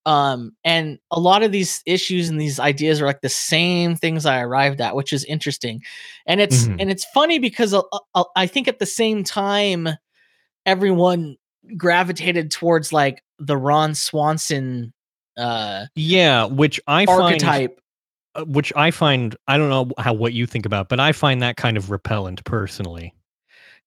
um 0.06 0.52
and 0.64 0.98
a 1.10 1.20
lot 1.20 1.42
of 1.42 1.52
these 1.52 1.82
issues 1.84 2.28
and 2.30 2.40
these 2.40 2.58
ideas 2.58 3.00
are 3.00 3.06
like 3.06 3.20
the 3.20 3.28
same 3.28 3.94
things 3.94 4.24
i 4.26 4.40
arrived 4.40 4.80
at 4.80 4.96
which 4.96 5.12
is 5.12 5.24
interesting 5.26 5.80
and 6.26 6.40
it's 6.40 6.66
Mhm. 6.66 6.76
and 6.80 6.90
it's 6.90 7.04
funny 7.06 7.38
because 7.38 7.74
uh, 7.74 7.82
i 8.34 8.46
think 8.46 8.66
at 8.66 8.78
the 8.78 8.86
same 8.86 9.22
time 9.24 9.88
everyone 10.66 11.37
gravitated 11.77 12.51
towards 12.51 12.92
like 12.92 13.23
the 13.38 13.57
ron 13.57 13.94
swanson 13.94 14.92
uh 15.37 15.87
yeah 15.94 16.44
which 16.44 16.81
i 16.87 17.05
archetype 17.05 17.81
uh, 18.35 18.44
which 18.44 18.73
i 18.77 18.90
find 18.90 19.37
i 19.46 19.57
don't 19.57 19.68
know 19.68 19.90
how 19.99 20.12
what 20.12 20.33
you 20.33 20.46
think 20.46 20.66
about 20.66 20.88
but 20.88 20.99
i 20.99 21.12
find 21.12 21.42
that 21.42 21.57
kind 21.57 21.77
of 21.77 21.90
repellent 21.90 22.44
personally 22.44 23.14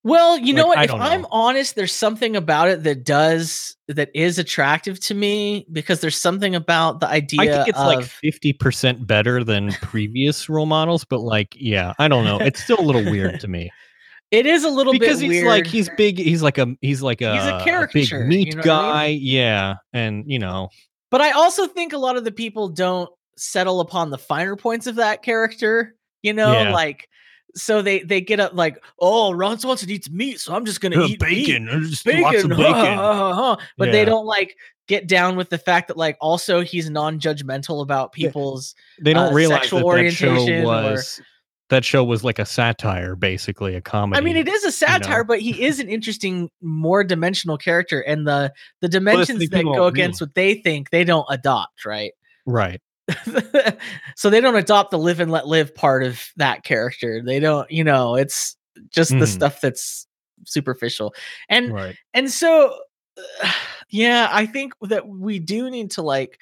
Well, 0.05 0.37
you 0.37 0.53
know 0.53 0.67
what? 0.67 0.79
I 0.79 0.83
If 0.83 0.91
I'm 0.91 1.21
know. 1.21 1.27
honest, 1.31 1.75
there's 1.75 1.93
something 1.93 2.35
about 2.35 2.67
it 2.67 2.83
that 2.83 3.05
does 3.05 3.77
that 3.87 4.09
is 4.13 4.37
attractive 4.37 4.99
to 5.01 5.13
me 5.13 5.65
because 5.71 6.01
there's 6.01 6.19
something 6.19 6.55
about 6.55 6.99
the 6.99 7.07
idea 7.07 7.41
I 7.41 7.47
think 7.47 7.69
it's 7.69 7.79
of 7.79 7.87
like 7.87 7.99
50% 7.99 9.07
better 9.07 9.45
than 9.45 9.71
previous 9.81 10.49
role 10.49 10.65
models, 10.65 11.05
but 11.05 11.21
like, 11.21 11.55
yeah, 11.57 11.93
I 11.99 12.09
don't 12.09 12.25
know. 12.25 12.37
It's 12.39 12.61
still 12.61 12.79
a 12.79 12.83
little 12.83 13.09
weird 13.09 13.39
to 13.39 13.47
me 13.47 13.71
it 14.33 14.45
is 14.45 14.63
a 14.63 14.69
little 14.69 14.91
because 14.93 15.19
bit 15.19 15.29
he's 15.31 15.41
weird. 15.43 15.47
like, 15.47 15.67
he's 15.67 15.89
big. 15.95 16.17
He's 16.17 16.41
like 16.41 16.57
a, 16.57 16.75
he's 16.81 17.01
like 17.01 17.21
a, 17.21 17.33
He's 17.33 17.45
a 17.45 17.87
big 17.93 18.27
meat 18.27 18.47
you 18.47 18.55
know 18.55 18.61
what 18.61 18.67
I 18.67 18.67
mean? 18.67 18.91
guy. 18.91 19.05
Yeah. 19.07 19.75
And 19.93 20.23
you 20.27 20.39
know, 20.39 20.69
but 21.11 21.21
I 21.21 21.31
also 21.31 21.67
think 21.67 21.93
a 21.93 21.97
lot 21.97 22.17
of 22.17 22.23
the 22.23 22.31
people 22.31 22.67
don't 22.69 23.09
settle 23.37 23.79
upon 23.79 24.09
the 24.09 24.17
finer 24.17 24.55
points 24.55 24.87
of 24.87 24.95
that 24.95 25.21
character. 25.23 25.95
You 26.23 26.33
know, 26.33 26.51
Yeah. 26.51 26.73
like 26.73 27.07
so 27.55 27.81
they 27.83 27.99
they 27.99 28.19
get 28.21 28.39
up 28.39 28.53
like, 28.55 28.83
oh, 28.99 29.31
Ron 29.33 29.59
Swanson 29.59 29.89
eats 29.91 30.09
meat, 30.09 30.39
so 30.39 30.55
I'm 30.55 30.65
just 30.65 30.81
gonna 30.81 31.03
uh, 31.03 31.05
eat 31.09 31.19
bacon, 31.19 31.67
just 31.89 32.03
bacon, 32.03 32.21
lots 32.23 32.43
of 32.43 32.49
bacon. 32.57 32.63
huh, 32.73 33.13
huh, 33.13 33.33
huh. 33.35 33.57
but 33.77 33.89
Yeah. 33.89 33.91
they 33.91 34.05
don't 34.05 34.25
like 34.25 34.55
get 34.87 35.07
down 35.07 35.35
with 35.35 35.49
the 35.49 35.57
fact 35.59 35.87
that 35.89 35.95
like 35.97 36.17
also 36.19 36.61
he's 36.61 36.89
non-judgmental 36.89 37.81
about 37.83 38.11
people's 38.11 38.73
They 39.01 39.13
don't 39.13 39.31
uh, 39.31 39.35
realize 39.35 39.59
sexual 39.61 39.79
that 39.91 40.03
that 40.03 40.11
show 40.11 40.27
orientation 40.29 40.65
or- 40.65 40.65
was, 40.65 41.21
that 41.69 41.85
show 41.85 42.03
was 42.03 42.23
like 42.23 42.39
a 42.39 42.45
satire, 42.45 43.15
basically 43.15 43.75
a 43.75 43.81
comedy. 43.81 44.19
I 44.19 44.21
mean, 44.23 44.35
it 44.35 44.47
is 44.47 44.63
a 44.63 44.71
satire, 44.71 45.19
know? 45.19 45.23
but 45.23 45.39
he 45.39 45.63
is 45.63 45.79
an 45.79 45.89
interesting, 45.89 46.49
more 46.61 47.03
dimensional 47.03 47.57
character, 47.57 48.01
and 48.01 48.27
the 48.27 48.53
the 48.81 48.89
dimensions 48.89 49.49
thing 49.49 49.49
that 49.49 49.63
go 49.63 49.87
against 49.87 50.21
what 50.21 50.35
they 50.35 50.55
think 50.55 50.89
they 50.89 51.03
don't 51.03 51.25
adopt, 51.29 51.85
right? 51.85 52.13
right. 52.45 52.79
so 54.15 54.29
they 54.29 54.39
don't 54.39 54.55
adopt 54.55 54.91
the 54.91 54.97
live 54.97 55.19
and 55.19 55.31
let 55.31 55.47
live 55.47 55.75
part 55.75 56.03
of 56.03 56.23
that 56.37 56.63
character. 56.63 57.21
They 57.25 57.39
don't, 57.39 57.69
you 57.69 57.83
know, 57.83 58.15
it's 58.15 58.55
just 58.91 59.11
the 59.11 59.25
Mhm. 59.25 59.27
stuff 59.27 59.61
that's 59.61 60.07
superficial, 60.45 61.13
and 61.49 61.73
Right. 61.73 61.95
and 62.13 62.29
so 62.31 62.77
yeah, 63.89 64.27
I 64.31 64.45
think 64.45 64.73
that 64.81 65.07
we 65.07 65.39
do 65.39 65.69
need 65.69 65.91
to 65.91 66.01
like 66.01 66.39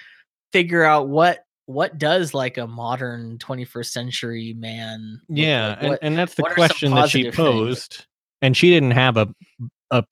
figure 0.52 0.84
out 0.84 1.08
what 1.08 1.40
what 1.66 1.98
does 1.98 2.34
like 2.34 2.58
a 2.58 2.68
modern 2.68 3.38
21st 3.38 3.86
century 3.92 4.54
man 4.58 5.22
Yeah, 5.30 5.68
like? 5.70 5.78
and, 5.82 5.90
What- 5.90 6.00
and 6.02 6.18
that's 6.18 6.36
the 6.36 6.42
what 6.44 6.52
are 6.52 6.56
some 6.56 6.56
question 6.56 6.92
that 6.96 7.10
she 7.10 7.24
positive 7.24 7.36
things? 7.36 7.48
posed, 7.54 8.06
and 8.42 8.58
she 8.58 8.70
didn't 8.70 8.92
have 8.92 9.18
a 9.18 9.28
a 9.92 10.04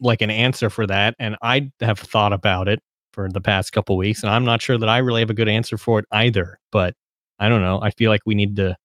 like 0.00 0.22
an 0.22 0.30
answer 0.30 0.70
for 0.70 0.86
that, 0.86 1.14
and 1.18 1.36
I 1.42 1.70
have 1.80 1.98
thought 1.98 2.32
about 2.32 2.68
it 2.68 2.80
for 3.12 3.28
the 3.28 3.40
past 3.40 3.72
couple 3.72 3.96
weeks, 3.96 4.22
and 4.22 4.30
I'm 4.30 4.44
not 4.44 4.62
sure 4.62 4.78
that 4.78 4.88
I 4.88 4.98
really 4.98 5.20
have 5.20 5.30
a 5.30 5.34
good 5.34 5.48
answer 5.48 5.76
for 5.76 5.98
it 5.98 6.04
either. 6.12 6.58
But 6.72 6.94
I 7.38 7.48
don't 7.48 7.60
know. 7.62 7.80
I 7.82 7.90
feel 7.90 8.10
like 8.10 8.20
we 8.26 8.34
need 8.34 8.56
to 8.56 8.76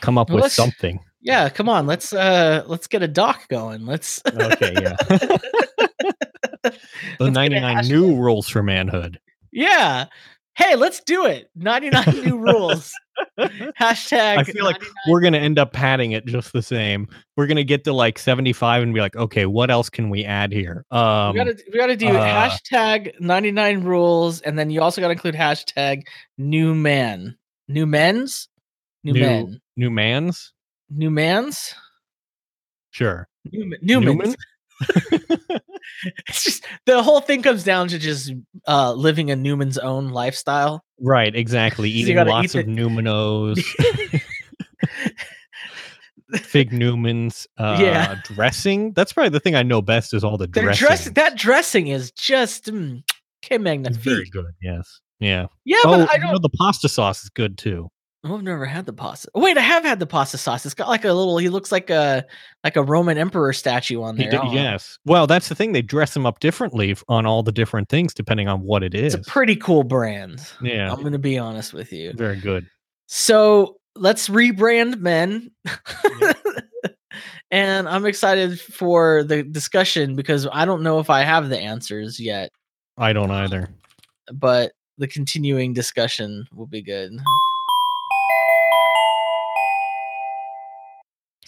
come 0.00 0.16
up 0.18 0.30
Well, 0.30 0.42
with 0.42 0.52
something. 0.52 1.00
Yeah, 1.22 1.48
come 1.50 1.68
on, 1.68 1.86
let's 1.86 2.12
uh 2.14 2.62
let's 2.66 2.86
get 2.86 3.02
a 3.02 3.08
doc 3.08 3.46
going. 3.48 3.84
Let's 3.86 4.22
Okay, 4.26 4.72
yeah. 4.80 4.96
the 6.62 6.78
Let's 7.18 7.34
99 7.34 7.86
new 7.88 8.16
rules 8.16 8.48
for 8.48 8.62
manhood. 8.62 9.20
Yeah. 9.52 10.06
Hey, 10.60 10.76
let's 10.76 11.00
do 11.00 11.24
it. 11.24 11.48
99 11.56 12.22
new 12.22 12.36
rules. 12.38 12.92
Hashtag 13.80 14.36
I 14.38 14.44
feel 14.44 14.64
like 14.64 14.82
we're 15.08 15.20
gonna 15.22 15.38
end 15.38 15.58
up 15.58 15.72
padding 15.72 16.12
it 16.12 16.26
just 16.26 16.52
the 16.52 16.60
same. 16.60 17.08
We're 17.36 17.46
gonna 17.46 17.64
get 17.64 17.84
to 17.84 17.92
like 17.94 18.18
75 18.18 18.82
and 18.82 18.92
be 18.92 19.00
like, 19.00 19.16
okay, 19.16 19.46
what 19.46 19.70
else 19.70 19.88
can 19.88 20.10
we 20.10 20.24
add 20.24 20.52
here? 20.52 20.84
Um, 20.90 21.32
we 21.32 21.38
gotta 21.38 21.58
we 21.72 21.78
gotta 21.78 21.96
do 21.96 22.08
uh, 22.08 22.48
hashtag 22.50 23.18
99 23.20 23.84
rules, 23.84 24.42
and 24.42 24.58
then 24.58 24.68
you 24.68 24.82
also 24.82 25.00
gotta 25.00 25.12
include 25.12 25.34
hashtag 25.34 26.02
new 26.36 26.74
man. 26.74 27.36
New 27.68 27.86
men's? 27.86 28.48
New, 29.02 29.14
New- 29.14 29.20
men. 29.20 29.60
new 29.76 29.90
man's, 29.90 30.52
New 30.90 31.10
man's? 31.10 31.74
sure. 32.90 33.28
New, 33.50 33.64
ma- 33.70 33.76
Newman's. 33.80 34.18
Newman? 34.18 34.34
it's 36.28 36.44
just 36.44 36.64
the 36.86 37.02
whole 37.02 37.20
thing 37.20 37.42
comes 37.42 37.64
down 37.64 37.88
to 37.88 37.98
just 37.98 38.32
uh 38.66 38.92
living 38.92 39.30
a 39.30 39.36
Newman's 39.36 39.78
own 39.78 40.10
lifestyle. 40.10 40.82
Right, 41.00 41.34
exactly. 41.34 41.90
Eating 41.90 42.16
lots 42.16 42.54
eat 42.54 42.60
of 42.60 42.66
Newman-O's. 42.66 43.62
Fig 46.36 46.72
Newman's 46.72 47.46
uh, 47.58 47.78
Yeah. 47.80 48.20
dressing. 48.24 48.92
That's 48.92 49.12
probably 49.12 49.30
the 49.30 49.40
thing 49.40 49.54
I 49.56 49.62
know 49.62 49.82
best 49.82 50.14
is 50.14 50.22
all 50.22 50.36
the 50.36 50.46
Their 50.46 50.64
dressing. 50.64 50.86
dress 50.86 51.10
that 51.10 51.36
dressing 51.36 51.88
is 51.88 52.12
just 52.12 52.66
mm, 52.66 53.02
que 53.42 53.58
It's 53.58 53.96
very 53.96 54.28
good. 54.30 54.52
Yes. 54.62 55.00
Yeah. 55.18 55.46
Yeah, 55.64 55.78
oh, 55.84 55.98
but 55.98 56.10
I 56.12 56.16
you 56.16 56.20
know, 56.24 56.32
don't. 56.32 56.42
the 56.42 56.50
pasta 56.50 56.88
sauce 56.88 57.22
is 57.24 57.30
good 57.30 57.58
too. 57.58 57.88
Oh, 58.22 58.36
I've 58.36 58.42
never 58.42 58.66
had 58.66 58.84
the 58.84 58.92
pasta. 58.92 59.30
Wait, 59.34 59.56
I 59.56 59.62
have 59.62 59.82
had 59.82 59.98
the 59.98 60.06
pasta 60.06 60.36
sauce. 60.36 60.66
It's 60.66 60.74
got 60.74 60.88
like 60.88 61.06
a 61.06 61.12
little. 61.12 61.38
He 61.38 61.48
looks 61.48 61.72
like 61.72 61.88
a 61.88 62.26
like 62.62 62.76
a 62.76 62.82
Roman 62.82 63.16
emperor 63.16 63.54
statue 63.54 64.02
on 64.02 64.16
there. 64.16 64.30
did- 64.30 64.40
I 64.40 64.48
oh. 64.48 64.52
yes. 64.52 64.98
Well, 65.06 65.26
that's 65.26 65.48
the 65.48 65.54
thing. 65.54 65.72
They 65.72 65.80
dress 65.80 66.12
them 66.12 66.26
up 66.26 66.38
differently 66.38 66.94
on 67.08 67.24
all 67.24 67.42
the 67.42 67.52
different 67.52 67.88
things 67.88 68.12
depending 68.12 68.46
on 68.46 68.60
what 68.60 68.82
it 68.82 68.94
is. 68.94 69.14
It's 69.14 69.26
a 69.26 69.30
pretty 69.30 69.56
cool 69.56 69.84
brand. 69.84 70.46
yeah. 70.60 70.92
I'm 70.92 71.02
gonna 71.02 71.18
be 71.18 71.38
honest 71.38 71.72
with 71.72 71.92
you. 71.92 72.12
Very 72.12 72.36
good. 72.36 72.66
So 73.06 73.78
let's 73.96 74.28
rebrand 74.28 74.98
men. 74.98 75.50
and 77.50 77.88
I'm 77.88 78.04
excited 78.04 78.60
for 78.60 79.24
the 79.24 79.42
discussion 79.42 80.14
because 80.14 80.46
I 80.52 80.66
don't 80.66 80.82
know 80.82 80.98
if 80.98 81.08
I 81.08 81.22
have 81.22 81.48
the 81.48 81.58
answers 81.58 82.20
yet, 82.20 82.50
I 82.98 83.14
don't 83.14 83.30
uh, 83.30 83.34
either. 83.34 83.70
but 84.32 84.72
the 84.98 85.08
continuing 85.08 85.72
discussion 85.72 86.46
will 86.54 86.66
be 86.66 86.82
good. 86.82 87.18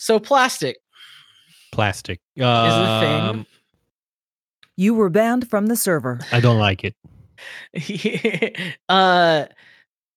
So 0.02 0.18
plastic 0.18 0.78
Plastic. 1.70 2.20
is 2.36 2.42
a 2.44 2.98
thing. 3.00 3.22
Um, 3.22 3.46
You 4.76 4.94
were 4.94 5.08
banned 5.10 5.48
from 5.48 5.66
the 5.66 5.76
server. 5.76 6.18
I 6.32 6.40
don't 6.40 6.58
like 6.58 6.82
it. 6.84 6.96
uh 8.88 9.46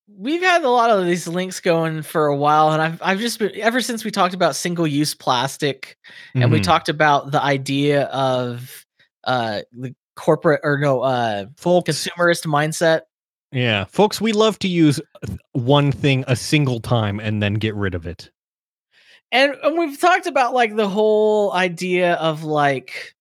we've 0.08 0.42
had 0.42 0.62
a 0.64 0.68
lot 0.68 0.90
of 0.90 1.04
these 1.06 1.26
links 1.28 1.60
going 1.60 2.02
for 2.02 2.26
a 2.26 2.36
while 2.36 2.72
and 2.72 2.82
I've 2.82 3.00
I've 3.02 3.18
just 3.20 3.38
been 3.38 3.52
ever 3.60 3.80
since 3.80 4.04
we 4.04 4.10
talked 4.10 4.34
about 4.34 4.56
single 4.56 4.86
use 4.88 5.14
plastic 5.14 5.96
and 6.34 6.50
we 6.50 6.58
Mhm. 6.58 6.64
talked 6.64 6.88
about 6.88 7.30
the 7.30 7.42
idea 7.42 8.04
of 8.06 8.84
uh 9.24 9.60
the 9.72 9.94
corporate 10.16 10.60
or 10.64 10.78
no 10.78 11.00
uh 11.02 11.46
folks. 11.56 11.90
consumerist 11.90 12.44
mindset. 12.46 13.02
Yeah, 13.52 13.84
folks, 13.84 14.20
we 14.20 14.32
love 14.32 14.58
to 14.60 14.68
use 14.68 15.00
one 15.52 15.92
thing 15.92 16.24
a 16.26 16.34
single 16.36 16.80
time 16.80 17.20
and 17.20 17.40
then 17.40 17.54
get 17.54 17.74
rid 17.76 17.94
of 17.94 18.04
it. 18.06 18.30
And, 19.36 19.54
and 19.62 19.78
we've 19.78 20.00
talked 20.00 20.26
about 20.26 20.54
like 20.54 20.76
the 20.76 20.88
whole 20.88 21.52
idea 21.52 22.14
of 22.14 22.42
like 22.42 23.14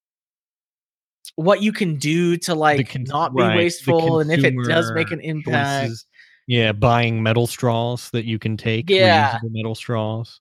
what 1.36 1.62
you 1.62 1.74
can 1.74 1.98
do 1.98 2.38
to 2.38 2.56
like 2.56 2.90
con- 2.90 3.04
not 3.04 3.36
be 3.36 3.42
right, 3.42 3.58
wasteful 3.58 4.22
and 4.22 4.32
if 4.32 4.42
it 4.46 4.56
does 4.66 4.94
make 4.94 5.12
an 5.12 5.20
impact. 5.20 5.88
Choices. 5.88 6.06
Yeah, 6.48 6.72
buying 6.72 7.22
metal 7.22 7.48
straws 7.48 8.12
that 8.12 8.24
you 8.24 8.40
can 8.40 8.56
take. 8.56 8.90
Yeah. 8.90 9.40
metal 9.44 9.76
straws. 9.76 10.40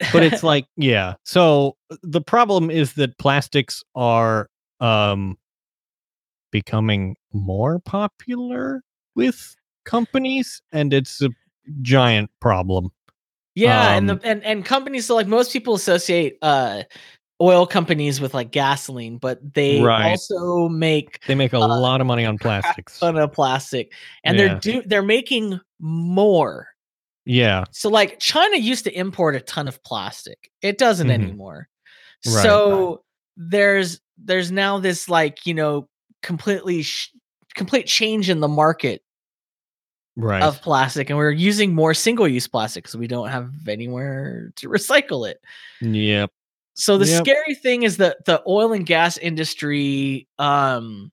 But 0.12 0.22
it's 0.22 0.44
like, 0.44 0.66
yeah. 0.76 1.14
So 1.24 1.76
uh, 1.90 1.96
the 2.04 2.20
problem 2.20 2.70
is 2.70 2.92
that 2.94 3.18
plastics 3.18 3.82
are 3.96 4.48
um 4.78 5.36
becoming 6.52 7.16
more 7.32 7.80
popular 7.80 8.82
with 9.16 9.56
companies, 9.84 10.62
and 10.72 10.94
it's 10.94 11.20
a 11.20 11.30
giant 11.82 12.30
problem. 12.40 12.92
Yeah, 13.54 13.94
and 13.96 14.10
Um, 14.10 14.18
the 14.18 14.26
and 14.26 14.44
and 14.44 14.64
companies 14.64 15.06
so 15.06 15.14
like 15.14 15.26
most 15.26 15.52
people 15.52 15.74
associate 15.74 16.38
uh 16.42 16.84
oil 17.42 17.66
companies 17.66 18.20
with 18.20 18.34
like 18.34 18.50
gasoline, 18.52 19.16
but 19.18 19.38
they 19.54 19.80
Right. 19.80 20.10
also 20.10 20.68
make 20.68 21.24
They 21.26 21.34
make 21.34 21.52
a 21.54 21.58
Uh, 21.58 21.66
lot 21.80 22.00
of 22.00 22.06
money 22.06 22.24
on 22.26 22.36
plastics. 22.38 22.96
A 22.98 23.00
ton 23.00 23.16
of 23.16 23.32
plastic 23.32 23.92
and 24.24 24.38
Yeah. 24.38 24.46
they're 24.48 24.58
do 24.60 24.82
they're 24.86 25.02
making 25.02 25.58
more. 25.80 26.68
Yeah. 27.24 27.64
So 27.70 27.88
like 27.88 28.18
China 28.20 28.56
used 28.56 28.84
to 28.84 28.92
import 28.98 29.36
a 29.36 29.40
ton 29.40 29.68
of 29.68 29.82
plastic. 29.84 30.50
It 30.62 30.78
doesn't 30.78 31.08
Mhm. 31.08 31.14
anymore. 31.14 31.68
Right. 32.26 32.42
So 32.42 33.02
there's 33.36 34.00
there's 34.22 34.52
now 34.52 34.78
this 34.78 35.08
like, 35.08 35.46
you 35.46 35.54
know, 35.54 35.88
completely 36.22 36.82
sh- 36.82 37.10
complete 37.54 37.86
change 37.86 38.28
in 38.30 38.40
the 38.40 38.48
market 38.48 39.02
Right. 40.20 40.42
of 40.42 40.60
plastic 40.60 41.10
and 41.10 41.18
we're 41.18 41.30
using 41.30 41.74
more 41.74 41.94
single-use 41.94 42.46
plastic 42.46 42.84
because 42.84 42.96
we 42.96 43.06
don't 43.06 43.28
have 43.28 43.50
anywhere 43.68 44.52
to 44.56 44.68
recycle 44.68 45.28
it. 45.28 45.40
yep. 45.80 46.30
So 46.74 46.96
the 46.96 47.06
Yep. 47.06 47.24
scary 47.24 47.54
thing 47.54 47.82
is 47.82 47.98
that 47.98 48.24
the 48.24 48.42
oil 48.46 48.72
and 48.72 48.86
gas 48.86 49.18
industry, 49.18 50.26
um, 50.38 51.10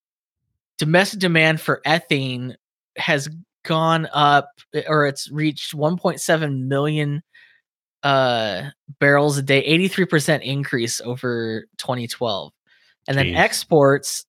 domestic 0.77 1.19
demand 1.19 1.59
for 1.59 1.81
ethane 1.85 2.55
has 2.97 3.27
gone 3.63 4.07
up, 4.13 4.49
eh, 4.73 4.83
or 4.87 5.07
it's 5.07 5.29
reached 5.31 5.73
1.7 5.73 6.67
million 6.67 7.21
uh, 8.03 8.69
barrels 8.99 9.37
a 9.37 9.41
day, 9.41 9.63
83% 9.63 10.41
increase 10.43 11.01
over 11.01 11.65
2012, 11.77 12.53
and 13.07 13.17
then 13.17 13.35
exports 13.35 14.25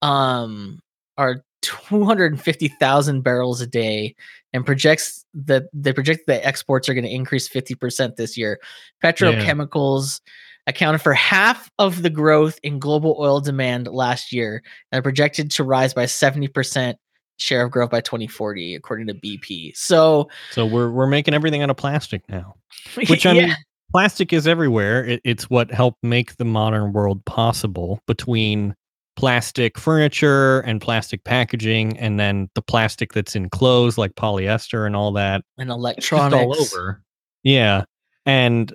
um, 0.00 0.80
are 1.16 1.44
250,000 1.62 3.22
barrels 3.22 3.60
a 3.60 3.66
day, 3.66 4.14
and 4.52 4.66
projects 4.66 5.24
that 5.34 5.64
they 5.72 5.92
project 5.92 6.26
that 6.26 6.46
exports 6.46 6.88
are 6.88 6.94
going 6.94 7.04
to 7.04 7.10
increase 7.10 7.48
50% 7.48 8.16
this 8.16 8.36
year. 8.36 8.60
Petrochemicals 9.02 10.20
accounted 10.66 11.00
for 11.00 11.14
half 11.14 11.70
of 11.78 12.02
the 12.02 12.10
growth 12.10 12.58
in 12.62 12.78
global 12.78 13.16
oil 13.18 13.40
demand 13.40 13.88
last 13.88 14.32
year 14.32 14.62
and 14.90 14.98
are 14.98 15.02
projected 15.02 15.50
to 15.50 15.64
rise 15.64 15.92
by 15.92 16.04
70% 16.04 16.94
share 17.38 17.64
of 17.64 17.70
growth 17.70 17.90
by 17.90 18.00
2040 18.00 18.74
according 18.74 19.06
to 19.08 19.14
BP. 19.14 19.76
So 19.76 20.28
So 20.52 20.64
we're 20.66 20.90
we're 20.90 21.06
making 21.06 21.34
everything 21.34 21.62
out 21.62 21.70
of 21.70 21.76
plastic 21.76 22.22
now. 22.28 22.56
Which 23.08 23.26
I 23.26 23.32
yeah, 23.32 23.46
mean, 23.46 23.56
plastic 23.90 24.32
is 24.32 24.46
everywhere. 24.46 25.04
It, 25.04 25.20
it's 25.24 25.50
what 25.50 25.70
helped 25.70 26.02
make 26.02 26.36
the 26.36 26.44
modern 26.44 26.92
world 26.92 27.24
possible 27.24 28.00
between 28.06 28.74
plastic 29.16 29.78
furniture 29.78 30.60
and 30.60 30.80
plastic 30.80 31.24
packaging, 31.24 31.98
and 31.98 32.18
then 32.18 32.48
the 32.54 32.62
plastic 32.62 33.12
that's 33.12 33.36
in 33.36 33.50
clothes 33.50 33.98
like 33.98 34.14
polyester 34.14 34.86
and 34.86 34.96
all 34.96 35.12
that. 35.12 35.42
and 35.58 35.70
electronics 35.70 36.42
all 36.42 36.60
over. 36.60 37.02
Yeah, 37.42 37.84
and 38.26 38.74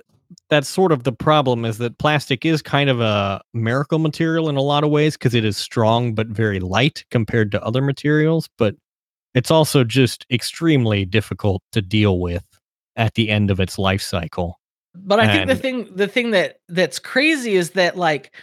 that's 0.50 0.68
sort 0.68 0.92
of 0.92 1.04
the 1.04 1.12
problem 1.12 1.66
is 1.66 1.78
that 1.78 1.98
plastic 1.98 2.46
is 2.46 2.62
kind 2.62 2.90
of 2.90 3.00
a 3.00 3.42
miracle 3.54 4.00
material 4.00 4.50
in 4.50 4.58
a 4.58 4.62
lot 4.62 4.84
of 4.84 4.90
ways 4.90 5.16
because 5.16 5.34
it 5.34 5.46
is 5.46 5.58
strong 5.58 6.14
but 6.14 6.28
very 6.28 6.60
light 6.60 7.04
compared 7.12 7.52
to 7.52 7.64
other 7.64 7.82
materials, 7.82 8.50
but 8.58 8.76
it's 9.34 9.52
also 9.52 9.84
just 9.84 10.26
extremely 10.32 11.06
difficult 11.06 11.62
to 11.72 11.82
deal 11.82 12.20
with 12.20 12.44
at 12.96 13.14
the 13.14 13.30
end 13.30 13.52
of 13.52 13.60
its 13.60 13.78
life 13.78 14.02
cycle. 14.02 14.60
But 14.96 15.20
I 15.20 15.32
think 15.32 15.48
the 15.48 15.56
thing 15.56 15.90
the 15.96 16.08
thing 16.08 16.32
that 16.32 16.60
that's 16.70 16.98
crazy 16.98 17.56
is 17.56 17.72
that 17.72 17.98
like 17.98 18.34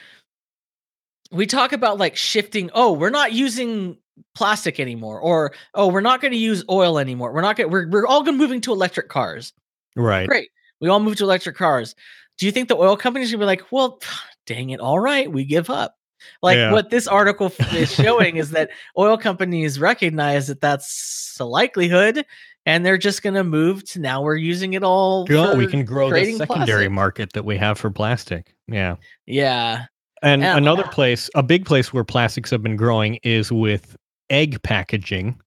we 1.32 1.46
talk 1.46 1.72
about 1.72 1.98
like 1.98 2.16
shifting, 2.16 2.70
oh, 2.74 2.92
we're 2.92 3.10
not 3.10 3.32
using 3.32 3.98
plastic 4.34 4.78
anymore 4.78 5.20
or 5.20 5.52
oh, 5.74 5.88
we're 5.88 6.00
not 6.00 6.20
going 6.20 6.32
to 6.32 6.38
use 6.38 6.64
oil 6.70 6.98
anymore. 6.98 7.32
We're 7.32 7.40
not 7.40 7.56
going 7.56 7.70
we're 7.70 7.88
we're 7.88 8.06
all 8.06 8.22
going 8.22 8.36
to 8.36 8.42
moving 8.42 8.60
to 8.62 8.72
electric 8.72 9.08
cars. 9.08 9.52
Right. 9.96 10.28
Great. 10.28 10.50
We 10.80 10.88
all 10.88 11.00
move 11.00 11.16
to 11.16 11.24
electric 11.24 11.56
cars. 11.56 11.94
Do 12.38 12.46
you 12.46 12.52
think 12.52 12.68
the 12.68 12.76
oil 12.76 12.96
companies 12.96 13.30
to 13.30 13.38
be 13.38 13.44
like, 13.44 13.70
"Well, 13.72 14.00
dang 14.46 14.70
it, 14.70 14.80
all 14.80 14.98
right, 15.00 15.30
we 15.30 15.44
give 15.44 15.70
up." 15.70 15.96
Like 16.42 16.56
Yeah. 16.56 16.72
what 16.72 16.90
this 16.90 17.06
article 17.06 17.52
is 17.72 17.92
showing 17.92 18.36
is 18.36 18.50
that 18.52 18.70
oil 18.98 19.18
companies 19.18 19.78
recognize 19.78 20.46
that 20.46 20.60
that's 20.60 21.36
a 21.38 21.44
likelihood 21.44 22.24
and 22.66 22.84
they're 22.86 22.96
just 22.98 23.22
going 23.22 23.34
to 23.34 23.44
move 23.44 23.84
to 23.90 24.00
now 24.00 24.22
we're 24.22 24.36
using 24.36 24.72
it 24.72 24.82
all 24.82 25.26
Yeah, 25.28 25.54
we 25.54 25.66
can 25.66 25.84
grow 25.84 26.10
the 26.10 26.24
secondary 26.32 26.66
plastic. 26.86 26.92
market 26.92 27.32
that 27.34 27.44
we 27.44 27.58
have 27.58 27.78
for 27.78 27.90
plastic. 27.90 28.54
Yeah. 28.68 28.96
Yeah. 29.26 29.84
And 30.24 30.42
Yeah. 30.42 30.56
another 30.56 30.84
place, 30.84 31.30
a 31.34 31.42
big 31.42 31.66
place 31.66 31.92
where 31.92 32.02
plastics 32.02 32.50
have 32.50 32.62
been 32.62 32.76
growing 32.76 33.16
is 33.22 33.52
with 33.52 33.96
egg 34.30 34.62
packaging. 34.62 35.38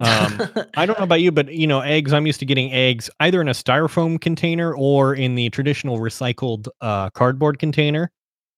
Um, 0.00 0.40
I 0.76 0.86
don't 0.86 0.98
know 0.98 1.04
about 1.04 1.20
you, 1.20 1.30
but 1.30 1.52
you 1.52 1.66
know, 1.66 1.80
eggs. 1.80 2.12
I'm 2.12 2.26
used 2.26 2.40
to 2.40 2.46
getting 2.46 2.72
eggs 2.72 3.08
either 3.20 3.40
in 3.40 3.46
a 3.48 3.52
styrofoam 3.52 4.20
container 4.20 4.74
or 4.74 5.14
in 5.14 5.34
the 5.36 5.50
traditional 5.50 5.98
recycled 5.98 6.66
uh, 6.80 7.10
cardboard 7.10 7.58
container. 7.58 8.10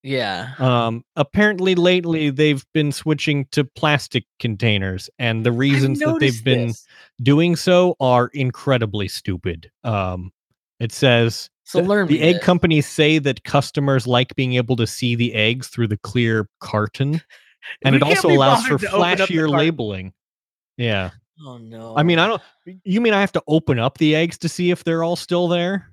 yeah. 0.04 0.54
Um, 0.58 1.02
apparently, 1.16 1.74
lately 1.74 2.30
they've 2.30 2.64
been 2.72 2.92
switching 2.92 3.46
to 3.50 3.64
plastic 3.64 4.24
containers, 4.38 5.10
and 5.18 5.44
the 5.44 5.52
reasons 5.52 5.98
that 5.98 6.18
they've 6.20 6.44
been 6.44 6.68
this. 6.68 6.86
doing 7.20 7.56
so 7.56 7.96
are 8.00 8.28
incredibly 8.28 9.08
stupid. 9.08 9.70
Um, 9.82 10.30
it 10.78 10.92
says 10.92 11.50
So 11.64 11.80
the- 11.80 11.88
learn 11.88 12.06
the 12.06 12.20
egg 12.20 12.40
companies 12.42 12.86
say 12.86 13.18
that 13.18 13.44
customers 13.44 14.06
like 14.06 14.34
being 14.36 14.54
able 14.54 14.76
to 14.76 14.86
see 14.86 15.14
the 15.14 15.34
eggs 15.34 15.68
through 15.68 15.88
the 15.88 15.96
clear 15.96 16.48
carton, 16.60 17.20
and 17.84 17.94
We 17.94 17.96
it 17.96 18.02
also 18.02 18.28
allows 18.28 18.66
for 18.66 18.78
bothered 18.78 18.90
to 18.90 18.96
open 18.96 19.20
up 19.22 19.28
the 19.28 19.34
flashier 19.34 19.48
labeling. 19.50 20.12
Yeah. 20.76 21.10
Oh 21.44 21.56
no. 21.56 21.96
I 21.96 22.02
mean, 22.02 22.18
I 22.18 22.26
don't. 22.28 22.42
You 22.84 23.00
mean 23.00 23.14
I 23.14 23.20
have 23.20 23.32
to 23.32 23.42
open 23.48 23.78
up 23.78 23.98
the 23.98 24.14
eggs 24.14 24.38
to 24.38 24.48
see 24.48 24.70
if 24.70 24.84
they're 24.84 25.02
all 25.02 25.16
still 25.16 25.48
there, 25.48 25.92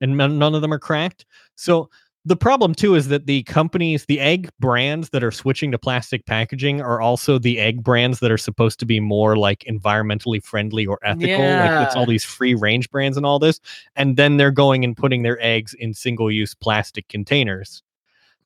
and 0.00 0.16
none 0.16 0.54
of 0.54 0.60
them 0.60 0.72
are 0.72 0.78
cracked? 0.78 1.24
So 1.56 1.90
the 2.24 2.36
problem 2.36 2.74
too 2.74 2.94
is 2.94 3.08
that 3.08 3.26
the 3.26 3.42
companies, 3.44 4.06
the 4.06 4.20
egg 4.20 4.48
brands 4.60 5.10
that 5.10 5.24
are 5.24 5.32
switching 5.32 5.72
to 5.72 5.78
plastic 5.78 6.24
packaging 6.24 6.80
are 6.80 7.00
also 7.00 7.38
the 7.38 7.58
egg 7.58 7.82
brands 7.82 8.20
that 8.20 8.30
are 8.30 8.38
supposed 8.38 8.78
to 8.80 8.86
be 8.86 9.00
more 9.00 9.36
like 9.36 9.64
environmentally 9.68 10.42
friendly 10.42 10.86
or 10.86 10.98
ethical. 11.02 11.44
Like 11.44 11.86
it's 11.86 11.96
all 11.96 12.06
these 12.06 12.24
free 12.24 12.54
range 12.54 12.90
brands 12.90 13.16
and 13.16 13.26
all 13.26 13.40
this. 13.40 13.60
And 13.96 14.16
then 14.16 14.36
they're 14.36 14.52
going 14.52 14.84
and 14.84 14.96
putting 14.96 15.22
their 15.22 15.42
eggs 15.42 15.74
in 15.74 15.94
single 15.94 16.30
use 16.30 16.54
plastic 16.54 17.08
containers. 17.08 17.82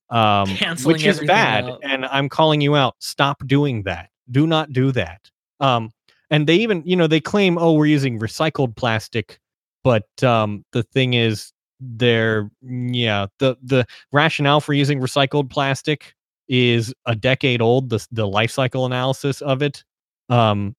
Um, 0.08 0.56
which 0.84 1.04
is 1.04 1.20
bad. 1.20 1.64
out. 1.64 1.80
And 1.82 2.06
I'm 2.06 2.28
calling 2.28 2.60
you 2.60 2.76
out. 2.76 2.94
Stop 3.00 3.46
doing 3.46 3.82
that. 3.82 4.08
Do 4.30 4.46
not 4.46 4.72
do 4.72 4.92
that. 4.92 5.30
Um, 5.60 5.90
and 6.30 6.46
they 6.46 6.56
even, 6.56 6.82
you 6.86 6.96
know, 6.96 7.06
they 7.06 7.20
claim, 7.20 7.58
oh, 7.58 7.72
we're 7.74 7.86
using 7.86 8.18
recycled 8.18 8.76
plastic, 8.76 9.38
but 9.84 10.06
um, 10.22 10.64
the 10.72 10.82
thing 10.82 11.14
is, 11.14 11.52
they're 11.80 12.50
yeah, 12.62 13.26
the 13.38 13.56
the 13.62 13.86
rationale 14.12 14.60
for 14.60 14.72
using 14.72 15.00
recycled 15.00 15.50
plastic 15.50 16.14
is 16.48 16.94
a 17.06 17.14
decade 17.14 17.60
old. 17.60 17.90
The 17.90 18.06
the 18.10 18.26
life 18.26 18.50
cycle 18.50 18.86
analysis 18.86 19.40
of 19.42 19.62
it, 19.62 19.84
um, 20.28 20.74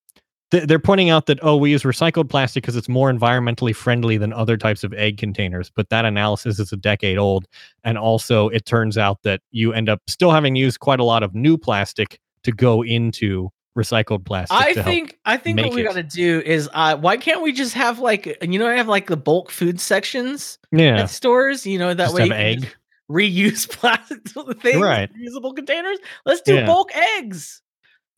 th- 0.52 0.66
they're 0.66 0.80
pointing 0.80 1.10
out 1.10 1.26
that 1.28 1.40
oh, 1.42 1.58
we 1.58 1.72
use 1.72 1.84
recycled 1.84 2.30
plastic 2.30 2.64
because 2.64 2.76
it's 2.76 2.90
more 2.90 3.12
environmentally 3.12 3.76
friendly 3.76 4.18
than 4.18 4.34
other 4.34 4.58
types 4.58 4.84
of 4.84 4.94
egg 4.94 5.18
containers. 5.18 5.72
But 5.76 5.90
that 5.90 6.06
analysis 6.06 6.60
is 6.60 6.72
a 6.72 6.78
decade 6.78 7.18
old, 7.18 7.48
and 7.84 7.98
also 7.98 8.50
it 8.50 8.66
turns 8.66 8.98
out 8.98 9.24
that 9.24 9.42
you 9.52 9.74
end 9.74 9.90
up 9.90 10.02
still 10.08 10.32
having 10.32 10.56
used 10.56 10.80
quite 10.80 11.00
a 11.00 11.04
lot 11.06 11.24
of 11.24 11.36
new 11.36 11.58
plastic 11.58 12.20
to 12.44 12.52
go 12.52 12.84
into 12.84 13.50
recycled 13.78 14.26
plastic. 14.26 14.58
I 14.58 14.74
think 14.74 15.18
I 15.26 15.38
think 15.38 15.62
what 15.62 15.74
we 15.74 15.84
got 15.84 15.94
to 15.94 16.04
do 16.04 16.42
is 16.46 16.70
uh 16.74 16.98
why 16.98 17.18
can't 17.18 17.42
we 17.42 17.54
just 17.54 17.74
have 17.76 18.00
like 18.00 18.26
you 18.42 18.60
know 18.60 18.68
I 18.68 18.76
have 18.76 18.88
like 18.88 19.08
the 19.08 19.16
bulk 19.18 19.52
food 19.52 19.80
sections 19.80 20.58
yeah, 20.72 21.02
at 21.04 21.10
stores 21.10 21.66
you 21.66 21.78
know 21.80 21.94
that 21.94 22.06
just 22.06 22.16
way 22.16 22.24
you 22.24 22.30
can 22.32 22.38
egg. 22.40 22.76
reuse 23.10 23.70
plastic 23.70 24.24
things 24.62 24.82
Right. 24.82 25.10
reusable 25.14 25.56
containers 25.56 25.98
let's 26.26 26.42
do 26.42 26.56
Yeah. 26.56 26.66
bulk 26.66 26.90
eggs 26.96 27.62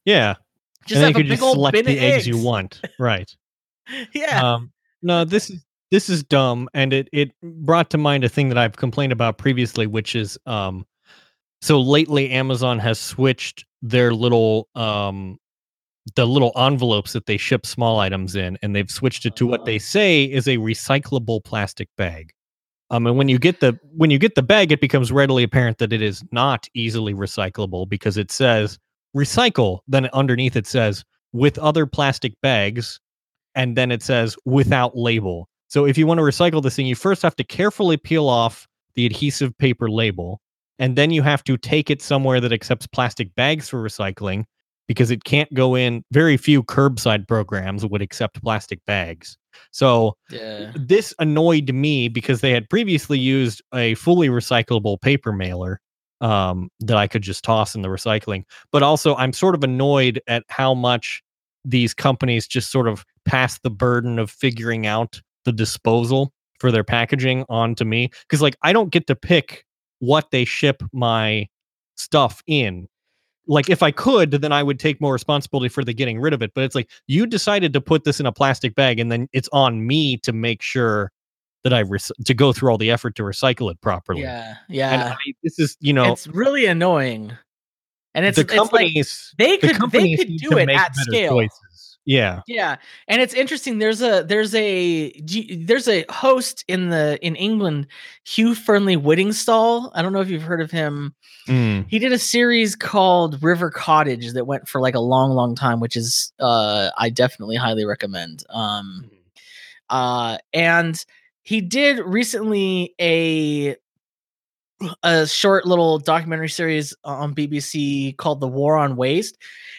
Yeah, 0.06 0.36
just 0.88 1.04
and 1.04 1.14
have 1.14 1.24
a 1.24 1.28
big 1.28 1.42
old 1.44 1.56
select 1.58 1.74
bin 1.74 1.86
the 1.86 1.98
of 1.98 2.04
eggs 2.04 2.28
you 2.28 2.38
want. 2.40 2.82
Right. 2.98 3.30
yeah 4.14 4.54
Um, 4.54 4.72
no, 5.02 5.26
this 5.26 5.50
is 5.50 5.64
this 5.92 6.10
is 6.10 6.24
dumb, 6.24 6.70
and 6.74 6.94
it 6.94 7.10
it 7.12 7.32
brought 7.42 7.90
to 7.92 7.98
mind 7.98 8.24
a 8.24 8.30
thing 8.30 8.50
that 8.50 8.58
I've 8.58 8.76
complained 8.78 9.12
about 9.12 9.38
previously, 9.38 9.88
which 9.88 10.16
is 10.16 10.38
um, 10.46 10.86
so 11.62 11.80
lately 11.82 12.30
Amazon 12.32 12.80
has 12.80 13.00
switched 13.00 13.66
their 13.82 14.14
little 14.14 14.68
um, 14.76 15.38
the 16.16 16.26
little 16.26 16.52
envelopes 16.56 17.14
that 17.14 17.26
they 17.26 17.38
ship 17.38 17.66
small 17.66 18.00
items 18.00 18.36
in, 18.36 18.58
and 18.62 18.76
they've 18.76 18.90
switched 18.90 19.26
it 19.26 19.36
to 19.38 19.48
what 19.48 19.66
they 19.66 19.76
Oh. 19.76 19.80
say 19.80 20.24
is 20.24 20.48
a 20.48 20.58
recyclable 20.58 21.44
plastic 21.44 21.90
bag. 21.98 22.32
Um, 22.92 23.06
and 23.06 23.18
when 23.18 23.30
you 23.30 23.38
get 23.38 23.60
the 23.60 23.78
when 23.96 24.10
you 24.10 24.18
get 24.18 24.36
the 24.36 24.42
bag, 24.42 24.72
it 24.72 24.82
becomes 24.82 25.12
readily 25.12 25.44
apparent 25.44 25.78
that 25.78 25.94
it 25.94 26.02
is 26.02 26.24
not 26.32 26.68
easily 26.74 27.14
recyclable 27.14 27.88
because 27.88 28.18
it 28.18 28.32
says 28.32 28.80
recycle. 29.16 29.80
Then 29.88 30.08
underneath 30.14 30.56
it 30.56 30.66
says 30.68 31.04
with 31.34 31.58
other 31.60 31.86
plastic 31.86 32.34
bags, 32.42 33.00
and 33.56 33.78
then 33.78 33.92
it 33.92 34.02
says 34.02 34.36
without 34.46 34.98
label. 34.98 35.48
So 35.68 35.86
if 35.86 35.98
you 36.00 36.08
want 36.08 36.18
to 36.18 36.24
recycle 36.24 36.64
this 36.64 36.76
thing, 36.76 36.88
you 36.88 36.96
first 36.96 37.22
have 37.22 37.36
to 37.36 37.44
carefully 37.44 37.98
peel 37.98 38.28
off 38.28 38.68
the 38.96 39.06
adhesive 39.06 39.56
paper 39.60 39.90
label, 39.90 40.42
and 40.80 40.96
then 40.96 41.12
you 41.12 41.22
have 41.22 41.44
to 41.44 41.58
take 41.58 41.92
it 41.92 42.02
somewhere 42.02 42.42
that 42.42 42.52
accepts 42.52 42.88
plastic 42.88 43.36
bags 43.36 43.70
for 43.70 43.84
recycling 43.84 44.46
because 44.90 45.12
it 45.12 45.24
can't 45.24 45.54
go 45.54 45.76
in. 45.76 46.04
Very 46.12 46.36
few 46.36 46.64
curbside 46.64 47.30
programs 47.30 47.86
would 47.86 48.02
accept 48.02 48.44
plastic 48.44 48.84
bags. 48.86 49.38
So 49.72 50.16
yeah 50.30 50.72
this 50.76 51.14
annoyed 51.20 51.72
me 51.74 52.10
because 52.10 52.42
they 52.42 52.52
had 52.52 52.70
previously 52.70 53.20
used 53.20 53.62
a 53.74 53.96
fully 53.96 54.28
recyclable 54.28 55.00
paper 55.00 55.32
mailer 55.32 55.80
um, 56.22 56.70
that 56.80 56.98
I 56.98 57.08
could 57.08 57.22
just 57.22 57.44
toss 57.44 57.76
in 57.76 57.82
the 57.82 57.88
recycling. 57.88 58.44
But 58.72 58.84
also, 58.84 59.16
I'm 59.16 59.34
sort 59.34 59.56
of 59.56 59.64
annoyed 59.64 60.22
at 60.28 60.44
how 60.50 60.74
much 60.74 61.22
these 61.64 61.94
companies 61.94 62.48
just 62.48 62.72
sort 62.72 62.88
of 62.88 63.06
pass 63.26 63.60
the 63.60 63.70
burden 63.70 64.20
of 64.20 64.32
figuring 64.32 64.86
out 64.88 65.22
the 65.46 65.52
disposal 65.52 66.34
for 66.60 66.72
their 66.72 66.84
packaging 66.84 67.46
onto 67.48 67.86
me. 67.86 68.10
Because, 68.28 68.42
like, 68.42 68.58
I 68.64 68.74
don't 68.74 68.90
get 68.90 69.08
to 69.08 69.16
pick 69.16 69.66
what 70.00 70.32
they 70.32 70.46
ship 70.46 70.84
my 70.92 71.48
stuff 71.96 72.42
in. 72.48 72.88
Like, 73.50 73.70
if 73.70 73.84
I 73.84 73.92
could, 73.92 74.32
then 74.32 74.54
I 74.54 74.64
would 74.64 74.80
take 74.80 75.02
more 75.02 75.12
responsibility 75.12 75.68
for 75.68 75.84
the 75.84 75.94
getting 75.94 76.22
rid 76.22 76.34
of 76.34 76.42
it. 76.42 76.54
But 76.54 76.64
it's 76.64 76.76
like, 76.76 76.90
you 77.08 77.26
decided 77.26 77.74
to 77.74 77.82
put 77.82 78.06
this 78.06 78.20
in 78.22 78.26
a 78.26 78.32
plastic 78.32 78.76
bag, 78.76 79.00
and 79.00 79.12
then 79.12 79.28
it's 79.34 79.50
on 79.52 79.86
me 79.86 80.18
to 80.18 80.32
make 80.32 80.62
sure 80.62 81.12
that 81.64 81.74
I 81.74 81.82
rec- 81.82 82.02
to 82.24 82.34
go 82.34 82.54
through 82.54 82.72
all 82.72 82.78
the 82.78 82.92
effort 82.92 83.16
to 83.16 83.24
recycle 83.24 83.70
it 83.72 83.82
properly. 83.82 84.22
yeah 84.22 84.56
And 84.70 85.02
yeah 85.02 85.14
I, 85.14 85.34
this 85.44 85.60
is, 85.60 85.76
you 85.82 85.92
know, 85.94 86.14
it's 86.14 86.28
really 86.28 86.66
annoying 86.66 87.34
and 88.14 88.26
it's 88.26 88.38
the 88.38 88.42
it's 88.42 88.52
like 88.52 88.58
companies 88.58 89.34
they 89.38 89.58
the 89.58 89.74
could 89.74 89.92
they 89.92 90.16
could 90.16 90.38
do 90.38 90.58
it 90.58 90.70
at 90.70 90.96
scale 90.96 91.32
choices. 91.32 91.89
Yeah. 92.10 92.42
Yeah, 92.48 92.78
and 93.08 93.22
it's 93.22 93.36
interesting. 93.36 93.78
There's 93.78 94.02
a 94.02 94.24
there's 94.24 94.56
a 94.56 95.12
there's 95.60 95.88
a 95.88 96.06
host 96.10 96.66
in 96.68 96.90
the 96.90 97.20
in 97.22 97.36
England, 97.36 97.86
Hugh 98.26 98.56
Fearnley-Whittingstall. 98.56 99.92
I 99.94 100.02
don't 100.02 100.12
know 100.12 100.20
if 100.20 100.28
you've 100.28 100.42
heard 100.42 100.60
of 100.60 100.72
him. 100.72 101.14
Mm. 101.48 101.86
He 101.88 102.00
did 102.00 102.12
a 102.12 102.18
series 102.18 102.76
called 102.76 103.44
River 103.44 103.70
Cottage 103.70 104.34
that 104.34 104.48
went 104.48 104.68
for 104.68 104.82
like 104.82 104.96
a 104.96 105.00
long, 105.00 105.34
long 105.36 105.54
time, 105.54 105.80
which 105.80 105.96
is 105.96 106.34
uh 106.40 106.90
I 106.98 107.12
definitely 107.12 107.58
highly 107.58 107.86
recommend. 107.86 108.44
Um, 108.50 109.12
uh, 109.92 110.40
and 110.52 111.06
he 111.44 111.62
did 111.62 112.00
recently 112.00 112.96
a 113.00 113.76
a 115.04 115.28
short 115.28 115.66
little 115.66 116.00
documentary 116.00 116.50
series 116.50 116.96
on 117.04 117.36
BBC 117.36 118.16
called 118.18 118.40
The 118.40 118.48
War 118.48 118.78
on 118.78 118.96
Waste. 118.96 119.38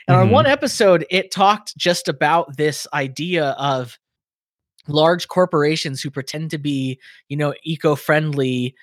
And 0.09 0.17
on 0.17 0.31
one 0.31 0.47
episode, 0.47 1.07
it 1.11 1.31
talked 1.31 1.77
just 1.77 2.09
about 2.09 2.57
this 2.57 2.87
idea 2.93 3.51
of 3.59 3.99
large 4.89 5.29
corporations 5.29 6.03
who 6.03 6.11
pretend 6.11 6.51
to 6.51 6.59
be, 6.59 6.99
you 7.29 7.37
know, 7.37 7.55
eco-friendly, 7.63 8.75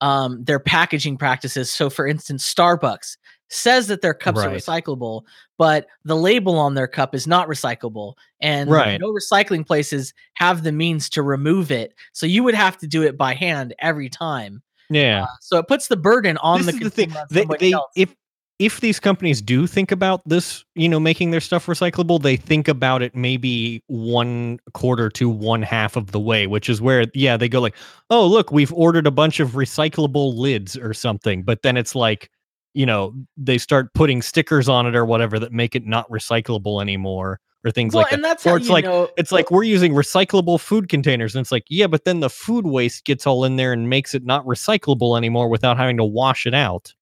um, 0.00 0.44
their 0.44 0.60
packaging 0.60 1.16
practices. 1.16 1.72
So, 1.72 1.90
for 1.90 2.06
instance, 2.06 2.52
Starbucks 2.54 3.16
says 3.48 3.86
that 3.88 4.00
their 4.00 4.14
cups 4.14 4.40
are 4.40 4.50
recyclable, 4.50 5.22
but 5.56 5.86
the 6.04 6.16
label 6.16 6.58
on 6.58 6.74
their 6.74 6.88
cup 6.88 7.14
is 7.14 7.26
not 7.26 7.48
recyclable, 7.48 8.14
and 8.40 8.70
Right. 8.70 9.00
no 9.00 9.12
recycling 9.12 9.66
places 9.66 10.12
have 10.34 10.62
the 10.62 10.72
means 10.72 11.08
to 11.10 11.22
remove 11.22 11.70
it. 11.70 11.94
So 12.12 12.26
you 12.26 12.42
would 12.42 12.54
have 12.54 12.76
to 12.78 12.86
do 12.86 13.02
it 13.02 13.16
by 13.16 13.34
hand 13.34 13.74
every 13.78 14.08
time. 14.08 14.62
Yeah. 14.90 15.24
Uh, 15.24 15.26
so 15.40 15.58
it 15.58 15.68
puts 15.68 15.88
the 15.88 15.96
burden 15.96 16.36
on 16.38 16.64
this 16.66 16.74
the 16.76 16.84
the 16.84 16.90
thing. 16.90 17.16
on 17.16 17.26
They, 17.30 17.44
they 17.58 17.74
if 17.96 18.14
if 18.58 18.80
these 18.80 18.98
companies 18.98 19.42
do 19.42 19.66
think 19.66 19.92
about 19.92 20.26
this, 20.26 20.64
you 20.74 20.88
know, 20.88 20.98
making 20.98 21.30
their 21.30 21.40
stuff 21.40 21.66
recyclable, 21.66 22.22
they 22.22 22.36
think 22.36 22.68
about 22.68 23.02
it 23.02 23.14
maybe 23.14 23.82
one 23.86 24.58
quarter 24.72 25.10
to 25.10 25.28
one 25.28 25.60
half 25.60 25.96
of 25.96 26.12
the 26.12 26.20
way, 26.20 26.46
which 26.46 26.70
is 26.70 26.80
where, 26.80 27.04
yeah, 27.12 27.36
they 27.36 27.50
go 27.50 27.60
like, 27.60 27.76
oh, 28.08 28.26
look, 28.26 28.50
we've 28.50 28.72
ordered 28.72 29.06
a 29.06 29.10
bunch 29.10 29.40
of 29.40 29.50
recyclable 29.50 30.34
lids 30.34 30.76
or 30.76 30.94
something. 30.94 31.42
But 31.42 31.62
then 31.62 31.76
it's 31.76 31.94
like, 31.94 32.30
you 32.72 32.86
know, 32.86 33.14
they 33.36 33.58
start 33.58 33.92
putting 33.92 34.22
stickers 34.22 34.70
on 34.70 34.86
it 34.86 34.96
or 34.96 35.04
whatever 35.04 35.38
that 35.38 35.52
make 35.52 35.74
it 35.74 35.84
not 35.84 36.08
recyclable 36.10 36.80
anymore 36.80 37.40
or 37.64 37.70
things 37.70 37.94
well, 37.94 38.02
like 38.02 38.10
that. 38.10 38.16
and 38.16 38.24
that's 38.24 38.46
Or 38.46 38.56
it's 38.56 38.68
like, 38.68 38.84
know. 38.84 39.08
It's 39.16 39.32
like 39.32 39.50
we're 39.50 39.64
using 39.64 39.92
recyclable 39.92 40.60
food 40.60 40.88
containers. 40.88 41.34
And 41.34 41.40
it's 41.42 41.50
like, 41.52 41.64
yeah, 41.68 41.86
but 41.86 42.04
then 42.04 42.20
the 42.20 42.30
food 42.30 42.66
waste 42.66 43.04
gets 43.04 43.26
all 43.26 43.44
in 43.44 43.56
there 43.56 43.72
and 43.72 43.88
makes 43.90 44.14
it 44.14 44.24
not 44.24 44.44
recyclable 44.46 45.16
anymore 45.16 45.48
without 45.48 45.76
having 45.76 45.96
to 45.96 46.04
wash 46.04 46.46
it 46.46 46.54
out. 46.54 46.94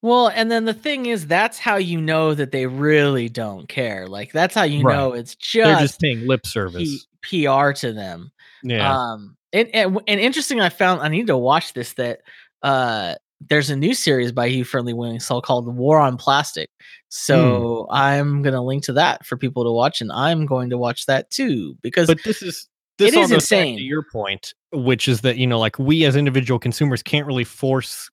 Well, 0.00 0.28
and 0.34 0.50
then 0.50 0.64
the 0.64 0.74
thing 0.74 1.06
is, 1.06 1.28
that's 1.28 1.60
how 1.60 1.76
you 1.76 2.00
know 2.00 2.34
that 2.34 2.50
they 2.50 2.66
really 2.66 3.28
don't 3.28 3.68
care. 3.68 4.08
Like 4.08 4.32
that's 4.32 4.54
how 4.54 4.64
you 4.64 4.82
Right. 4.82 4.96
know 4.96 5.12
it's 5.12 5.36
just 5.36 5.64
They're 5.64 5.74
just 5.74 5.82
just, 5.82 6.00
paying 6.00 6.26
lip 6.26 6.44
service. 6.44 7.06
P- 7.22 7.46
PR 7.46 7.70
to 7.70 7.92
them. 7.92 8.32
yeah. 8.64 8.92
Um, 8.98 9.36
and, 9.52 9.68
and 9.72 10.00
and 10.08 10.18
interesting, 10.18 10.60
I 10.60 10.70
found 10.70 11.02
I 11.02 11.08
need 11.08 11.28
to 11.28 11.36
watch 11.36 11.74
this. 11.74 11.92
That 11.92 12.22
uh, 12.62 13.14
there's 13.48 13.70
a 13.70 13.76
new 13.76 13.94
series 13.94 14.32
by 14.32 14.48
Hugh 14.48 14.64
Fearnley-Whittingstall 14.64 15.42
called 15.42 15.66
"The 15.66 15.70
War 15.70 15.98
on 15.98 16.16
Plastic." 16.16 16.70
So 17.08 17.86
Hmm. 17.88 17.94
I'm 17.94 18.42
gonna 18.42 18.62
link 18.62 18.84
to 18.84 18.92
that 18.94 19.26
for 19.26 19.36
people 19.36 19.64
to 19.64 19.72
watch, 19.72 20.00
and 20.00 20.10
I'm 20.12 20.46
going 20.46 20.70
to 20.70 20.78
watch 20.78 21.06
that 21.06 21.30
too 21.30 21.76
because 21.82 22.06
but 22.06 22.22
this 22.24 22.42
is 22.42 22.68
this 22.98 23.14
it 23.14 23.18
is 23.20 23.32
insane. 23.32 23.78
to 23.78 23.82
your 23.82 24.04
point, 24.12 24.54
which 24.72 25.08
is 25.08 25.22
that 25.22 25.36
you 25.36 25.46
know, 25.46 25.58
like 25.58 25.78
we 25.78 26.04
as 26.04 26.16
individual 26.16 26.58
consumers 26.58 27.02
can't 27.02 27.26
really 27.26 27.44
force 27.44 28.10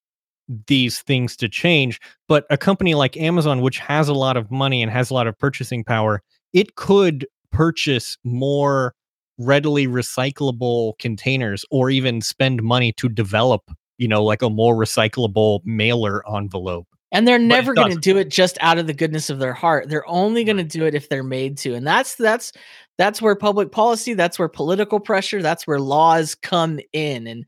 these 0.67 1.01
things 1.01 1.35
to 1.37 1.47
change. 1.47 1.99
But 2.27 2.45
a 2.49 2.57
company 2.57 2.95
like 2.95 3.15
Amazon, 3.17 3.61
which 3.61 3.77
has 3.79 4.09
a 4.09 4.13
lot 4.13 4.35
of 4.37 4.49
money 4.49 4.81
and 4.81 4.91
has 4.91 5.09
a 5.11 5.13
lot 5.13 5.27
of 5.27 5.37
purchasing 5.37 5.83
power, 5.83 6.21
it 6.53 6.75
could 6.75 7.27
purchase 7.51 8.17
more 8.23 8.95
readily 9.37 9.87
recyclable 9.87 10.97
containers 10.99 11.63
or 11.71 11.89
even 11.89 12.19
spend 12.21 12.61
money 12.63 12.91
to 12.93 13.07
develop, 13.07 13.71
you 13.99 14.07
know, 14.07 14.23
like 14.23 14.41
a 14.41 14.49
more 14.49 14.75
recyclable 14.75 15.59
mailer 15.65 16.23
envelope. 16.35 16.87
And 17.11 17.27
they're 17.27 17.39
never 17.39 17.73
going 17.73 17.91
to 17.91 17.99
do 17.99 18.17
it 18.17 18.29
just 18.29 18.57
out 18.61 18.77
of 18.77 18.85
the 18.85 18.93
goodness 18.93 19.31
of 19.31 19.39
their 19.39 19.53
heart. 19.53 19.89
They're 19.89 20.07
only 20.07 20.43
going 20.43 20.57
to 20.57 20.63
do 20.63 20.85
it 20.85 20.93
if 20.93 21.09
they're 21.09 21.23
made 21.23 21.57
to. 21.59 21.73
And 21.73 21.85
that's 21.85 22.15
that's 22.15 22.51
that's 22.99 23.21
where 23.21 23.35
public 23.35 23.71
policy, 23.71 24.13
that's 24.13 24.37
where 24.37 24.47
political 24.47 24.99
pressure, 24.99 25.41
that's 25.41 25.65
where 25.65 25.79
laws 25.79 26.35
come 26.35 26.79
in. 26.93 27.25
And 27.25 27.45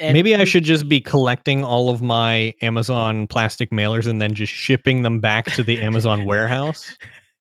and 0.00 0.14
Maybe 0.14 0.34
I 0.34 0.44
should 0.44 0.64
just 0.64 0.88
be 0.88 1.00
collecting 1.00 1.62
all 1.62 1.90
of 1.90 2.02
my 2.02 2.54
Amazon 2.62 3.26
plastic 3.26 3.70
mailers 3.70 4.06
and 4.06 4.20
then 4.20 4.34
just 4.34 4.52
shipping 4.52 5.02
them 5.02 5.20
back 5.20 5.46
to 5.52 5.62
the 5.62 5.80
Amazon 5.80 6.24
warehouse. 6.24 6.96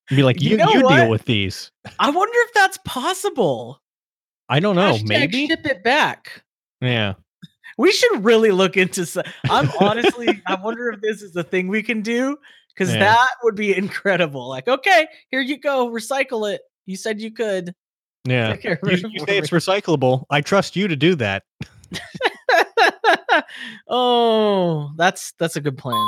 And 0.09 0.17
be 0.17 0.23
like, 0.23 0.41
You 0.41 0.51
you, 0.51 0.57
know 0.57 0.69
you, 0.69 0.87
deal 0.87 1.09
with 1.09 1.25
these. 1.25 1.71
I 1.97 2.09
wonder 2.11 2.37
if 2.45 2.53
that's 2.53 2.77
possible. 2.85 3.81
I 4.49 4.59
don't 4.59 4.75
know. 4.75 4.95
Hashtag 4.95 5.07
maybe. 5.07 5.47
ship 5.47 5.65
it 5.65 5.83
back. 5.83 6.43
Yeah. 6.81 7.13
We 7.77 7.91
should 7.91 8.23
really 8.23 8.51
look 8.51 8.77
into. 8.77 9.23
I'm 9.49 9.69
honestly, 9.79 10.41
I 10.47 10.55
wonder 10.55 10.89
if 10.89 11.01
this 11.01 11.21
is 11.21 11.35
a 11.35 11.43
thing 11.43 11.67
we 11.67 11.81
can 11.83 12.01
do 12.01 12.37
because 12.75 12.93
Yeah. 12.93 12.99
that 12.99 13.29
would 13.43 13.55
be 13.55 13.75
incredible. 13.75 14.47
Like, 14.49 14.67
okay, 14.67 15.07
here 15.29 15.41
you 15.41 15.59
go, 15.59 15.89
recycle 15.89 16.51
it. 16.53 16.61
You 16.85 16.97
said 16.97 17.21
you 17.21 17.31
could. 17.31 17.73
Yeah. 18.25 18.51
Take 18.53 18.61
care 18.61 18.79
of 18.81 18.89
You, 18.91 19.09
you 19.11 19.19
say 19.25 19.37
it's 19.37 19.49
recyclable. 19.49 20.25
I 20.29 20.41
trust 20.41 20.75
you 20.75 20.87
to 20.87 20.95
do 20.95 21.15
that. 21.15 21.43
oh, 23.87 24.91
that's 24.97 25.33
that's 25.39 25.55
a 25.55 25.61
good 25.61 25.77
plan. 25.77 26.05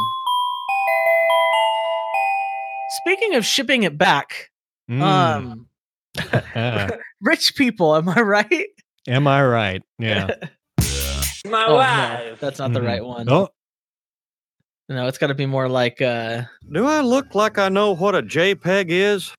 Speaking 3.01 3.35
of 3.35 3.45
shipping 3.45 3.83
it 3.83 3.97
back, 3.97 4.49
Mm. 4.89 5.01
um, 5.01 5.67
rich 7.21 7.55
people, 7.55 7.95
am 7.95 8.07
I 8.09 8.21
right? 8.21 8.67
am 9.07 9.27
I 9.27 9.43
right? 9.45 9.83
Yeah. 9.99 10.29
My 11.45 11.65
Oh, 11.65 11.75
wife. 11.75 12.19
no, 12.25 12.35
that's 12.39 12.59
not 12.59 12.73
the 12.73 12.79
Mhm. 12.79 12.85
right 12.85 13.05
one. 13.05 13.29
Oh, 13.29 13.49
No, 14.89 15.07
it's 15.07 15.17
got 15.17 15.27
to 15.27 15.33
be 15.35 15.45
more 15.47 15.67
like 15.67 16.01
uh 16.01 16.43
Do 16.71 16.85
I 16.85 17.01
look 17.01 17.33
like 17.35 17.57
I 17.57 17.69
know 17.69 17.93
what 17.95 18.15
a 18.15 18.21
JPEG 18.21 18.87
is? 18.89 19.31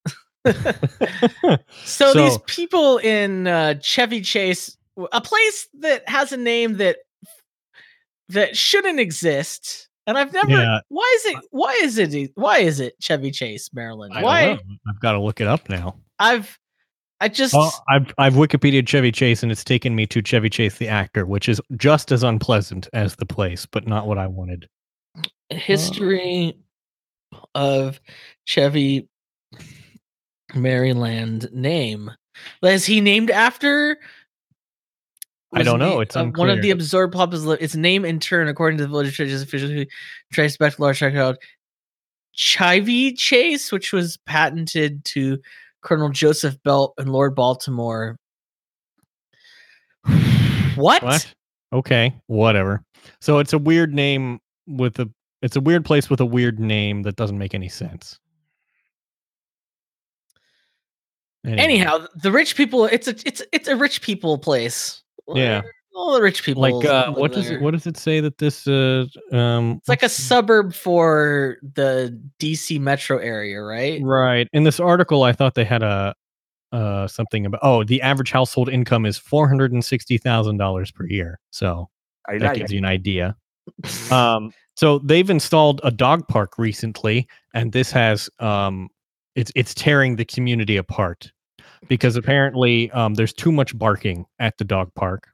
So, 1.84 2.12
these 2.14 2.38
people 2.46 2.98
in 2.98 3.46
uh, 3.46 3.74
Chevy 3.80 4.20
Chase, 4.20 4.76
a 5.12 5.20
place 5.20 5.68
that 5.80 6.08
has 6.08 6.32
a 6.32 6.36
name 6.36 6.76
that 6.78 6.98
that 8.28 8.56
shouldn't 8.56 8.98
exist, 9.00 9.88
and 10.06 10.16
I've 10.18 10.32
never. 10.32 10.50
Yeah. 10.50 10.80
Why 10.88 11.12
is 11.18 11.24
it? 11.32 11.36
Why 11.50 11.78
is 11.82 11.98
it? 11.98 12.32
Why 12.34 12.58
is 12.58 12.80
it 12.80 12.94
Chevy 13.00 13.30
Chase, 13.30 13.70
Maryland? 13.72 14.14
I 14.14 14.20
don't 14.20 14.24
Why? 14.24 14.46
know. 14.54 14.58
I've 14.88 15.00
got 15.00 15.12
to 15.12 15.20
look 15.20 15.40
it 15.40 15.46
up 15.46 15.68
now. 15.68 15.96
I've, 16.18 16.58
I 17.20 17.28
just 17.28 17.54
I've 17.88 18.12
I've 18.18 18.34
Wikipedia 18.34 18.86
Chevy 18.86 19.10
Chase 19.10 19.42
and 19.42 19.50
it's 19.50 19.64
taken 19.64 19.94
me 19.94 20.06
to 20.06 20.20
Chevy 20.20 20.50
Chase 20.50 20.76
the 20.76 20.88
actor, 20.88 21.24
which 21.24 21.48
is 21.48 21.60
just 21.76 22.12
as 22.12 22.22
unpleasant 22.22 22.88
as 22.92 23.16
the 23.16 23.26
place, 23.26 23.64
but 23.64 23.86
not 23.86 24.06
what 24.06 24.18
I 24.18 24.26
wanted. 24.26 24.68
history 25.50 26.56
of 27.54 28.00
Chevy 28.44 29.08
Maryland 30.54 31.48
name. 31.52 32.10
Is 32.62 32.84
he 32.84 33.00
named 33.00 33.30
after? 33.30 33.98
I 35.54 35.62
don't 35.62 35.78
know, 35.78 36.00
it's 36.00 36.16
uh, 36.16 36.26
one 36.26 36.50
of 36.50 36.60
the 36.60 36.70
absorbed 36.70 37.14
popular. 37.14 37.56
Its 37.58 37.74
name, 37.74 38.04
in 38.04 38.20
turn, 38.20 38.48
according 38.48 38.76
to 38.78 38.84
the 38.84 38.88
village 38.88 39.14
churches, 39.14 39.40
officially 39.40 39.88
traced 40.32 40.58
back 40.58 40.74
to 40.74 40.82
large 40.82 41.00
called 41.00 41.38
Chivy 42.36 43.16
Chase, 43.16 43.72
which 43.72 43.92
was 43.92 44.18
patented 44.26 45.02
to 45.06 45.38
Colonel 45.86 46.08
Joseph 46.10 46.60
Belt 46.64 46.94
and 46.98 47.10
Lord 47.10 47.34
Baltimore. 47.34 48.18
What? 50.76 51.02
What? 51.02 51.34
Okay, 51.72 52.14
whatever. 52.26 52.82
So 53.22 53.38
it's 53.38 53.54
a 53.54 53.58
weird 53.58 53.94
name 53.94 54.40
with 54.66 54.98
a 54.98 55.10
it's 55.40 55.56
a 55.56 55.60
weird 55.60 55.86
place 55.86 56.10
with 56.10 56.20
a 56.20 56.26
weird 56.26 56.60
name 56.60 57.02
that 57.04 57.16
doesn't 57.16 57.38
make 57.38 57.54
any 57.54 57.70
sense. 57.70 58.20
Anyway, 61.46 61.62
Anyhow, 61.62 62.06
the 62.14 62.30
rich 62.30 62.56
people. 62.56 62.84
It's 62.84 63.08
a 63.08 63.14
it's 63.24 63.42
it's 63.52 63.68
a 63.68 63.76
rich 63.76 64.02
people 64.02 64.36
place. 64.36 65.02
Yeah. 65.28 65.62
All 65.96 66.14
the 66.14 66.22
rich 66.22 66.42
people. 66.44 66.62
like 66.62 66.84
uh, 66.84 67.10
what 67.12 67.32
does 67.32 67.48
there. 67.48 67.58
it 67.58 67.62
what 67.62 67.72
does 67.72 67.86
it 67.86 67.96
say 67.96 68.20
that 68.20 68.38
this 68.38 68.66
uh 68.68 69.06
um 69.32 69.76
It's 69.78 69.88
like 69.88 70.02
a 70.02 70.08
suburb 70.08 70.74
for 70.74 71.56
the 71.74 72.18
DC 72.38 72.78
metro 72.80 73.18
area, 73.18 73.60
right? 73.62 74.00
right 74.02 74.48
in 74.52 74.64
this 74.64 74.78
article 74.78 75.22
I 75.24 75.32
thought 75.32 75.54
they 75.54 75.64
had 75.64 75.82
a 75.82 76.14
uh 76.72 77.06
something 77.06 77.46
about 77.46 77.60
oh 77.62 77.84
the 77.84 78.02
average 78.02 78.30
household 78.30 78.68
income 78.68 79.06
is 79.06 79.16
four 79.16 79.48
hundred 79.48 79.72
and 79.72 79.84
sixty 79.84 80.18
thousand 80.18 80.58
dollars 80.58 80.90
per 80.90 81.06
year 81.06 81.38
so 81.50 81.88
I 82.28 82.38
that 82.38 82.44
like 82.48 82.58
gives 82.58 82.70
it. 82.70 82.74
you 82.74 82.78
an 82.78 82.84
idea. 82.84 83.36
Um, 84.12 84.52
so 84.76 84.98
they've 85.00 85.28
installed 85.30 85.80
a 85.82 85.90
dog 85.90 86.28
park 86.28 86.58
recently, 86.58 87.26
and 87.54 87.72
this 87.72 87.90
has 87.90 88.28
um, 88.38 88.88
it's 89.34 89.50
it's 89.56 89.74
tearing 89.74 90.16
the 90.16 90.24
community 90.24 90.76
apart 90.76 91.32
because 91.88 92.14
apparently 92.16 92.90
um, 92.92 93.14
there's 93.14 93.32
too 93.32 93.50
much 93.50 93.76
barking 93.76 94.24
at 94.38 94.58
the 94.58 94.64
dog 94.64 94.92
park, 94.94 95.28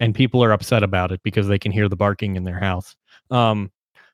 and 0.00 0.14
people 0.14 0.42
are 0.42 0.52
upset 0.52 0.82
about 0.82 1.12
it 1.12 1.20
because 1.22 1.48
they 1.48 1.58
can 1.58 1.72
hear 1.72 1.88
the 1.88 1.96
barking 1.96 2.36
in 2.36 2.44
their 2.44 2.58
house. 2.58 2.96
Um, 3.30 3.70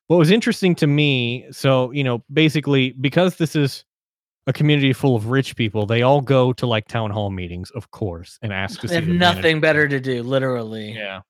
what 0.08 0.18
was 0.18 0.30
interesting 0.30 0.74
to 0.76 0.86
me, 0.86 1.46
so 1.50 1.90
you 1.92 2.02
know, 2.04 2.22
basically 2.32 2.92
because 3.00 3.36
this 3.36 3.54
is 3.54 3.84
a 4.46 4.52
community 4.52 4.92
full 4.92 5.14
of 5.14 5.26
rich 5.26 5.54
people, 5.54 5.86
they 5.86 6.02
all 6.02 6.20
go 6.20 6.52
to 6.54 6.66
like 6.66 6.88
town 6.88 7.10
hall 7.10 7.30
meetings, 7.30 7.70
of 7.72 7.90
course, 7.90 8.38
and 8.42 8.52
ask 8.52 8.80
to 8.80 8.86
They 8.86 8.92
see 8.92 8.94
have 8.96 9.06
the 9.06 9.12
manager. 9.12 9.36
nothing 9.36 9.60
better 9.60 9.86
to 9.86 10.00
do, 10.00 10.22
literally. 10.22 10.92
Yeah. 10.92 11.20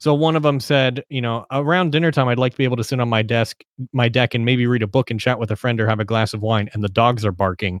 So 0.00 0.14
one 0.14 0.36
of 0.36 0.42
them 0.42 0.60
said, 0.60 1.04
you 1.08 1.20
know, 1.20 1.44
around 1.50 1.90
dinner 1.92 2.10
time, 2.12 2.28
I'd 2.28 2.38
like 2.38 2.52
to 2.52 2.58
be 2.58 2.64
able 2.64 2.76
to 2.76 2.84
sit 2.84 3.00
on 3.00 3.08
my 3.08 3.22
desk, 3.22 3.62
my 3.92 4.08
deck, 4.08 4.34
and 4.34 4.44
maybe 4.44 4.66
read 4.66 4.82
a 4.82 4.86
book 4.86 5.10
and 5.10 5.18
chat 5.20 5.38
with 5.40 5.50
a 5.50 5.56
friend 5.56 5.80
or 5.80 5.88
have 5.88 5.98
a 6.00 6.04
glass 6.04 6.32
of 6.32 6.40
wine. 6.40 6.68
And 6.72 6.84
the 6.84 6.88
dogs 6.88 7.24
are 7.24 7.32
barking. 7.32 7.80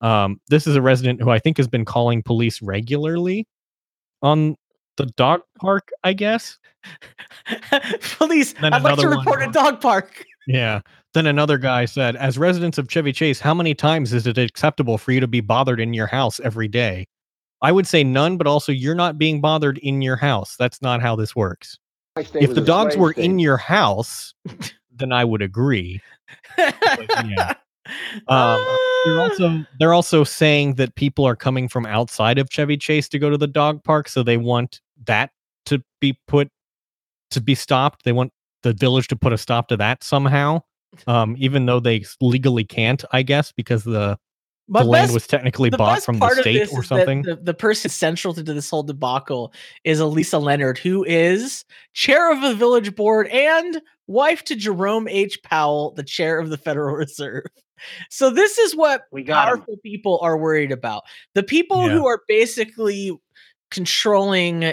Um, 0.00 0.40
this 0.48 0.66
is 0.66 0.76
a 0.76 0.82
resident 0.82 1.20
who 1.20 1.30
I 1.30 1.38
think 1.40 1.56
has 1.56 1.66
been 1.68 1.84
calling 1.84 2.22
police 2.22 2.62
regularly 2.62 3.46
on 4.22 4.56
the 4.96 5.06
dog 5.06 5.42
park. 5.60 5.88
I 6.04 6.12
guess. 6.12 6.58
Police, 8.18 8.52
Then 8.54 8.72
I'd 8.72 8.82
like 8.82 8.96
to 8.96 9.02
another 9.02 9.16
one 9.16 9.18
report 9.18 9.42
a 9.42 9.50
dog 9.50 9.80
park. 9.80 10.24
Yeah. 10.46 10.80
Then 11.14 11.26
another 11.26 11.58
guy 11.58 11.84
said, 11.86 12.14
as 12.16 12.38
residents 12.38 12.78
of 12.78 12.88
Chevy 12.88 13.12
Chase, 13.12 13.40
how 13.40 13.54
many 13.54 13.74
times 13.74 14.12
is 14.12 14.26
it 14.26 14.38
acceptable 14.38 14.98
for 14.98 15.12
you 15.12 15.20
to 15.20 15.26
be 15.26 15.40
bothered 15.40 15.80
in 15.80 15.94
your 15.94 16.06
house 16.06 16.38
every 16.40 16.68
day? 16.68 17.06
I 17.62 17.72
would 17.72 17.86
say 17.86 18.04
none, 18.04 18.36
but 18.36 18.46
also 18.46 18.70
you're 18.70 18.94
not 18.94 19.18
being 19.18 19.40
bothered 19.40 19.78
in 19.78 20.02
your 20.02 20.16
house. 20.16 20.56
That's 20.58 20.82
not 20.82 21.00
how 21.00 21.16
this 21.16 21.34
works. 21.34 21.78
If 22.16 22.54
the 22.54 22.60
dogs 22.60 22.96
were 22.96 23.12
state. 23.12 23.24
in 23.24 23.38
your 23.38 23.56
house, 23.56 24.34
then 24.94 25.10
I 25.12 25.24
would 25.24 25.42
agree. 25.42 26.00
yeah. 26.58 27.54
Um, 28.26 28.58
They're 29.04 29.20
Ah. 29.20 29.22
also 29.22 29.64
they're 29.78 29.94
also 29.94 30.24
saying 30.24 30.74
that 30.74 30.96
people 30.96 31.24
are 31.24 31.36
coming 31.36 31.68
from 31.68 31.86
outside 31.86 32.36
of 32.36 32.50
Chevy 32.50 32.76
Chase 32.76 33.08
to 33.10 33.18
go 33.20 33.30
to 33.30 33.38
the 33.38 33.46
dog 33.46 33.84
park, 33.84 34.08
so 34.08 34.24
they 34.24 34.36
want 34.36 34.80
that 35.04 35.30
to 35.66 35.82
be 36.00 36.18
put 36.26 36.48
to 37.32 37.40
be 37.40 37.54
stopped. 37.54 38.04
They 38.04 38.12
want 38.12 38.32
the 38.62 38.72
village 38.72 39.08
to 39.08 39.16
put 39.16 39.32
a 39.32 39.38
stop 39.38 39.68
to 39.68 39.76
that 39.78 40.02
somehow. 40.04 40.62
Um, 41.06 41.34
even 41.38 41.66
though 41.66 41.80
they 41.80 42.04
legally 42.22 42.64
can't, 42.64 43.04
I 43.12 43.20
guess, 43.22 43.52
because 43.52 43.84
the, 43.84 44.18
My 44.66 44.80
the 44.82 44.88
land 44.88 45.12
was 45.12 45.26
technically 45.26 45.68
the 45.68 45.76
bought 45.76 46.02
from 46.02 46.18
the 46.18 46.30
state 46.30 46.72
or 46.72 46.82
something. 46.82 47.20
The, 47.20 47.36
the 47.36 47.52
person 47.52 47.90
central 47.90 48.32
to 48.32 48.42
this 48.42 48.70
whole 48.70 48.82
debacle 48.84 49.52
is 49.84 50.00
Elissa 50.00 50.38
Leonard, 50.38 50.78
who 50.78 51.04
is 51.04 51.66
chair 51.92 52.32
of 52.32 52.40
the 52.40 52.54
village 52.54 52.94
board 52.94 53.26
and 53.28 53.82
wife 54.06 54.42
to 54.44 54.56
Jerome 54.56 55.06
H. 55.06 55.42
Powell, 55.42 55.90
the 55.90 56.04
chair 56.04 56.38
of 56.38 56.48
the 56.48 56.56
Federal 56.56 56.94
Reserve. 56.96 57.44
So 58.08 58.30
this 58.30 58.56
is 58.56 58.74
what 58.74 59.02
We 59.12 59.22
got 59.22 59.48
'em. 59.48 59.56
powerful 59.58 59.76
people 59.82 60.18
are 60.22 60.38
worried 60.38 60.72
about. 60.72 61.02
The 61.34 61.42
people 61.42 61.88
Yeah. 61.88 61.92
who 61.92 62.06
are 62.06 62.22
basically 62.26 63.12
controlling 63.70 64.72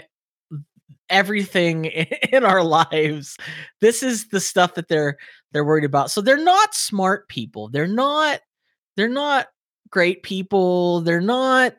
everything 1.13 1.85
in 2.31 2.43
our 2.43 2.63
lives. 2.63 3.37
This 3.79 4.03
is 4.03 4.27
the 4.29 4.39
stuff 4.41 4.73
that 4.73 4.87
they're 4.89 5.17
they're 5.51 5.63
worried 5.65 5.85
about. 5.85 6.11
So 6.11 6.19
they're 6.21 6.43
not 6.43 6.73
smart 6.73 7.29
people. 7.29 7.69
They're 7.69 7.87
not 7.87 8.41
they're 8.97 9.07
not 9.07 9.47
great 9.89 10.23
people. 10.23 11.01
They're 11.01 11.21
not 11.21 11.75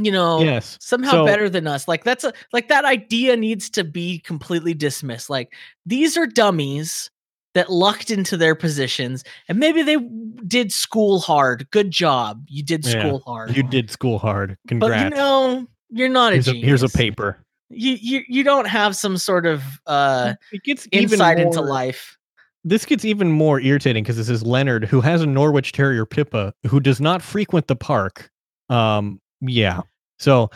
you 0.00 0.12
know 0.12 0.40
yes. 0.42 0.78
somehow 0.80 1.10
So- 1.10 1.26
better 1.26 1.50
than 1.50 1.66
us. 1.66 1.88
Like 1.88 2.04
that's 2.04 2.22
a 2.24 2.32
like 2.52 2.68
that 2.68 2.84
idea 2.84 3.36
needs 3.36 3.68
to 3.70 3.84
be 3.84 4.20
completely 4.20 4.72
dismissed. 4.74 5.28
Like 5.28 5.52
these 5.84 6.16
are 6.16 6.26
dummies 6.26 7.10
that 7.54 7.70
lucked 7.72 8.10
into 8.10 8.36
their 8.36 8.54
positions 8.54 9.24
and 9.48 9.58
maybe 9.58 9.82
they 9.82 9.96
did 10.46 10.70
school 10.70 11.18
hard. 11.18 11.68
Good 11.72 11.90
job. 11.90 12.44
You 12.46 12.62
did 12.62 12.86
Yeah, 12.86 13.00
school 13.00 13.22
hard. 13.26 13.56
You 13.56 13.64
did 13.64 13.90
school 13.90 14.18
hard. 14.20 14.50
but 14.64 14.68
Congrats. 14.68 15.04
you 15.04 15.16
know, 15.16 15.66
you're 15.90 16.08
not 16.10 16.32
a 16.32 16.36
here's, 16.36 16.48
a, 16.48 16.52
genius. 16.52 16.66
here's 16.68 16.82
a 16.84 16.88
paper. 16.90 17.42
You, 17.70 17.96
you 18.00 18.22
you 18.28 18.42
don't 18.44 18.66
have 18.66 18.96
some 18.96 19.16
sort 19.18 19.44
of 19.46 19.62
uh 19.86 20.34
It 20.52 20.62
gets 20.64 20.88
insight 20.92 21.38
into 21.38 21.60
life. 21.60 22.16
this 22.64 22.84
gets 22.86 23.04
even 23.04 23.30
more 23.30 23.60
irritating 23.60 24.02
because 24.04 24.16
this 24.16 24.28
is 24.28 24.42
Leonard 24.42 24.84
who 24.84 25.00
has 25.00 25.22
a 25.22 25.26
Norwich 25.26 25.72
Terrier 25.72 26.06
Pippa 26.06 26.52
who 26.66 26.80
does 26.80 27.00
not 27.00 27.22
frequent 27.22 27.66
the 27.66 27.76
park. 27.76 28.30
Um, 28.70 29.20
yeah. 29.40 29.82
So 30.18 30.50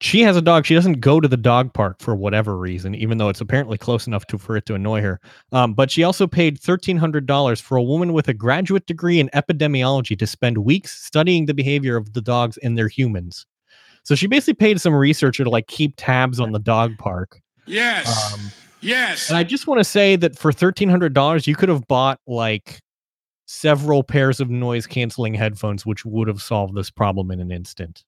she 0.00 0.20
has 0.22 0.36
a 0.36 0.42
dog. 0.42 0.66
She 0.66 0.74
doesn't 0.74 1.00
go 1.00 1.20
to 1.20 1.28
the 1.28 1.36
dog 1.36 1.72
park 1.74 1.96
for 2.00 2.14
whatever 2.14 2.56
reason, 2.56 2.94
even 2.94 3.18
though 3.18 3.28
it's 3.28 3.40
apparently 3.40 3.78
close 3.78 4.06
enough 4.06 4.26
to 4.26 4.38
for 4.38 4.56
it 4.56 4.66
to 4.66 4.74
annoy 4.74 5.00
her. 5.00 5.20
Um, 5.52 5.74
but 5.74 5.90
she 5.90 6.02
also 6.02 6.26
paid 6.26 6.58
thirteen 6.58 6.96
hundred 6.96 7.26
dollars 7.26 7.60
for 7.60 7.76
a 7.76 7.82
woman 7.82 8.12
with 8.12 8.28
a 8.28 8.34
graduate 8.34 8.86
degree 8.86 9.20
in 9.20 9.28
epidemiology 9.30 10.18
to 10.18 10.26
spend 10.26 10.58
weeks 10.58 11.00
studying 11.04 11.46
the 11.46 11.54
behavior 11.54 11.96
of 11.96 12.12
the 12.14 12.20
dogs 12.22 12.56
and 12.58 12.76
their 12.76 12.88
humans. 12.88 13.46
So 14.04 14.14
she 14.14 14.26
basically 14.26 14.54
paid 14.54 14.80
some 14.80 14.94
researcher 14.94 15.44
to 15.44 15.50
like 15.50 15.66
keep 15.68 15.94
tabs 15.96 16.40
on 16.40 16.52
the 16.52 16.58
dog 16.58 16.98
park. 16.98 17.40
Yes. 17.66 18.34
Um, 18.34 18.40
yes. 18.80 19.28
and 19.28 19.38
I 19.38 19.44
just 19.44 19.66
want 19.66 19.78
to 19.78 19.84
say 19.84 20.16
that 20.16 20.36
for 20.38 20.52
thirteen 20.52 20.88
hundred 20.88 21.14
dollars, 21.14 21.46
you 21.46 21.54
could 21.54 21.68
have 21.68 21.86
bought 21.86 22.18
like 22.26 22.80
several 23.46 24.02
pairs 24.02 24.40
of 24.40 24.50
noise 24.50 24.86
canceling 24.86 25.34
headphones, 25.34 25.84
which 25.86 26.04
would 26.04 26.26
have 26.26 26.42
solved 26.42 26.74
this 26.74 26.90
problem 26.90 27.30
in 27.30 27.38
an 27.40 27.52
instant. 27.52 28.02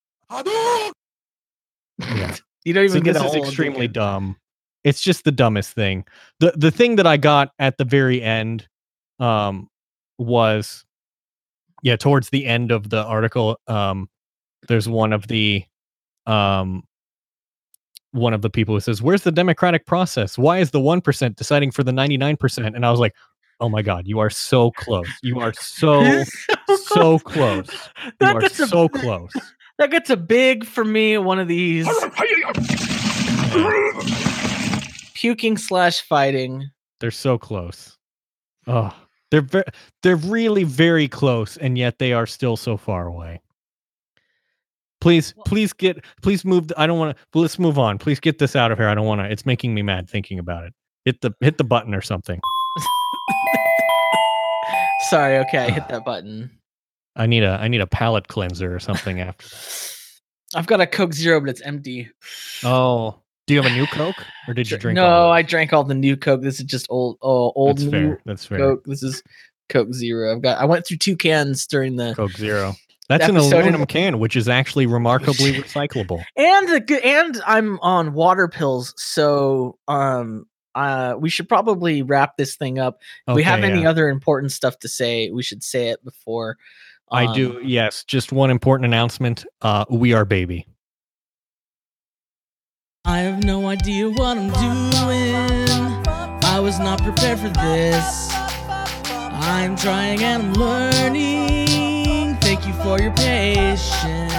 Yeah. 1.99 2.35
You 2.65 2.73
don't 2.73 2.85
even 2.85 2.99
so 2.99 3.01
get 3.01 3.13
this 3.15 3.25
is 3.25 3.35
extremely 3.35 3.81
ticket. 3.83 3.93
dumb. 3.93 4.37
It's 4.85 5.01
just 5.01 5.25
the 5.25 5.33
dumbest 5.33 5.73
thing. 5.75 6.05
the 6.41 6.53
The 6.57 6.71
thing 6.71 6.97
that 6.97 7.07
I 7.07 7.17
got 7.17 7.53
at 7.59 7.79
the 7.79 7.85
very 7.85 8.21
end, 8.23 8.67
um, 9.21 9.69
was, 10.19 10.85
yeah, 11.83 11.97
towards 11.97 12.31
the 12.31 12.47
end 12.47 12.73
of 12.73 12.91
the 12.91 13.05
article, 13.05 13.59
um, 13.69 14.09
there's 14.67 14.89
one 14.89 15.13
of 15.13 15.29
the, 15.29 15.65
um, 16.27 16.83
one 18.13 18.33
of 18.33 18.43
the 18.43 18.51
people 18.51 18.75
who 18.75 18.81
says, 18.81 19.03
"Where's 19.03 19.23
the 19.23 19.33
democratic 19.33 19.87
process? 19.87 20.39
Why 20.39 20.59
is 20.59 20.71
the 20.71 20.81
one 20.81 21.01
percent 21.01 21.37
deciding 21.37 21.71
for 21.71 21.83
the 21.83 21.93
ninety 21.93 22.17
nine 22.17 22.37
percent?" 22.37 22.75
And 22.75 22.87
I 22.87 22.91
was 22.91 23.01
like, 23.01 23.15
"Oh 23.61 23.69
my 23.69 23.83
god, 23.83 24.07
you 24.07 24.19
are 24.21 24.31
so 24.31 24.71
close! 24.73 25.09
You 25.23 25.41
are 25.41 25.53
so 25.55 26.25
so 26.85 27.19
close! 27.19 27.69
You 28.21 28.27
are 28.29 28.49
so 28.49 28.89
close!" 28.89 29.33
That 29.79 29.91
gets 29.91 30.09
a 30.11 30.17
big 30.17 30.65
for 30.65 30.85
me. 30.85 31.19
One 31.19 31.41
of 31.41 31.49
these 31.49 31.89
puking 35.15 35.57
slash 35.57 36.03
fighting. 36.03 36.71
They're 37.01 37.11
so 37.11 37.39
close. 37.39 37.97
Oh, 38.67 38.95
they're 39.31 39.41
ve- 39.43 39.63
they're 40.03 40.17
really 40.17 40.65
very 40.65 41.09
close, 41.09 41.57
and 41.57 41.77
yet 41.77 41.99
they 41.99 42.13
are 42.13 42.27
still 42.27 42.57
so 42.57 42.77
far 42.77 43.07
away. 43.07 43.41
Please, 45.05 45.35
please 45.45 45.75
get, 45.75 46.03
please 46.23 46.47
move. 46.47 46.73
I 46.79 46.87
don't 46.87 46.99
want 46.99 47.15
to. 47.15 47.39
Let's 47.39 47.59
move 47.59 47.79
on. 47.79 47.99
Please 47.99 48.19
get 48.19 48.39
this 48.39 48.57
out 48.57 48.73
of 48.73 48.79
here. 48.79 48.89
I 48.89 48.95
don't 48.95 49.05
want 49.05 49.21
to. 49.21 49.31
It's 49.31 49.45
making 49.45 49.75
me 49.75 49.83
mad 49.83 50.09
thinking 50.09 50.39
about 50.39 50.65
it. 50.65 50.73
Hit 51.05 51.21
the 51.21 51.31
hit 51.41 51.59
the 51.59 51.65
button 51.65 51.95
or 51.95 52.01
something. 52.01 52.41
Sorry. 55.11 55.37
Okay, 55.41 55.59
I 55.59 55.71
hit 55.71 55.83
ah. 55.83 55.89
that 55.91 56.07
button. 56.07 56.51
I 57.17 57.27
need 57.27 57.43
a 57.43 57.59
I 57.61 57.69
need 57.69 57.83
a 57.83 57.87
palate 57.87 58.29
cleanser 58.29 58.75
or 58.75 58.79
something 58.79 59.21
after. 59.21 59.47
I've 60.55 60.67
got 60.67 60.81
a 60.81 60.87
Coke 60.87 61.13
Zero, 61.13 61.39
but 61.39 61.51
it's 61.51 61.61
empty. 61.61 62.09
Oh, 62.65 63.21
do 63.47 63.53
you 63.53 63.61
have 63.61 63.71
a 63.71 63.75
new 63.75 63.87
Coke 63.89 64.25
or 64.49 64.55
did 64.55 64.71
you 64.71 64.79
drink? 64.79 64.97
No, 64.97 65.29
I 65.29 65.43
drank 65.43 65.75
all 65.75 65.85
the 65.85 65.95
new 65.95 66.17
Coke. 66.17 66.41
This 66.41 66.61
is 66.61 66.65
just 66.65 66.87
old, 66.89 67.19
oh, 67.21 67.53
old 67.55 67.77
That's 67.77 67.85
new 67.85 67.91
fair. 67.91 68.23
That's 68.25 68.47
fair. 68.47 68.59
Coke. 68.59 68.85
This 68.87 69.03
is 69.03 69.23
Coke 69.69 69.93
Zero. 69.93 70.35
I've 70.35 70.41
got. 70.41 70.57
I 70.57 70.65
went 70.65 70.87
through 70.87 70.97
two 70.97 71.15
cans 71.15 71.67
during 71.67 71.97
the 71.97 72.15
Coke 72.15 72.33
Zero. 72.33 72.75
That's 73.09 73.29
an 73.29 73.37
episode 73.37 73.53
in- 73.57 73.61
aluminum 73.63 73.87
can, 73.87 74.19
which 74.19 74.35
is 74.37 74.49
actually 74.49 74.87
remarkably 74.87 75.53
recyclable. 75.61 76.23
and 76.37 76.69
the 76.69 77.01
and 77.05 77.41
I'm 77.47 77.79
on 77.81 78.15
water 78.15 78.49
pills, 78.49 78.95
so 78.97 79.79
um 79.89 80.47
uh 80.75 81.15
we 81.19 81.29
should 81.29 81.49
probably 81.49 82.03
wrap 82.03 82.37
this 82.37 82.57
thing 82.57 82.79
up. 82.79 83.01
If 83.29 83.35
we 83.37 83.43
have 83.43 83.61
Okay, 83.61 83.71
any 83.71 83.83
yeah. 83.83 83.91
other 83.91 84.09
important 84.09 84.53
stuff 84.53 84.79
to 84.81 84.89
say, 84.89 85.31
we 85.31 85.43
should 85.43 85.63
say 85.63 85.89
it 85.89 86.03
before. 86.05 86.57
I 87.13 87.27
um, 87.27 87.35
do. 87.35 87.61
Yes, 87.63 88.03
just 88.05 88.33
one 88.33 88.51
important 88.51 88.87
announcement. 88.87 89.45
Uh, 89.61 89.85
we 89.91 90.15
are 90.15 90.25
baby. 90.25 90.67
I 93.05 93.19
have 93.19 93.45
no 93.45 93.67
idea 93.69 94.09
what 94.09 94.39
I'm 94.39 94.49
doing. 94.49 95.69
I 96.43 96.59
was 96.59 96.79
not 96.79 97.03
prepared 97.03 97.39
for 97.39 97.51
this. 97.51 98.29
I'm 98.33 99.77
trying 99.77 100.23
and 100.23 100.43
I'm 100.43 100.53
learning 100.55 101.54
for 102.83 103.01
your 103.01 103.13
patience. 103.13 104.35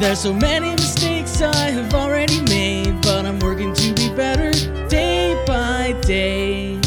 There's 0.00 0.20
so 0.20 0.32
many 0.32 0.70
mistakes 0.72 1.42
I 1.42 1.70
have 1.70 1.94
already 1.94 2.40
made, 2.42 3.00
but 3.02 3.26
I'm 3.26 3.38
working 3.38 3.74
to 3.74 3.94
be 3.94 4.08
better 4.14 4.50
day 4.88 5.42
by 5.46 5.92
day. 6.02 6.80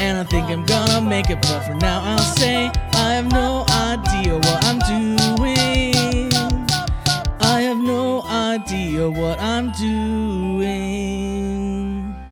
And 0.00 0.18
I 0.18 0.24
think 0.24 0.48
I'm 0.48 0.64
gonna 0.64 1.00
make 1.00 1.30
it, 1.30 1.40
but 1.42 1.60
for 1.60 1.74
now 1.74 2.00
I'll 2.02 2.18
say 2.18 2.70
I 2.94 3.14
have 3.14 3.30
no 3.30 3.64
idea 3.68 4.34
what 4.34 4.64
I'm 4.64 4.78
doing. 4.94 6.32
I 7.40 7.60
have 7.62 7.78
no 7.78 8.22
idea 8.22 9.10
what 9.10 9.38
I'm 9.40 9.70
doing. 9.72 11.29